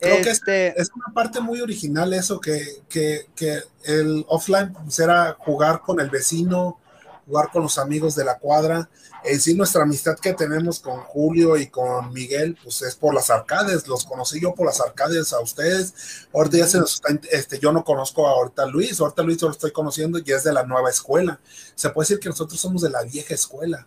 Creo 0.00 0.22
que 0.22 0.30
Este, 0.30 0.80
Es 0.80 0.90
una 0.94 1.14
parte 1.14 1.40
muy 1.40 1.60
original 1.60 2.12
eso, 2.12 2.40
que, 2.40 2.60
que, 2.88 3.26
que 3.34 3.60
el 3.84 4.24
offline 4.28 4.72
pues, 4.72 4.98
era 4.98 5.36
jugar 5.38 5.80
con 5.80 6.00
el 6.00 6.10
vecino, 6.10 6.78
jugar 7.26 7.50
con 7.52 7.62
los 7.62 7.78
amigos 7.78 8.14
de 8.14 8.24
la 8.24 8.38
cuadra. 8.38 8.88
En 9.24 9.40
sí, 9.40 9.54
nuestra 9.54 9.82
amistad 9.82 10.18
que 10.18 10.34
tenemos 10.34 10.80
con 10.80 11.00
Julio 11.00 11.56
y 11.56 11.68
con 11.68 12.12
Miguel, 12.12 12.58
pues 12.62 12.82
es 12.82 12.94
por 12.94 13.14
las 13.14 13.30
arcades. 13.30 13.88
Los 13.88 14.04
conocí 14.04 14.40
yo 14.40 14.54
por 14.54 14.66
las 14.66 14.80
arcades 14.80 15.32
a 15.32 15.40
ustedes. 15.40 16.26
Ahorita 16.32 16.58
ya 16.58 16.66
se 16.66 16.78
nos 16.78 16.94
está, 16.94 17.18
este, 17.30 17.58
yo 17.58 17.72
no 17.72 17.84
conozco 17.84 18.26
ahorita 18.26 18.64
a 18.64 18.66
Luis, 18.66 19.00
ahorita 19.00 19.22
Luis 19.22 19.40
lo 19.42 19.50
estoy 19.50 19.72
conociendo 19.72 20.18
y 20.18 20.30
es 20.30 20.44
de 20.44 20.52
la 20.52 20.64
nueva 20.64 20.90
escuela. 20.90 21.40
Se 21.74 21.90
puede 21.90 22.04
decir 22.06 22.20
que 22.20 22.28
nosotros 22.28 22.60
somos 22.60 22.82
de 22.82 22.90
la 22.90 23.02
vieja 23.02 23.34
escuela. 23.34 23.86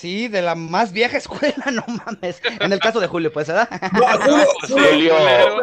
Sí, 0.00 0.28
de 0.28 0.40
la 0.40 0.54
más 0.54 0.92
vieja 0.92 1.18
escuela, 1.18 1.64
no 1.72 1.84
mames. 1.86 2.40
En 2.60 2.72
el 2.72 2.80
caso 2.80 3.00
de 3.00 3.06
Julio, 3.06 3.32
pues, 3.32 3.48
¿verdad? 3.48 3.68
No, 3.92 4.06
Julio, 4.18 4.46
pues, 4.60 4.72
Julio, 4.72 5.14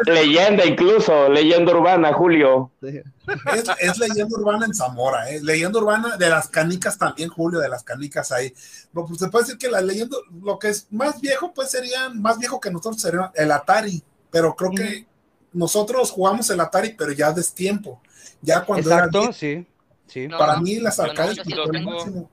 leyenda 0.04 0.64
incluso, 0.64 1.28
leyenda 1.28 1.72
urbana, 1.72 2.12
Julio. 2.12 2.70
Es, 2.82 3.64
es 3.80 3.98
leyenda 3.98 4.38
urbana 4.38 4.66
en 4.66 4.74
Zamora, 4.74 5.28
¿eh? 5.30 5.40
leyenda 5.42 5.78
urbana 5.80 6.16
de 6.16 6.28
las 6.28 6.48
canicas 6.48 6.96
también, 6.96 7.28
Julio, 7.28 7.58
de 7.58 7.68
las 7.68 7.82
canicas 7.82 8.30
ahí. 8.30 8.52
No, 8.92 9.04
pues 9.06 9.18
se 9.18 9.28
puede 9.28 9.44
decir 9.44 9.58
que 9.58 9.68
la 9.68 9.80
leyenda, 9.80 10.16
lo 10.42 10.58
que 10.58 10.68
es 10.68 10.86
más 10.90 11.20
viejo, 11.20 11.52
pues 11.52 11.70
serían, 11.70 12.22
más 12.22 12.38
viejo 12.38 12.60
que 12.60 12.70
nosotros 12.70 13.02
sería 13.02 13.32
el 13.34 13.50
Atari, 13.50 14.02
pero 14.30 14.54
creo 14.54 14.70
que 14.70 15.06
nosotros 15.52 16.10
jugamos 16.12 16.48
el 16.50 16.60
Atari, 16.60 16.94
pero 16.96 17.12
ya 17.12 17.32
de 17.32 17.42
tiempo. 17.42 18.00
Ya 18.40 18.64
cuando 18.64 18.88
era 18.88 18.98
Exacto, 19.06 19.20
bien, 19.20 19.32
sí, 19.32 19.66
sí. 20.06 20.28
No, 20.28 20.38
para 20.38 20.54
no, 20.56 20.62
mí 20.62 20.76
las 20.76 20.96
no, 20.98 21.04
no, 21.04 21.10
arcades 21.10 21.38
yo 21.44 22.28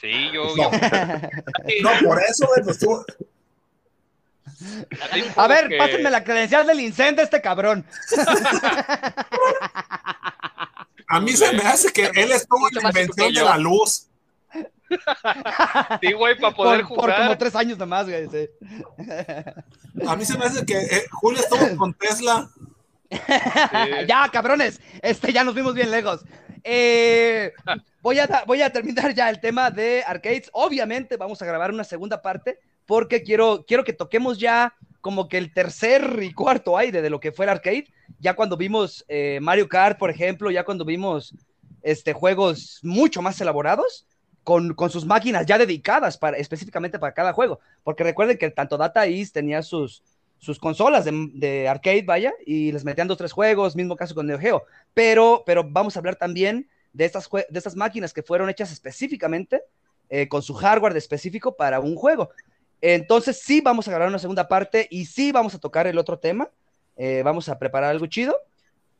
sí 0.00 0.30
yo, 0.32 0.44
No, 0.56 0.56
yo- 0.56 0.70
no, 1.82 2.08
por 2.08 2.22
eso, 2.22 2.46
güey, 2.46 2.62
pues, 2.64 2.78
tú- 2.78 3.04
A 5.36 5.46
ver, 5.48 5.68
que- 5.68 5.76
pásenme 5.76 6.10
la 6.10 6.22
credencial 6.24 6.66
del 6.66 6.80
incendio 6.80 7.22
este 7.24 7.40
cabrón. 7.40 7.84
A 11.08 11.20
mí 11.20 11.32
se 11.32 11.52
me 11.52 11.62
hace 11.62 11.92
que 11.92 12.06
él 12.14 12.32
estuvo 12.32 12.68
en 12.68 12.74
la 12.82 12.88
invención 12.88 13.32
de 13.34 13.42
la 13.42 13.58
luz. 13.58 14.06
Sí, 16.00 16.12
güey, 16.12 16.38
para 16.38 16.54
poder 16.54 16.80
por, 16.82 16.88
por 16.96 17.10
como 17.10 17.22
jugar. 17.24 17.38
tres 17.38 17.54
años 17.56 17.78
nomás, 17.78 18.06
güey. 18.08 18.28
sí. 18.30 18.48
A 20.06 20.16
mí 20.16 20.24
se 20.24 20.38
me 20.38 20.44
hace 20.44 20.64
que 20.64 20.78
eh, 20.78 21.04
Julio 21.10 21.40
estuvo 21.40 21.76
con 21.76 21.92
Tesla. 21.94 22.48
Sí. 23.10 23.18
ya, 24.08 24.28
cabrones, 24.32 24.80
este, 25.02 25.32
ya 25.32 25.44
nos 25.44 25.54
vimos 25.54 25.74
bien 25.74 25.90
lejos. 25.90 26.24
Eh, 26.64 27.52
voy, 28.00 28.18
a, 28.18 28.44
voy 28.46 28.62
a 28.62 28.70
terminar 28.70 29.14
ya 29.14 29.28
el 29.28 29.40
tema 29.40 29.70
de 29.70 30.02
arcades. 30.06 30.48
Obviamente 30.52 31.16
vamos 31.18 31.40
a 31.42 31.46
grabar 31.46 31.70
una 31.70 31.84
segunda 31.84 32.22
parte 32.22 32.58
porque 32.86 33.22
quiero, 33.22 33.64
quiero 33.66 33.84
que 33.84 33.92
toquemos 33.92 34.38
ya 34.38 34.74
como 35.02 35.28
que 35.28 35.36
el 35.36 35.52
tercer 35.52 36.20
y 36.22 36.32
cuarto 36.32 36.78
aire 36.78 37.02
de 37.02 37.10
lo 37.10 37.20
que 37.20 37.32
fue 37.32 37.44
el 37.44 37.50
arcade. 37.50 37.86
Ya 38.18 38.34
cuando 38.34 38.56
vimos 38.56 39.04
eh, 39.08 39.38
Mario 39.42 39.68
Kart, 39.68 39.98
por 39.98 40.10
ejemplo, 40.10 40.50
ya 40.50 40.64
cuando 40.64 40.86
vimos 40.86 41.34
este, 41.82 42.14
juegos 42.14 42.80
mucho 42.82 43.20
más 43.22 43.40
elaborados. 43.40 44.06
Con, 44.42 44.74
con 44.74 44.90
sus 44.90 45.06
máquinas 45.06 45.46
ya 45.46 45.56
dedicadas 45.56 46.18
para, 46.18 46.36
específicamente 46.36 46.98
para 46.98 47.14
cada 47.14 47.32
juego. 47.32 47.60
Porque 47.82 48.04
recuerden 48.04 48.36
que 48.36 48.50
tanto 48.50 48.76
Data 48.76 49.06
East 49.06 49.32
tenía 49.32 49.62
sus, 49.62 50.02
sus 50.44 50.58
consolas 50.58 51.04
de, 51.04 51.30
de 51.32 51.68
arcade, 51.68 52.02
vaya, 52.02 52.32
y 52.46 52.70
les 52.70 52.84
metían 52.84 53.08
dos, 53.08 53.18
tres 53.18 53.32
juegos, 53.32 53.74
mismo 53.74 53.96
caso 53.96 54.14
con 54.14 54.26
Neo 54.26 54.38
Geo. 54.38 54.64
Pero, 54.92 55.42
pero 55.44 55.64
vamos 55.64 55.96
a 55.96 55.98
hablar 55.98 56.16
también 56.16 56.68
de 56.94 57.04
estas, 57.04 57.28
de 57.30 57.58
estas 57.58 57.76
máquinas 57.76 58.14
que 58.14 58.22
fueron 58.22 58.48
hechas 58.48 58.72
específicamente 58.72 59.62
eh, 60.08 60.28
con 60.28 60.42
su 60.42 60.54
hardware 60.54 60.96
específico 60.96 61.54
para 61.54 61.80
un 61.80 61.96
juego. 61.96 62.30
Entonces 62.80 63.40
sí 63.40 63.60
vamos 63.60 63.88
a 63.88 63.90
grabar 63.90 64.08
una 64.08 64.18
segunda 64.18 64.48
parte 64.48 64.86
y 64.90 65.06
sí 65.06 65.32
vamos 65.32 65.54
a 65.54 65.58
tocar 65.58 65.86
el 65.86 65.98
otro 65.98 66.18
tema. 66.18 66.48
Eh, 66.96 67.22
vamos 67.24 67.48
a 67.48 67.58
preparar 67.58 67.90
algo 67.90 68.06
chido. 68.06 68.36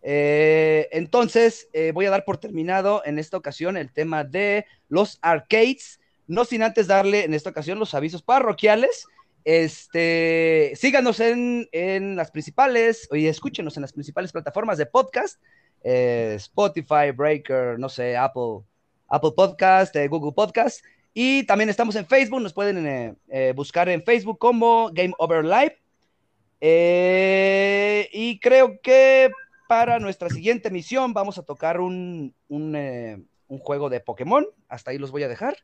Eh, 0.02 0.88
entonces 0.92 1.68
voy 1.94 2.04
a 2.04 2.10
dar 2.10 2.24
por 2.24 2.36
terminado 2.36 3.02
en 3.06 3.18
esta 3.18 3.36
ocasión 3.36 3.76
el 3.76 3.90
tema 3.90 4.24
de 4.24 4.66
los 4.88 5.18
arcades, 5.22 6.00
no 6.26 6.44
sin 6.44 6.62
antes 6.62 6.86
darle 6.88 7.24
en 7.24 7.32
esta 7.32 7.50
ocasión 7.50 7.78
los 7.78 7.94
avisos 7.94 8.22
parroquiales. 8.22 9.06
Este, 9.44 10.72
síganos 10.74 11.20
en, 11.20 11.68
en 11.70 12.16
las 12.16 12.30
principales, 12.30 13.06
y 13.12 13.26
escúchenos 13.26 13.76
en 13.76 13.82
las 13.82 13.92
principales 13.92 14.32
plataformas 14.32 14.78
de 14.78 14.86
podcast, 14.86 15.38
eh, 15.82 16.32
Spotify, 16.36 17.10
Breaker, 17.14 17.78
no 17.78 17.90
sé, 17.90 18.16
Apple, 18.16 18.60
Apple 19.08 19.32
Podcast, 19.36 19.94
eh, 19.96 20.08
Google 20.08 20.32
Podcast, 20.32 20.82
y 21.12 21.44
también 21.44 21.68
estamos 21.68 21.94
en 21.96 22.06
Facebook, 22.06 22.40
nos 22.40 22.54
pueden 22.54 23.18
eh, 23.28 23.52
buscar 23.54 23.88
en 23.90 24.02
Facebook 24.02 24.38
como 24.38 24.90
Game 24.92 25.12
Over 25.18 25.44
Live. 25.44 25.78
Y 28.10 28.38
creo 28.40 28.80
que 28.80 29.30
para 29.68 29.98
nuestra 29.98 30.30
siguiente 30.30 30.68
emisión 30.68 31.12
vamos 31.12 31.36
a 31.36 31.42
tocar 31.42 31.80
un, 31.80 32.34
un, 32.48 33.28
un 33.48 33.58
juego 33.58 33.90
de 33.90 34.00
Pokémon, 34.00 34.46
hasta 34.68 34.90
ahí 34.90 34.98
los 34.98 35.10
voy 35.10 35.22
a 35.22 35.28
dejar. 35.28 35.58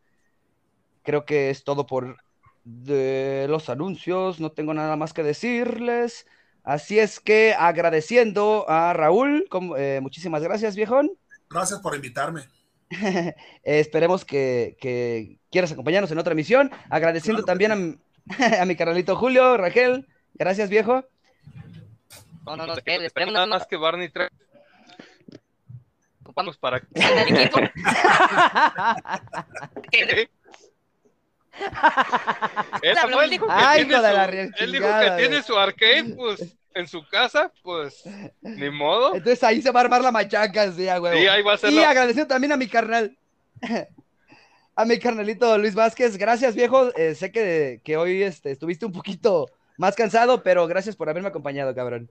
Creo 1.02 1.24
que 1.24 1.48
es 1.48 1.64
todo 1.64 1.86
por 1.86 2.18
de 2.64 3.46
los 3.48 3.68
anuncios, 3.68 4.40
no 4.40 4.52
tengo 4.52 4.74
nada 4.74 4.96
más 4.96 5.12
que 5.12 5.22
decirles. 5.22 6.26
Así 6.62 6.98
es 6.98 7.20
que 7.20 7.54
agradeciendo 7.58 8.66
a 8.68 8.92
Raúl, 8.92 9.46
como, 9.50 9.76
eh, 9.76 10.00
muchísimas 10.00 10.42
gracias, 10.42 10.76
viejón. 10.76 11.10
Gracias 11.48 11.80
por 11.80 11.94
invitarme. 11.94 12.42
Esperemos 13.62 14.24
que, 14.24 14.76
que 14.80 15.38
quieras 15.50 15.72
acompañarnos 15.72 16.10
en 16.10 16.18
otra 16.18 16.32
emisión. 16.32 16.70
Agradeciendo 16.90 17.42
Claro 17.42 17.46
también 17.46 17.72
a, 17.72 17.76
a 18.62 18.64
mi 18.66 18.76
carnalito 18.76 19.16
Julio, 19.16 19.56
Raquel. 19.56 20.06
Gracias, 20.34 20.70
viejo. 20.70 21.04
No, 22.44 22.56
no, 22.56 22.66
no, 22.66 22.74
Nada 22.74 23.04
esperemos 23.04 23.34
nada 23.34 23.46
más 23.46 23.66
que 23.66 23.76
Barney 23.76 24.08
trae 24.08 24.28
ocupamos 26.30 26.56
para 26.58 26.78
el 26.78 27.36
equipo. 27.36 27.58
Fue, 33.12 33.24
él 33.24 33.30
dijo 33.30 33.46
que 33.46 33.52
Ay, 33.54 33.84
tiene 33.84 34.02
la 34.02 34.24
su- 34.24 34.30
re- 34.30 34.40
él 34.42 34.72
dijo 34.72 34.84
chingada, 34.84 35.00
que 35.02 35.08
güey. 35.10 35.28
tiene 35.28 35.42
su 35.42 35.58
arcade, 35.58 36.04
pues, 36.16 36.56
en 36.74 36.86
su 36.86 37.06
casa, 37.08 37.52
pues, 37.62 38.02
ni 38.40 38.70
modo. 38.70 39.14
Entonces 39.14 39.42
ahí 39.44 39.60
se 39.60 39.70
va 39.70 39.80
a 39.80 39.84
armar 39.84 40.02
la 40.02 40.12
machaca, 40.12 40.70
sí, 40.72 40.86
huevo. 40.86 41.12
Sí, 41.12 41.26
ahí 41.26 41.42
va 41.42 41.54
a 41.54 41.58
ser 41.58 41.72
Y 41.72 41.76
la... 41.76 41.90
agradeciendo 41.90 42.28
también 42.28 42.52
a 42.52 42.56
mi 42.56 42.68
carnal, 42.68 43.16
a 44.76 44.84
mi 44.84 44.98
carnalito 44.98 45.58
Luis 45.58 45.74
Vázquez. 45.74 46.16
Gracias, 46.16 46.54
viejo. 46.54 46.94
Eh, 46.96 47.14
sé 47.14 47.32
que, 47.32 47.80
que 47.84 47.96
hoy 47.96 48.22
este, 48.22 48.50
estuviste 48.52 48.86
un 48.86 48.92
poquito 48.92 49.46
más 49.76 49.96
cansado, 49.96 50.42
pero 50.42 50.66
gracias 50.66 50.96
por 50.96 51.08
haberme 51.08 51.28
acompañado, 51.28 51.74
cabrón. 51.74 52.10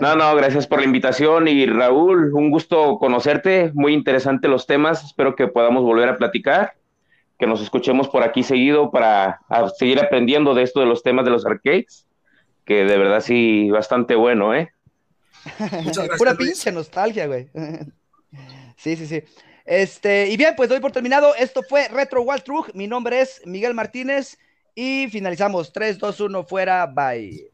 No, 0.00 0.16
no, 0.16 0.34
gracias 0.36 0.66
por 0.66 0.78
la 0.78 0.86
invitación 0.86 1.46
y 1.46 1.66
Raúl, 1.66 2.32
un 2.32 2.50
gusto 2.50 2.98
conocerte, 2.98 3.70
muy 3.74 3.92
interesante 3.92 4.48
los 4.48 4.66
temas, 4.66 5.04
espero 5.04 5.36
que 5.36 5.48
podamos 5.48 5.82
volver 5.82 6.08
a 6.08 6.16
platicar, 6.16 6.76
que 7.40 7.46
nos 7.46 7.62
escuchemos 7.62 8.10
por 8.10 8.22
aquí 8.22 8.42
seguido 8.42 8.90
para 8.90 9.40
seguir 9.78 9.98
aprendiendo 9.98 10.54
de 10.54 10.62
esto 10.62 10.80
de 10.80 10.86
los 10.86 11.02
temas 11.02 11.24
de 11.24 11.30
los 11.30 11.46
arcades, 11.46 12.06
que 12.66 12.84
de 12.84 12.98
verdad 12.98 13.22
sí, 13.22 13.70
bastante 13.70 14.14
bueno, 14.14 14.54
¿eh? 14.54 14.70
Muchas 15.58 15.72
gracias. 15.96 16.18
Pura 16.18 16.34
Luis. 16.34 16.50
pinche 16.50 16.70
nostalgia, 16.70 17.26
güey. 17.26 17.48
sí, 18.76 18.94
sí, 18.94 19.06
sí. 19.06 19.22
Este, 19.64 20.28
y 20.28 20.36
bien, 20.36 20.52
pues 20.54 20.68
doy 20.68 20.80
por 20.80 20.92
terminado. 20.92 21.34
Esto 21.34 21.62
fue 21.62 21.88
Retro 21.88 22.20
Wild 22.20 22.42
Truck. 22.42 22.74
Mi 22.74 22.86
nombre 22.86 23.22
es 23.22 23.40
Miguel 23.46 23.72
Martínez. 23.72 24.36
Y 24.74 25.08
finalizamos. 25.08 25.72
3, 25.72 25.98
2, 25.98 26.20
1, 26.20 26.44
fuera. 26.44 26.86
Bye. 26.86 27.50